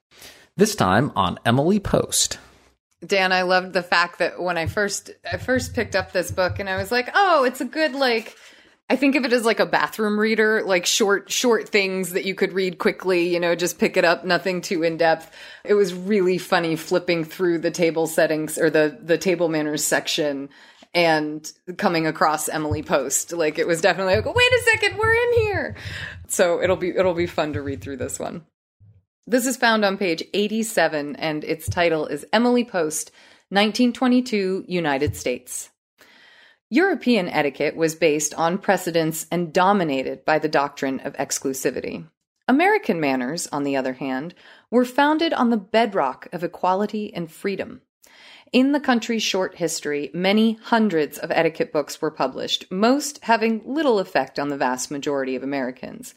This 0.59 0.75
time 0.75 1.11
on 1.17 1.39
Emily 1.47 1.81
Post. 1.81 2.37
Dan, 3.03 3.33
I 3.33 3.41
loved 3.41 3.73
the 3.73 3.83
fact 3.83 4.19
that 4.19 4.43
when 4.43 4.59
I 4.59 4.67
first 4.67 5.11
I 5.25 5.39
first 5.39 5.73
picked 5.73 5.97
up 5.97 6.13
this 6.13 6.31
book 6.31 6.59
and 6.59 6.69
I 6.69 6.77
was 6.77 6.93
like, 6.93 7.09
"Oh, 7.15 7.45
it's 7.45 7.63
a 7.63 7.65
good 7.65 7.95
like 7.95 8.37
I 8.91 8.97
think 8.97 9.15
of 9.15 9.25
it 9.25 9.33
as 9.33 9.45
like 9.45 9.61
a 9.61 9.67
bathroom 9.67 10.19
reader, 10.19 10.65
like 10.65 10.85
short, 10.85 11.31
short 11.31 11.69
things 11.69 12.11
that 12.11 12.25
you 12.25 12.35
could 12.35 12.53
read 12.53 12.79
quickly, 12.79 13.33
you 13.33 13.39
know, 13.39 13.55
just 13.55 13.79
pick 13.79 13.97
it 13.97 14.05
up, 14.05 14.25
nothing 14.25 14.61
too 14.61 14.83
in 14.83 14.97
depth. 14.97 15.33
It 15.63 15.75
was 15.75 15.95
really 15.95 16.39
funny 16.39 16.75
flipping 16.75 17.23
through 17.23 17.59
the 17.61 17.71
table 17.71 18.09
settings 18.09 18.59
or 18.59 18.69
the, 18.69 18.99
the 19.01 19.17
table 19.17 19.49
manners 19.49 19.85
section 19.85 20.49
and 20.93 21.51
coming 21.79 22.09
across 22.09 22.49
Emily 22.49 22.83
Post. 22.83 23.33
Like 23.33 23.61
it 23.61 23.67
was 23.69 23.81
definitely 23.81 24.17
like, 24.17 24.25
wait 24.25 24.53
a 24.53 24.63
second, 24.73 24.99
we're 24.99 25.15
in 25.15 25.33
here. 25.35 25.77
So 26.27 26.61
it'll 26.61 26.75
be, 26.75 26.89
it'll 26.89 27.15
be 27.15 27.29
fun 27.29 27.53
to 27.53 27.63
read 27.63 27.83
through 27.83 27.99
this 27.99 28.19
one. 28.19 28.45
This 29.25 29.47
is 29.47 29.57
found 29.57 29.85
on 29.85 29.99
page 29.99 30.25
87 30.35 31.15
and 31.15 31.45
its 31.45 31.69
title 31.69 32.09
is 32.09 32.27
Emily 32.33 32.65
Post, 32.65 33.13
1922 33.51 34.65
United 34.67 35.15
States. 35.15 35.71
European 36.73 37.29
etiquette 37.29 37.75
was 37.75 37.97
based 37.97 38.33
on 38.35 38.57
precedents 38.57 39.27
and 39.33 39.53
dominated 39.53 40.25
by 40.25 40.39
the 40.39 40.49
doctrine 40.49 41.01
of 41.01 41.15
exclusivity. 41.15 42.07
American 42.47 43.01
manners, 43.01 43.49
on 43.51 43.65
the 43.65 43.77
other 43.77 43.95
hand, 43.95 44.35
were 44.71 44.85
founded 44.85 45.33
on 45.33 45.51
the 45.51 45.57
bedrock 45.57 46.29
of 46.33 46.45
equality 46.45 47.13
and 47.13 47.31
freedom. 47.31 47.81
In 48.53 48.71
the 48.71 48.81
country's 48.81 49.23
short 49.23 49.57
history, 49.57 50.11
many 50.15 50.55
hundreds 50.63 51.19
of 51.19 51.33
etiquette 51.33 51.73
books 51.73 52.01
were 52.01 52.11
published, 52.11 52.71
most 52.71 53.19
having 53.25 53.63
little 53.65 53.99
effect 53.99 54.39
on 54.39 54.49
the 54.49 54.57
vast 54.57 54.93
majority 54.93 55.35
of 55.35 55.43
Americans. 55.43 56.15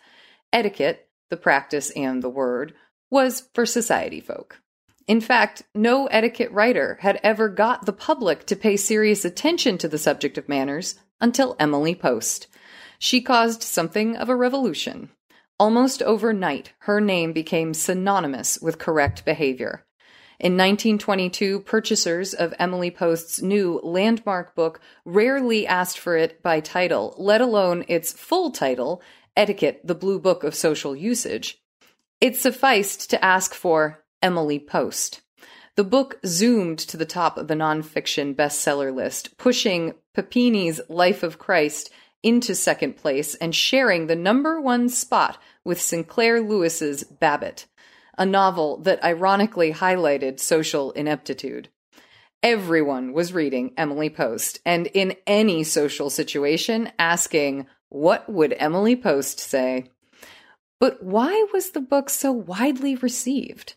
Etiquette, 0.52 1.08
the 1.30 1.38
practice 1.38 1.90
and 1.92 2.22
the 2.22 2.30
word, 2.30 2.74
was 3.10 3.50
for 3.56 3.66
society 3.66 4.20
folk. 4.20 4.60
In 5.08 5.20
fact, 5.20 5.64
no 5.76 6.08
etiquette 6.08 6.52
writer 6.52 6.98
had 7.02 7.20
ever 7.24 7.50
got 7.50 7.86
the 7.86 7.94
public 7.94 8.46
to 8.46 8.56
pay 8.56 8.78
serious 8.78 9.26
attention 9.26 9.78
to 9.80 9.88
the 9.88 9.98
subject 9.98 10.38
of 10.38 10.48
manners 10.48 10.96
until 11.20 11.56
Emily 11.60 11.94
Post. 11.94 12.48
She 13.00 13.22
caused 13.22 13.64
something 13.64 14.16
of 14.16 14.30
a 14.30 14.36
revolution. 14.36 15.10
Almost 15.60 16.02
overnight, 16.02 16.74
her 16.80 17.02
name 17.02 17.34
became 17.34 17.74
synonymous 17.74 18.60
with 18.62 18.80
correct 18.80 19.26
behavior. 19.26 19.86
In 20.40 20.54
1922, 20.54 21.62
purchasers 21.62 22.34
of 22.34 22.54
Emily 22.58 22.92
Post's 22.92 23.42
new 23.42 23.80
landmark 23.84 24.56
book 24.56 24.82
rarely 25.06 25.68
asked 25.68 26.00
for 26.00 26.18
it 26.18 26.42
by 26.42 26.60
title, 26.60 27.14
let 27.18 27.40
alone 27.40 27.86
its 27.88 28.12
full 28.12 28.52
title, 28.52 29.02
Etiquette, 29.38 29.82
the 29.84 29.96
Blue 29.96 30.20
Book 30.20 30.44
of 30.44 30.56
Social 30.56 30.96
Usage. 30.96 31.62
It 32.20 32.36
sufficed 32.36 33.10
to 33.12 33.24
ask 33.24 33.54
for 33.54 34.03
Emily 34.24 34.58
Post. 34.58 35.22
The 35.76 35.84
book 35.84 36.20
zoomed 36.26 36.80
to 36.80 36.98
the 36.98 37.06
top 37.06 37.38
of 37.38 37.48
the 37.48 37.56
nonfiction 37.56 38.36
bestseller 38.36 38.94
list, 38.94 39.38
pushing 39.38 39.94
Papini's 40.16 40.80
Life 40.88 41.22
of 41.22 41.38
Christ 41.38 41.92
into 42.24 42.56
second 42.56 42.96
place 42.96 43.36
and 43.36 43.54
sharing 43.54 44.08
the 44.08 44.16
number 44.16 44.62
one 44.62 44.88
spot 44.88 45.38
with 45.66 45.82
Sinclair 45.82 46.42
Lewis's 46.42 47.04
Babbitt, 47.04 47.66
a 48.18 48.26
novel 48.26 48.78
that 48.78 49.04
ironically 49.04 49.74
highlighted 49.74 50.40
social 50.40 50.92
ineptitude. 50.92 51.70
Everyone 52.42 53.14
was 53.14 53.34
reading 53.34 53.74
Emily 53.78 54.10
Post, 54.10 54.60
and 54.66 54.88
in 54.88 55.16
any 55.28 55.64
social 55.64 56.10
situation, 56.10 56.92
asking, 57.00 57.68
What 57.90 58.30
would 58.30 58.54
Emily 58.58 58.96
Post 58.96 59.40
say? 59.40 59.86
But 60.80 61.02
why 61.02 61.48
was 61.54 61.72
the 61.72 61.82
book 61.82 62.10
so 62.10 62.32
widely 62.32 62.96
received? 62.96 63.76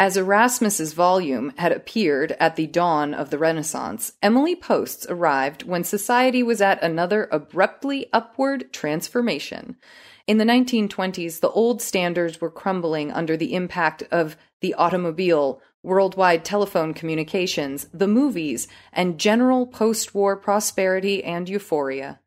As 0.00 0.16
Erasmus's 0.16 0.92
volume 0.92 1.52
had 1.58 1.72
appeared 1.72 2.36
at 2.38 2.54
the 2.54 2.68
dawn 2.68 3.12
of 3.12 3.30
the 3.30 3.38
Renaissance, 3.38 4.12
Emily 4.22 4.54
Post's 4.54 5.06
arrived 5.08 5.64
when 5.64 5.82
society 5.82 6.40
was 6.40 6.60
at 6.60 6.80
another 6.84 7.28
abruptly 7.32 8.06
upward 8.12 8.72
transformation. 8.72 9.76
In 10.28 10.38
the 10.38 10.44
1920s, 10.44 11.40
the 11.40 11.50
old 11.50 11.82
standards 11.82 12.40
were 12.40 12.48
crumbling 12.50 13.10
under 13.10 13.36
the 13.36 13.54
impact 13.54 14.04
of 14.12 14.36
the 14.60 14.74
automobile, 14.74 15.60
worldwide 15.82 16.44
telephone 16.44 16.94
communications, 16.94 17.88
the 17.92 18.06
movies, 18.06 18.68
and 18.92 19.18
general 19.18 19.66
post 19.66 20.14
war 20.14 20.36
prosperity 20.36 21.24
and 21.24 21.48
euphoria. 21.48 22.20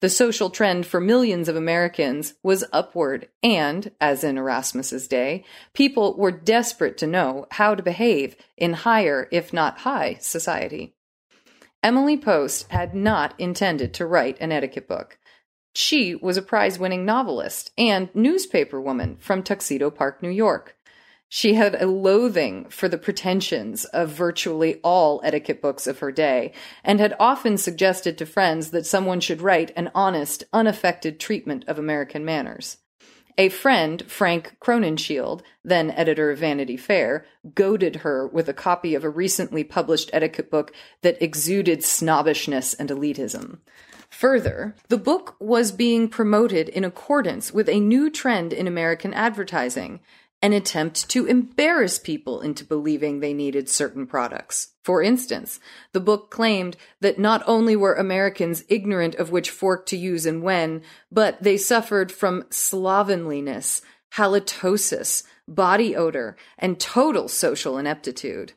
The 0.00 0.08
social 0.08 0.48
trend 0.48 0.86
for 0.86 1.00
millions 1.00 1.48
of 1.48 1.56
Americans 1.56 2.34
was 2.42 2.64
upward, 2.72 3.28
and, 3.42 3.90
as 4.00 4.22
in 4.22 4.38
Erasmus's 4.38 5.08
day, 5.08 5.44
people 5.74 6.16
were 6.16 6.30
desperate 6.30 6.96
to 6.98 7.06
know 7.06 7.46
how 7.50 7.74
to 7.74 7.82
behave 7.82 8.36
in 8.56 8.74
higher, 8.74 9.28
if 9.32 9.52
not 9.52 9.78
high, 9.78 10.18
society. 10.20 10.94
Emily 11.82 12.16
Post 12.16 12.70
had 12.70 12.94
not 12.94 13.34
intended 13.38 13.92
to 13.94 14.06
write 14.06 14.36
an 14.40 14.52
etiquette 14.52 14.86
book. 14.86 15.18
She 15.74 16.14
was 16.14 16.36
a 16.36 16.42
prize 16.42 16.78
winning 16.78 17.04
novelist 17.04 17.72
and 17.76 18.08
newspaper 18.14 18.80
woman 18.80 19.16
from 19.18 19.42
Tuxedo 19.42 19.90
Park, 19.90 20.22
New 20.22 20.30
York. 20.30 20.76
She 21.28 21.54
had 21.54 21.80
a 21.80 21.86
loathing 21.86 22.66
for 22.70 22.88
the 22.88 22.96
pretensions 22.96 23.84
of 23.86 24.08
virtually 24.08 24.80
all 24.82 25.20
etiquette 25.22 25.60
books 25.60 25.86
of 25.86 25.98
her 25.98 26.10
day, 26.10 26.52
and 26.82 27.00
had 27.00 27.14
often 27.20 27.58
suggested 27.58 28.16
to 28.16 28.26
friends 28.26 28.70
that 28.70 28.86
someone 28.86 29.20
should 29.20 29.42
write 29.42 29.70
an 29.76 29.90
honest, 29.94 30.44
unaffected 30.54 31.20
treatment 31.20 31.64
of 31.68 31.78
American 31.78 32.24
manners. 32.24 32.78
A 33.36 33.50
friend, 33.50 34.02
Frank 34.10 34.56
Crowninshield, 34.58 35.42
then 35.62 35.92
editor 35.92 36.30
of 36.30 36.38
Vanity 36.38 36.76
Fair, 36.76 37.24
goaded 37.54 37.96
her 37.96 38.26
with 38.26 38.48
a 38.48 38.54
copy 38.54 38.96
of 38.96 39.04
a 39.04 39.10
recently 39.10 39.62
published 39.62 40.10
etiquette 40.12 40.50
book 40.50 40.72
that 41.02 41.22
exuded 41.22 41.84
snobbishness 41.84 42.74
and 42.74 42.88
elitism. 42.88 43.58
Further, 44.10 44.74
the 44.88 44.96
book 44.96 45.36
was 45.38 45.70
being 45.70 46.08
promoted 46.08 46.68
in 46.70 46.84
accordance 46.84 47.52
with 47.52 47.68
a 47.68 47.78
new 47.78 48.10
trend 48.10 48.52
in 48.52 48.66
American 48.66 49.12
advertising 49.12 50.00
an 50.40 50.52
attempt 50.52 51.08
to 51.10 51.26
embarrass 51.26 51.98
people 51.98 52.40
into 52.40 52.64
believing 52.64 53.18
they 53.18 53.34
needed 53.34 53.68
certain 53.68 54.06
products. 54.06 54.74
For 54.84 55.02
instance, 55.02 55.58
the 55.92 56.00
book 56.00 56.30
claimed 56.30 56.76
that 57.00 57.18
not 57.18 57.42
only 57.46 57.74
were 57.74 57.94
Americans 57.94 58.64
ignorant 58.68 59.16
of 59.16 59.30
which 59.30 59.50
fork 59.50 59.86
to 59.86 59.96
use 59.96 60.26
and 60.26 60.42
when, 60.42 60.82
but 61.10 61.42
they 61.42 61.56
suffered 61.56 62.12
from 62.12 62.44
slovenliness, 62.50 63.82
halitosis, 64.14 65.24
body 65.48 65.96
odor, 65.96 66.36
and 66.56 66.78
total 66.78 67.28
social 67.28 67.76
ineptitude. 67.76 68.52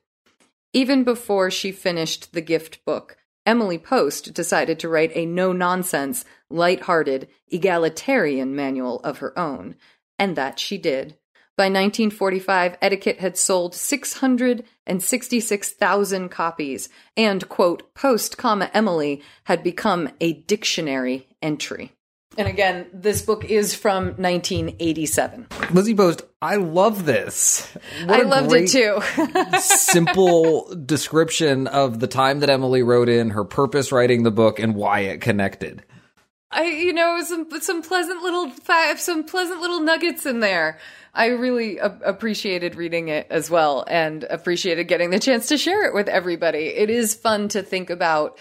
Even 0.73 1.03
before 1.03 1.49
she 1.49 1.71
finished 1.71 2.33
the 2.33 2.41
gift 2.41 2.85
book, 2.85 3.17
Emily 3.45 3.79
Post 3.79 4.33
decided 4.33 4.79
to 4.79 4.87
write 4.87 5.11
a 5.15 5.25
no 5.25 5.51
nonsense, 5.51 6.23
light 6.49 6.81
hearted, 6.81 7.27
egalitarian 7.49 8.55
manual 8.55 8.99
of 8.99 9.17
her 9.17 9.37
own, 9.37 9.75
and 10.19 10.35
that 10.35 10.59
she 10.59 10.77
did. 10.77 11.17
By 11.57 11.65
1945, 11.65 12.77
Etiquette 12.81 13.19
had 13.19 13.37
sold 13.37 13.75
666,000 13.75 16.29
copies, 16.29 16.87
and, 17.17 17.49
quote, 17.49 17.93
Post, 17.93 18.37
comma, 18.37 18.71
Emily 18.73 19.21
had 19.43 19.61
become 19.61 20.07
a 20.21 20.31
dictionary 20.33 21.27
entry. 21.41 21.91
And 22.37 22.47
again, 22.47 22.87
this 22.93 23.21
book 23.21 23.43
is 23.43 23.75
from 23.75 24.15
1987. 24.15 25.47
Lizzie 25.71 25.93
Post, 25.93 26.21
I 26.41 26.55
love 26.55 27.03
this. 27.05 27.67
What 28.05 28.21
I 28.21 28.23
loved 28.23 28.53
it 28.53 28.69
too. 28.69 29.01
simple 29.59 30.73
description 30.73 31.67
of 31.67 31.99
the 31.99 32.07
time 32.07 32.39
that 32.39 32.49
Emily 32.49 32.83
wrote 32.83 33.09
in, 33.09 33.31
her 33.31 33.43
purpose 33.43 33.91
writing 33.91 34.23
the 34.23 34.31
book, 34.31 34.59
and 34.59 34.75
why 34.75 35.01
it 35.01 35.19
connected. 35.19 35.83
I, 36.51 36.63
you 36.65 36.93
know, 36.93 37.21
some 37.23 37.49
some 37.61 37.81
pleasant 37.81 38.23
little 38.23 38.49
some 38.97 39.25
pleasant 39.25 39.61
little 39.61 39.81
nuggets 39.81 40.25
in 40.25 40.39
there. 40.39 40.79
I 41.13 41.27
really 41.27 41.77
a- 41.77 41.99
appreciated 42.05 42.75
reading 42.75 43.09
it 43.09 43.27
as 43.29 43.49
well, 43.49 43.83
and 43.87 44.23
appreciated 44.23 44.85
getting 44.85 45.09
the 45.09 45.19
chance 45.19 45.47
to 45.47 45.57
share 45.57 45.85
it 45.85 45.93
with 45.93 46.07
everybody. 46.07 46.67
It 46.67 46.89
is 46.89 47.13
fun 47.13 47.49
to 47.49 47.61
think 47.61 47.89
about 47.89 48.37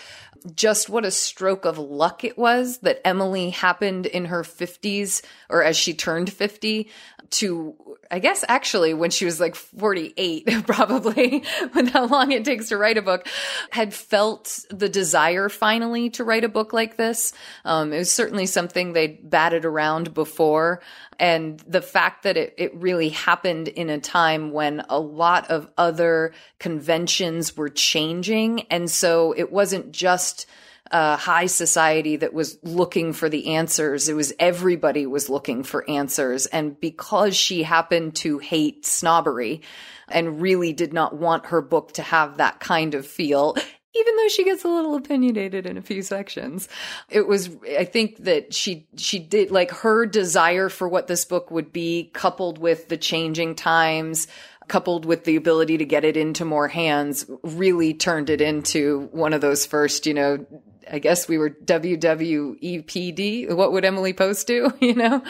just 0.54 0.88
what 0.88 1.04
a 1.04 1.10
stroke 1.10 1.64
of 1.64 1.78
luck 1.78 2.24
it 2.24 2.38
was 2.38 2.78
that 2.78 3.06
Emily 3.06 3.50
happened 3.50 4.06
in 4.06 4.26
her 4.26 4.42
50s 4.42 5.22
or 5.48 5.62
as 5.62 5.76
she 5.76 5.92
turned 5.92 6.32
50 6.32 6.88
to 7.31 7.76
I 8.11 8.18
guess 8.18 8.45
actually 8.49 8.93
when 8.93 9.11
she 9.11 9.24
was 9.24 9.39
like 9.39 9.55
48 9.55 10.49
probably 10.66 11.45
with 11.74 11.91
how 11.91 12.07
long 12.07 12.33
it 12.33 12.45
takes 12.45 12.68
to 12.68 12.76
write 12.76 12.99
a 12.99 13.03
book 13.03 13.28
had 13.70 13.95
felt 13.95 14.64
the 14.68 14.89
desire 14.89 15.49
finally 15.49 16.11
to 16.11 16.24
write 16.24 16.43
a 16.43 16.49
book 16.49 16.72
like 16.72 16.97
this. 16.97 17.33
Um, 17.64 17.93
it 17.93 17.99
was 17.99 18.12
certainly 18.12 18.47
something 18.47 18.93
they'd 18.93 19.31
batted 19.31 19.64
around 19.64 20.12
before 20.12 20.81
and 21.20 21.61
the 21.61 21.83
fact 21.83 22.24
that 22.24 22.37
it, 22.37 22.55
it 22.59 22.74
really 22.74 23.11
happened 23.11 23.68
in 23.68 23.91
a 23.91 24.01
time 24.01 24.51
when 24.51 24.85
a 24.89 24.99
lot 24.99 25.51
of 25.51 25.68
other 25.78 26.33
conventions 26.59 27.57
were 27.57 27.68
changing 27.68 28.62
and 28.70 28.91
so 28.91 29.33
it 29.37 29.53
wasn't 29.53 29.93
just 29.93 30.47
uh, 30.91 31.16
high 31.16 31.47
society 31.47 32.16
that 32.16 32.34
was 32.34 32.59
looking 32.62 33.12
for 33.12 33.28
the 33.28 33.55
answers. 33.55 34.09
It 34.09 34.14
was 34.14 34.32
everybody 34.38 35.07
was 35.07 35.28
looking 35.28 35.62
for 35.62 35.88
answers. 35.88 36.47
And 36.47 36.78
because 36.80 37.36
she 37.36 37.62
happened 37.62 38.16
to 38.16 38.38
hate 38.38 38.84
snobbery 38.84 39.62
and 40.09 40.41
really 40.41 40.72
did 40.72 40.93
not 40.93 41.16
want 41.16 41.47
her 41.47 41.62
book 41.62 41.93
to 41.93 42.03
have 42.03 42.38
that 42.38 42.59
kind 42.59 42.95
of 42.95 43.07
feel, 43.07 43.57
even 43.95 44.16
though 44.16 44.28
she 44.28 44.45
gets 44.45 44.64
a 44.64 44.68
little 44.68 44.95
opinionated 44.95 45.66
in 45.66 45.76
a 45.76 45.82
few 45.82 46.03
sections 46.03 46.68
it 47.09 47.26
was 47.26 47.51
i 47.76 47.84
think 47.84 48.18
that 48.18 48.55
she 48.55 48.86
she 48.97 49.18
did 49.18 49.51
like 49.51 49.70
her 49.70 50.07
desire 50.07 50.68
for 50.68 50.88
what 50.88 51.07
this 51.07 51.24
book 51.24 51.51
would 51.51 51.72
be 51.72 52.11
coupled 52.14 52.59
with 52.59 52.88
the 52.88 52.97
changing 52.97 53.55
times 53.55 54.28
coupled 54.68 55.05
with 55.05 55.24
the 55.24 55.34
ability 55.34 55.78
to 55.78 55.84
get 55.84 56.05
it 56.05 56.16
into 56.16 56.45
more 56.45 56.68
hands 56.68 57.28
really 57.43 57.93
turned 57.93 58.30
it 58.30 58.41
into 58.41 59.09
one 59.11 59.32
of 59.32 59.41
those 59.41 59.66
first 59.66 60.07
you 60.07 60.14
know 60.14 60.47
i 60.91 60.99
guess 60.99 61.28
we 61.28 61.38
were 61.38 61.51
wwepd 61.51 63.55
what 63.55 63.72
would 63.72 63.84
emily 63.84 64.12
post 64.12 64.47
do 64.47 64.72
you 64.80 64.95
know 64.95 65.22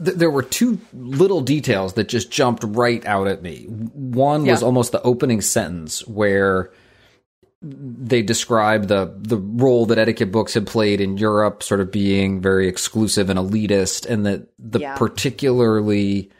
there 0.00 0.30
were 0.30 0.42
two 0.42 0.78
little 0.92 1.40
details 1.40 1.94
that 1.94 2.08
just 2.08 2.30
jumped 2.30 2.62
right 2.64 3.04
out 3.04 3.26
at 3.26 3.42
me. 3.42 3.64
One 3.64 4.46
was 4.46 4.62
almost 4.62 4.92
the 4.92 5.02
opening 5.02 5.40
sentence 5.40 6.06
where 6.06 6.70
they 7.60 8.22
describe 8.22 8.86
the 8.86 9.12
the 9.18 9.38
role 9.38 9.86
that 9.86 9.98
etiquette 9.98 10.30
books 10.30 10.54
had 10.54 10.68
played 10.68 11.00
in 11.00 11.18
Europe, 11.18 11.64
sort 11.64 11.80
of 11.80 11.90
being 11.90 12.40
very 12.40 12.68
exclusive 12.68 13.28
and 13.28 13.38
elitist, 13.38 14.06
and 14.06 14.24
that 14.24 14.46
the 14.58 14.78
Yeah. 14.78 14.96
particularly 14.96 16.30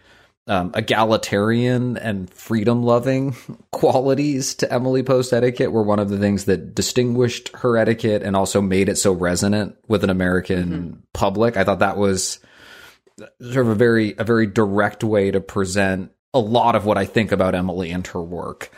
um, 0.48 0.72
egalitarian 0.74 1.98
and 1.98 2.30
freedom 2.30 2.82
loving 2.82 3.36
qualities 3.70 4.54
to 4.56 4.72
Emily 4.72 5.02
Post 5.02 5.32
etiquette 5.32 5.70
were 5.70 5.82
one 5.82 5.98
of 5.98 6.08
the 6.08 6.18
things 6.18 6.46
that 6.46 6.74
distinguished 6.74 7.50
her 7.56 7.76
etiquette 7.76 8.22
and 8.22 8.34
also 8.34 8.60
made 8.62 8.88
it 8.88 8.96
so 8.96 9.12
resonant 9.12 9.76
with 9.86 10.02
an 10.04 10.10
American 10.10 11.02
public. 11.12 11.56
I 11.56 11.64
thought 11.64 11.80
that 11.80 11.98
was 11.98 12.40
sort 13.40 13.66
of 13.66 13.68
a 13.68 13.74
very 13.74 14.14
a 14.16 14.24
very 14.24 14.46
direct 14.46 15.04
way 15.04 15.30
to 15.30 15.40
present 15.40 16.12
a 16.32 16.40
lot 16.40 16.76
of 16.76 16.84
what 16.84 16.98
I 16.98 17.04
think 17.04 17.30
about 17.30 17.54
Emily 17.54 17.90
and 17.90 18.06
her 18.08 18.22
work. 18.22 18.70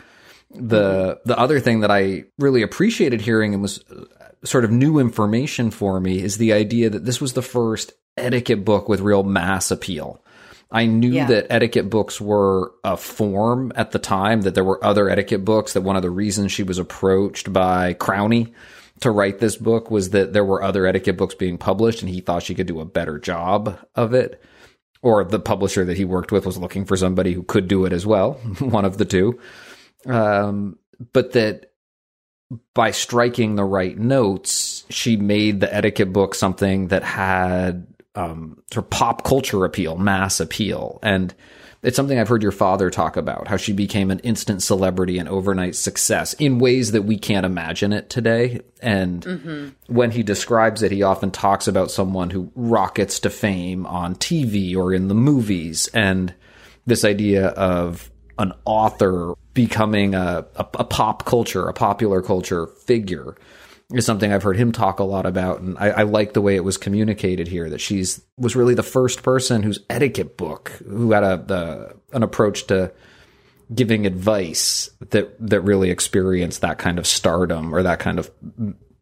The 0.49 1.21
the 1.23 1.39
other 1.39 1.61
thing 1.61 1.79
that 1.81 1.91
I 1.91 2.25
really 2.37 2.61
appreciated 2.61 3.21
hearing 3.21 3.53
and 3.53 3.61
was 3.61 3.81
uh, 3.89 4.05
sort 4.43 4.65
of 4.65 4.71
new 4.71 4.99
information 4.99 5.71
for 5.71 5.99
me 6.01 6.21
is 6.21 6.37
the 6.37 6.51
idea 6.51 6.89
that 6.89 7.05
this 7.05 7.21
was 7.21 7.33
the 7.33 7.41
first 7.41 7.93
etiquette 8.17 8.65
book 8.65 8.89
with 8.89 8.99
real 8.99 9.23
mass 9.23 9.71
appeal. 9.71 10.20
I 10.71 10.85
knew 10.85 11.11
Yeah. 11.11 11.27
that 11.27 11.47
etiquette 11.49 11.89
books 11.89 12.21
were 12.21 12.71
a 12.83 12.95
form 12.95 13.73
at 13.75 13.91
the 13.91 13.99
time, 13.99 14.41
that 14.41 14.55
there 14.55 14.63
were 14.63 14.83
other 14.83 15.09
etiquette 15.09 15.43
books, 15.43 15.73
that 15.73 15.81
one 15.81 15.95
of 15.97 16.01
the 16.01 16.09
reasons 16.09 16.51
she 16.51 16.63
was 16.63 16.77
approached 16.77 17.51
by 17.51 17.93
Crowney 17.95 18.53
to 19.01 19.11
write 19.11 19.39
this 19.39 19.57
book 19.57 19.91
was 19.91 20.11
that 20.11 20.31
there 20.33 20.45
were 20.45 20.63
other 20.63 20.85
etiquette 20.85 21.17
books 21.17 21.35
being 21.35 21.57
published 21.57 22.01
and 22.01 22.09
he 22.09 22.21
thought 22.21 22.43
she 22.43 22.55
could 22.55 22.67
do 22.67 22.79
a 22.79 22.85
better 22.85 23.19
job 23.19 23.77
of 23.95 24.13
it. 24.13 24.41
Or 25.01 25.23
the 25.23 25.39
publisher 25.39 25.83
that 25.85 25.97
he 25.97 26.05
worked 26.05 26.31
with 26.31 26.45
was 26.45 26.57
looking 26.59 26.85
for 26.85 26.95
somebody 26.95 27.33
who 27.33 27.41
could 27.43 27.67
do 27.67 27.85
it 27.85 27.91
as 27.93 28.05
well, 28.05 28.33
one 28.59 28.85
of 28.85 28.97
the 28.97 29.05
two. 29.05 29.39
Um, 30.05 30.77
but 31.13 31.31
that 31.33 31.71
by 32.75 32.91
striking 32.91 33.55
the 33.55 33.63
right 33.63 33.97
notes, 33.97 34.85
she 34.89 35.17
made 35.17 35.59
the 35.59 35.73
etiquette 35.73 36.13
book 36.13 36.35
something 36.35 36.89
that 36.89 37.01
had 37.03 37.87
um, 38.15 38.61
sort 38.71 38.85
of 38.85 38.89
pop 38.89 39.23
culture 39.23 39.63
appeal, 39.65 39.97
mass 39.97 40.39
appeal. 40.39 40.99
And 41.01 41.33
it's 41.83 41.95
something 41.95 42.19
I've 42.19 42.27
heard 42.27 42.43
your 42.43 42.51
father 42.51 42.91
talk 42.91 43.17
about 43.17 43.47
how 43.47 43.57
she 43.57 43.73
became 43.73 44.11
an 44.11 44.19
instant 44.19 44.61
celebrity 44.61 45.17
and 45.17 45.27
overnight 45.27 45.75
success 45.75 46.33
in 46.33 46.59
ways 46.59 46.91
that 46.91 47.03
we 47.03 47.17
can't 47.17 47.45
imagine 47.45 47.91
it 47.91 48.09
today. 48.09 48.61
And 48.81 49.23
when 49.87 50.11
he 50.11 50.21
describes 50.21 50.83
it, 50.83 50.91
he 50.91 51.01
often 51.01 51.31
talks 51.31 51.67
about 51.67 51.89
someone 51.89 52.29
who 52.29 52.51
rockets 52.55 53.19
to 53.21 53.29
fame 53.29 53.85
on 53.87 54.15
TV 54.15 54.75
or 54.75 54.93
in 54.93 55.07
the 55.07 55.15
movies. 55.15 55.87
And 55.93 56.33
this 56.85 57.03
idea 57.03 57.47
of 57.47 58.11
an 58.37 58.53
author 58.65 59.33
becoming 59.53 60.13
a, 60.13 60.45
a, 60.55 60.67
a 60.75 60.83
pop 60.83 61.25
culture, 61.25 61.67
a 61.67 61.73
popular 61.73 62.21
culture 62.21 62.67
figure 62.67 63.35
is 63.93 64.05
something 64.05 64.31
I've 64.31 64.43
heard 64.43 64.57
him 64.57 64.71
talk 64.71 64.99
a 64.99 65.03
lot 65.03 65.25
about, 65.25 65.61
and 65.61 65.77
I, 65.77 65.89
I 65.89 66.03
like 66.03 66.33
the 66.33 66.41
way 66.41 66.55
it 66.55 66.63
was 66.63 66.77
communicated 66.77 67.47
here. 67.47 67.69
That 67.69 67.81
she's 67.81 68.21
was 68.37 68.55
really 68.55 68.75
the 68.75 68.83
first 68.83 69.23
person 69.23 69.63
whose 69.63 69.79
etiquette 69.89 70.37
book, 70.37 70.69
who 70.87 71.11
had 71.11 71.23
a 71.23 71.43
the, 71.45 71.95
an 72.13 72.23
approach 72.23 72.67
to 72.67 72.91
giving 73.73 74.05
advice 74.05 74.89
that 75.09 75.35
that 75.39 75.61
really 75.61 75.89
experienced 75.89 76.61
that 76.61 76.77
kind 76.77 76.99
of 76.99 77.07
stardom 77.07 77.73
or 77.73 77.83
that 77.83 77.99
kind 77.99 78.19
of 78.19 78.31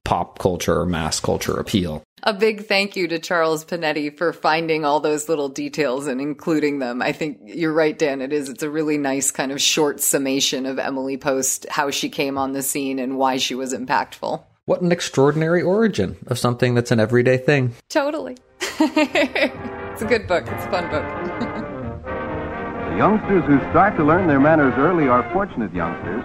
pop 0.04 0.40
culture 0.40 0.80
or 0.80 0.86
mass 0.86 1.20
culture 1.20 1.58
appeal. 1.58 2.04
A 2.24 2.34
big 2.34 2.66
thank 2.66 2.96
you 2.96 3.08
to 3.08 3.20
Charles 3.20 3.64
Panati 3.64 4.18
for 4.18 4.34
finding 4.34 4.84
all 4.84 5.00
those 5.00 5.30
little 5.30 5.50
details 5.50 6.08
and 6.08 6.20
including 6.20 6.80
them. 6.80 7.02
I 7.02 7.12
think 7.12 7.40
you're 7.44 7.72
right, 7.72 7.98
Dan. 7.98 8.22
It 8.22 8.34
is. 8.34 8.50
It's 8.50 8.64
a 8.64 8.70
really 8.70 8.98
nice 8.98 9.32
kind 9.32 9.52
of 9.52 9.62
short 9.62 10.02
summation 10.02 10.66
of 10.66 10.80
Emily 10.80 11.18
Post, 11.18 11.68
how 11.70 11.92
she 11.92 12.10
came 12.10 12.38
on 12.38 12.52
the 12.52 12.62
scene 12.62 13.00
and 13.00 13.18
why 13.18 13.38
she 13.38 13.56
was 13.56 13.74
impactful. 13.74 14.44
What 14.70 14.82
an 14.82 14.92
extraordinary 14.92 15.64
origin 15.64 16.16
of 16.28 16.38
something 16.38 16.76
that's 16.76 16.92
an 16.92 17.00
everyday 17.00 17.38
thing. 17.38 17.74
Totally. 17.90 18.38
it's 18.62 20.04
a 20.04 20.06
good 20.06 20.28
book. 20.28 20.44
It's 20.46 20.64
a 20.64 20.70
fun 20.70 20.92
book. 20.92 21.04
The 22.92 22.96
youngsters 22.96 23.46
who 23.48 23.58
start 23.72 23.98
to 23.98 24.04
learn 24.04 24.28
their 24.28 24.40
manners 24.40 24.76
early 24.78 25.08
are 25.08 25.28
fortunate 25.34 25.74
youngsters. 25.74 26.24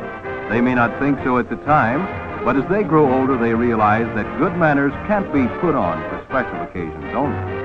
They 0.50 0.60
may 0.60 0.74
not 0.74 1.00
think 1.00 1.20
so 1.24 1.38
at 1.38 1.48
the 1.48 1.56
time, 1.64 2.04
but 2.44 2.54
as 2.54 2.68
they 2.68 2.82
grow 2.82 3.18
older, 3.18 3.38
they 3.38 3.54
realize 3.54 4.04
that 4.14 4.38
good 4.38 4.58
manners 4.58 4.92
can't 5.08 5.32
be 5.32 5.48
put 5.62 5.74
on 5.74 6.02
for 6.10 6.22
special 6.28 6.60
occasions 6.64 7.14
only. 7.16 7.63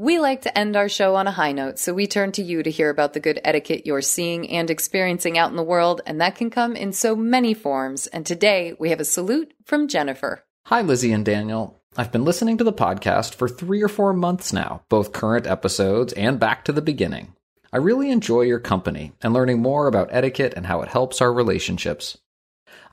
We 0.00 0.20
like 0.20 0.42
to 0.42 0.56
end 0.56 0.76
our 0.76 0.88
show 0.88 1.16
on 1.16 1.26
a 1.26 1.32
high 1.32 1.50
note, 1.50 1.76
so 1.80 1.92
we 1.92 2.06
turn 2.06 2.30
to 2.32 2.42
you 2.44 2.62
to 2.62 2.70
hear 2.70 2.88
about 2.88 3.14
the 3.14 3.18
good 3.18 3.40
etiquette 3.42 3.84
you're 3.84 4.00
seeing 4.00 4.48
and 4.48 4.70
experiencing 4.70 5.36
out 5.36 5.50
in 5.50 5.56
the 5.56 5.62
world, 5.64 6.02
and 6.06 6.20
that 6.20 6.36
can 6.36 6.50
come 6.50 6.76
in 6.76 6.92
so 6.92 7.16
many 7.16 7.52
forms. 7.52 8.06
And 8.06 8.24
today 8.24 8.76
we 8.78 8.90
have 8.90 9.00
a 9.00 9.04
salute 9.04 9.52
from 9.64 9.88
Jennifer. 9.88 10.44
Hi, 10.66 10.82
Lizzie 10.82 11.10
and 11.10 11.24
Daniel. 11.24 11.82
I've 11.96 12.12
been 12.12 12.24
listening 12.24 12.58
to 12.58 12.62
the 12.62 12.72
podcast 12.72 13.34
for 13.34 13.48
three 13.48 13.82
or 13.82 13.88
four 13.88 14.12
months 14.12 14.52
now, 14.52 14.82
both 14.88 15.12
current 15.12 15.48
episodes 15.48 16.12
and 16.12 16.38
back 16.38 16.64
to 16.66 16.72
the 16.72 16.80
beginning. 16.80 17.34
I 17.72 17.78
really 17.78 18.12
enjoy 18.12 18.42
your 18.42 18.60
company 18.60 19.14
and 19.20 19.34
learning 19.34 19.60
more 19.60 19.88
about 19.88 20.10
etiquette 20.12 20.54
and 20.56 20.66
how 20.66 20.80
it 20.82 20.90
helps 20.90 21.20
our 21.20 21.32
relationships. 21.32 22.16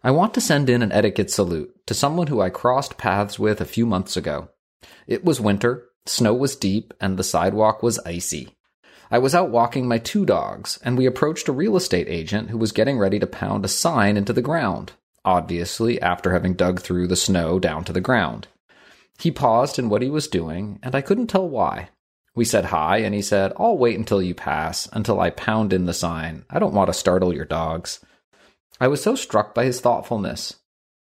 I 0.04 0.10
want 0.10 0.34
to 0.34 0.42
send 0.42 0.72
in 0.72 0.82
an 0.82 0.92
etiquette 0.92 1.30
salute 1.30 1.72
to 1.86 1.94
someone 1.94 2.26
who 2.26 2.42
I 2.42 2.50
crossed 2.50 2.98
paths 2.98 3.38
with 3.38 3.62
a 3.62 3.66
few 3.66 3.86
months 3.86 4.18
ago. 4.18 4.50
It 5.06 5.24
was 5.24 5.40
winter, 5.40 5.90
snow 6.06 6.34
was 6.34 6.56
deep, 6.56 6.94
and 7.00 7.18
the 7.18 7.24
sidewalk 7.24 7.84
was 7.84 8.00
icy. 8.00 8.56
I 9.12 9.20
was 9.20 9.36
out 9.36 9.50
walking 9.50 9.88
my 9.88 9.98
two 9.98 10.26
dogs, 10.26 10.80
and 10.84 10.98
we 10.98 11.06
approached 11.06 11.48
a 11.48 11.54
real 11.54 11.76
estate 11.76 12.08
agent 12.10 12.50
who 12.50 12.58
was 12.58 12.72
getting 12.72 12.98
ready 12.98 13.20
to 13.20 13.28
pound 13.28 13.64
a 13.64 13.68
sign 13.68 14.18
into 14.18 14.34
the 14.34 14.42
ground, 14.42 14.94
obviously 15.24 16.02
after 16.02 16.34
having 16.34 16.54
dug 16.54 16.80
through 16.82 17.08
the 17.08 17.16
snow 17.16 17.60
down 17.60 17.84
to 17.86 17.94
the 17.94 18.02
ground. 18.02 18.48
He 19.20 19.32
paused 19.32 19.80
in 19.80 19.90
what 19.90 20.02
he 20.02 20.10
was 20.10 20.28
doing, 20.28 20.80
and 20.84 20.96
I 20.96 21.02
couldn't 21.02 21.28
tell 21.28 21.48
why. 21.48 21.90
We 22.36 22.44
said 22.44 22.66
hi, 22.66 22.98
and 22.98 23.16
he 23.16 23.22
said, 23.22 23.54
I'll 23.58 23.78
wait 23.78 23.98
until 23.98 24.22
you 24.22 24.36
pass, 24.36 24.90
until 24.92 25.22
I 25.22 25.30
pound 25.30 25.72
in 25.72 25.86
the 25.86 25.94
sign. 25.94 26.44
I 26.50 26.60
don't 26.60 26.74
want 26.74 26.88
to 26.88 26.94
startle 26.94 27.34
your 27.34 27.46
dogs. 27.46 28.04
I 28.80 28.90
was 28.90 29.02
so 29.02 29.16
struck 29.16 29.56
by 29.56 29.64
his 29.64 29.80
thoughtfulness. 29.80 30.56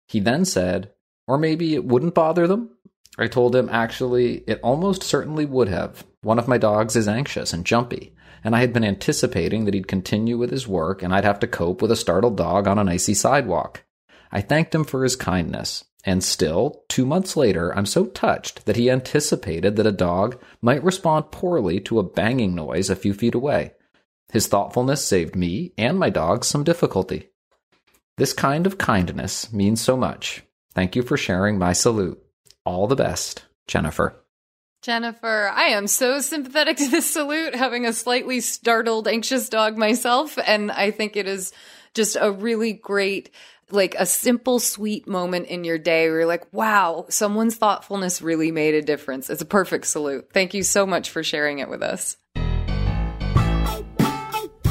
He 0.07 0.21
then 0.21 0.47
said, 0.47 0.91
Or 1.27 1.37
maybe 1.37 1.75
it 1.75 1.85
wouldn't 1.85 2.15
bother 2.15 2.47
them? 2.47 2.71
I 3.19 3.27
told 3.27 3.55
him, 3.55 3.69
Actually, 3.71 4.45
it 4.47 4.61
almost 4.63 5.03
certainly 5.03 5.45
would 5.45 5.69
have. 5.69 6.05
One 6.23 6.39
of 6.39 6.49
my 6.49 6.57
dogs 6.57 6.95
is 6.95 7.09
anxious 7.09 7.53
and 7.53 7.67
jumpy, 7.67 8.15
and 8.45 8.55
I 8.55 8.61
had 8.61 8.73
been 8.73 8.85
anticipating 8.85 9.65
that 9.65 9.75
he'd 9.75 9.89
continue 9.89 10.39
with 10.39 10.51
his 10.51 10.69
work 10.69 11.03
and 11.03 11.13
I'd 11.13 11.25
have 11.25 11.41
to 11.41 11.49
cope 11.49 11.83
with 11.83 11.91
a 11.91 11.97
startled 11.97 12.37
dog 12.37 12.69
on 12.69 12.79
an 12.79 12.89
icy 12.89 13.15
sidewalk. 13.15 13.85
I 14.31 14.41
thanked 14.41 14.75
him 14.75 14.85
for 14.85 15.03
his 15.03 15.17
kindness, 15.17 15.85
and 16.05 16.23
still, 16.23 16.85
two 16.89 17.05
months 17.05 17.37
later, 17.37 17.77
I'm 17.77 17.87
so 17.87 18.07
touched 18.07 18.67
that 18.67 18.77
he 18.77 18.91
anticipated 18.91 19.77
that 19.77 19.87
a 19.87 19.93
dog 19.93 20.41
might 20.63 20.85
respond 20.85 21.33
poorly 21.33 21.81
to 21.81 21.99
a 21.99 22.05
banging 22.05 22.55
noise 22.55 22.91
a 22.91 22.97
few 22.97 23.15
feet 23.15 23.35
away. 23.35 23.73
His 24.31 24.47
thoughtfulness 24.47 25.05
saved 25.05 25.35
me 25.35 25.73
and 25.79 25.99
my 25.99 26.11
dog 26.11 26.45
some 26.45 26.63
difficulty. 26.63 27.31
This 28.17 28.33
kind 28.33 28.67
of 28.67 28.79
kindness 28.79 29.53
means 29.53 29.81
so 29.81 29.97
much. 29.97 30.43
Thank 30.75 30.95
you 30.95 31.03
for 31.03 31.17
sharing 31.17 31.59
my 31.59 31.73
salute. 31.73 32.23
All 32.69 32.87
the 32.87 32.97
best, 32.97 33.47
Jennifer. 33.67 34.15
Jennifer, 34.83 35.51
I 35.55 35.69
am 35.69 35.87
so 35.87 36.21
sympathetic 36.21 36.77
to 36.77 36.89
this 36.91 37.11
salute, 37.11 37.55
having 37.55 37.87
a 37.87 37.95
slightly 37.95 38.41
startled, 38.41 39.09
anxious 39.09 39.49
dog 39.49 39.79
myself. 39.79 40.39
And 40.47 40.71
I 40.71 40.91
think 40.91 41.17
it 41.17 41.27
is 41.27 41.55
just 41.95 42.19
a 42.21 42.31
really 42.31 42.75
great, 42.75 43.31
like 43.71 43.95
a 43.99 44.05
simple, 44.05 44.59
sweet 44.61 45.09
moment 45.09 45.47
in 45.47 45.65
your 45.65 45.79
day 45.79 46.11
where 46.11 46.19
you're 46.19 46.27
like, 46.27 46.53
wow, 46.53 47.07
someone's 47.09 47.57
thoughtfulness 47.57 48.21
really 48.21 48.53
made 48.53 48.75
a 48.75 48.83
difference. 48.83 49.31
It's 49.31 49.41
a 49.41 49.47
perfect 49.47 49.87
salute. 49.87 50.29
Thank 50.35 50.53
you 50.53 50.63
so 50.63 50.87
much 50.87 51.09
for 51.09 51.23
sharing 51.23 51.61
it 51.61 51.71
with 51.71 51.83
us. 51.83 52.19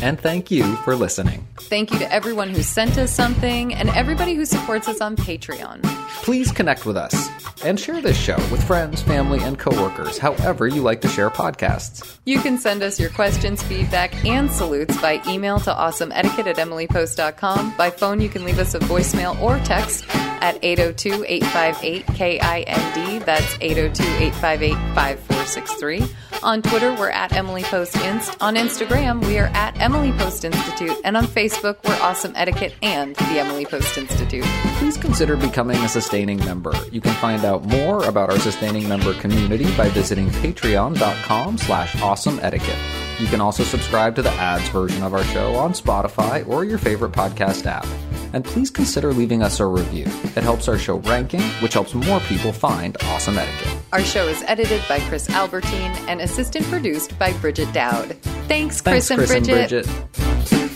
And 0.04 0.22
thank 0.22 0.52
you 0.52 0.76
for 0.78 0.96
listening. 0.96 1.48
Thank 1.62 1.92
you 1.92 1.98
to 1.98 2.14
everyone 2.14 2.52
who 2.52 2.62
sent 2.62 3.00
us 3.00 3.12
something 3.12 3.74
and 3.74 3.90
everybody 3.90 4.36
who 4.36 4.46
supports 4.46 4.88
us 4.88 5.02
on 5.02 5.16
Patreon. 5.16 5.97
Please 6.24 6.52
connect 6.52 6.86
with 6.86 6.98
us 6.98 7.30
and 7.64 7.80
share 7.80 8.02
this 8.02 8.18
show 8.18 8.36
with 8.52 8.64
friends, 8.64 9.02
family, 9.02 9.40
and 9.42 9.58
coworkers, 9.58 10.18
however 10.18 10.68
you 10.68 10.82
like 10.82 11.02
to 11.02 11.08
share 11.08 11.30
podcasts. 11.30 12.18
You 12.26 12.40
can 12.40 12.58
send 12.58 12.84
us 12.84 13.00
your 13.00 13.10
questions, 13.10 13.64
feedback, 13.64 14.26
and 14.26 14.52
salutes 14.52 15.00
by 15.02 15.22
email 15.28 15.60
to 15.62 15.72
awesomeetiquette 15.72 16.48
at 16.48 16.58
emilypost.com. 16.58 17.76
By 17.78 17.90
phone, 17.90 18.22
you 18.22 18.30
can 18.30 18.46
leave 18.46 18.60
us 18.60 18.76
a 18.76 18.80
voicemail 18.80 19.40
or 19.42 19.58
text 19.60 20.06
at 20.42 20.64
802 20.64 21.26
858 21.28 22.06
KIND. 22.08 23.22
That's 23.24 23.58
802 23.62 24.04
858 24.04 24.74
5463. 24.94 26.04
On 26.44 26.62
Twitter, 26.62 26.94
we're 26.94 27.10
at 27.10 27.34
Emily 27.34 27.64
Post 27.64 27.96
Inst. 27.98 28.40
On 28.42 28.56
Instagram, 28.56 29.26
we 29.26 29.40
are 29.40 29.50
at 29.54 29.80
Emily 29.82 30.12
Post 30.12 30.46
Institute. 30.46 30.96
And 31.04 31.18
on 31.18 31.26
Facebook, 31.26 31.78
we're 31.84 32.00
Awesome 32.02 32.34
Etiquette 32.36 32.76
and 32.84 33.16
the 33.16 33.40
Emily 33.40 33.66
Post 33.66 33.98
Institute. 33.98 34.46
Please 34.78 34.98
consider 34.98 35.36
becoming 35.36 35.78
a 35.78 35.90
sustaining 36.08 36.38
member. 36.46 36.72
You 36.90 37.02
can 37.02 37.14
find 37.16 37.44
out 37.44 37.66
more 37.66 38.06
about 38.08 38.30
our 38.30 38.40
sustaining 38.40 38.88
member 38.88 39.14
community 39.16 39.66
by 39.76 39.90
visiting 39.90 40.30
patreon.com 40.30 41.58
slash 41.58 42.02
awesome 42.02 42.40
etiquette. 42.42 42.78
You 43.20 43.28
can 43.28 43.42
also 43.42 43.66
subscribe 43.66 44.16
to 44.16 44.22
the 44.22 44.32
ads 44.32 44.70
version 44.70 45.04
of 45.04 45.14
our 45.14 45.26
show 45.26 45.56
on 45.56 45.74
Spotify 45.74 46.48
or 46.48 46.64
your 46.64 46.78
favorite 46.78 47.12
podcast 47.12 47.66
app. 47.66 47.86
And 48.32 48.46
please 48.46 48.70
consider 48.72 49.12
leaving 49.12 49.44
us 49.44 49.60
a 49.60 49.66
review. 49.66 50.06
It 50.06 50.44
helps 50.44 50.70
our 50.70 50.78
show 50.78 51.00
ranking, 51.00 51.42
which 51.62 51.74
helps 51.74 51.94
more 51.94 52.22
people 52.22 52.54
find 52.54 52.96
awesome 53.04 53.38
etiquette. 53.38 53.78
Our 53.92 54.02
show 54.02 54.30
is 54.30 54.42
edited 54.48 54.82
by 54.88 55.02
Chris 55.10 55.30
Albertine 55.30 55.92
and 56.08 56.22
assistant 56.22 56.66
produced 56.68 57.20
by 57.20 57.34
Bridget 57.40 57.74
Dowd. 57.74 58.14
Thanks, 58.48 58.80
Chris, 58.80 59.10
Thanks, 59.10 59.12
and 59.12 59.46
Bridget. 59.46 59.86
and 59.88 60.08
Bridget. 60.08 60.67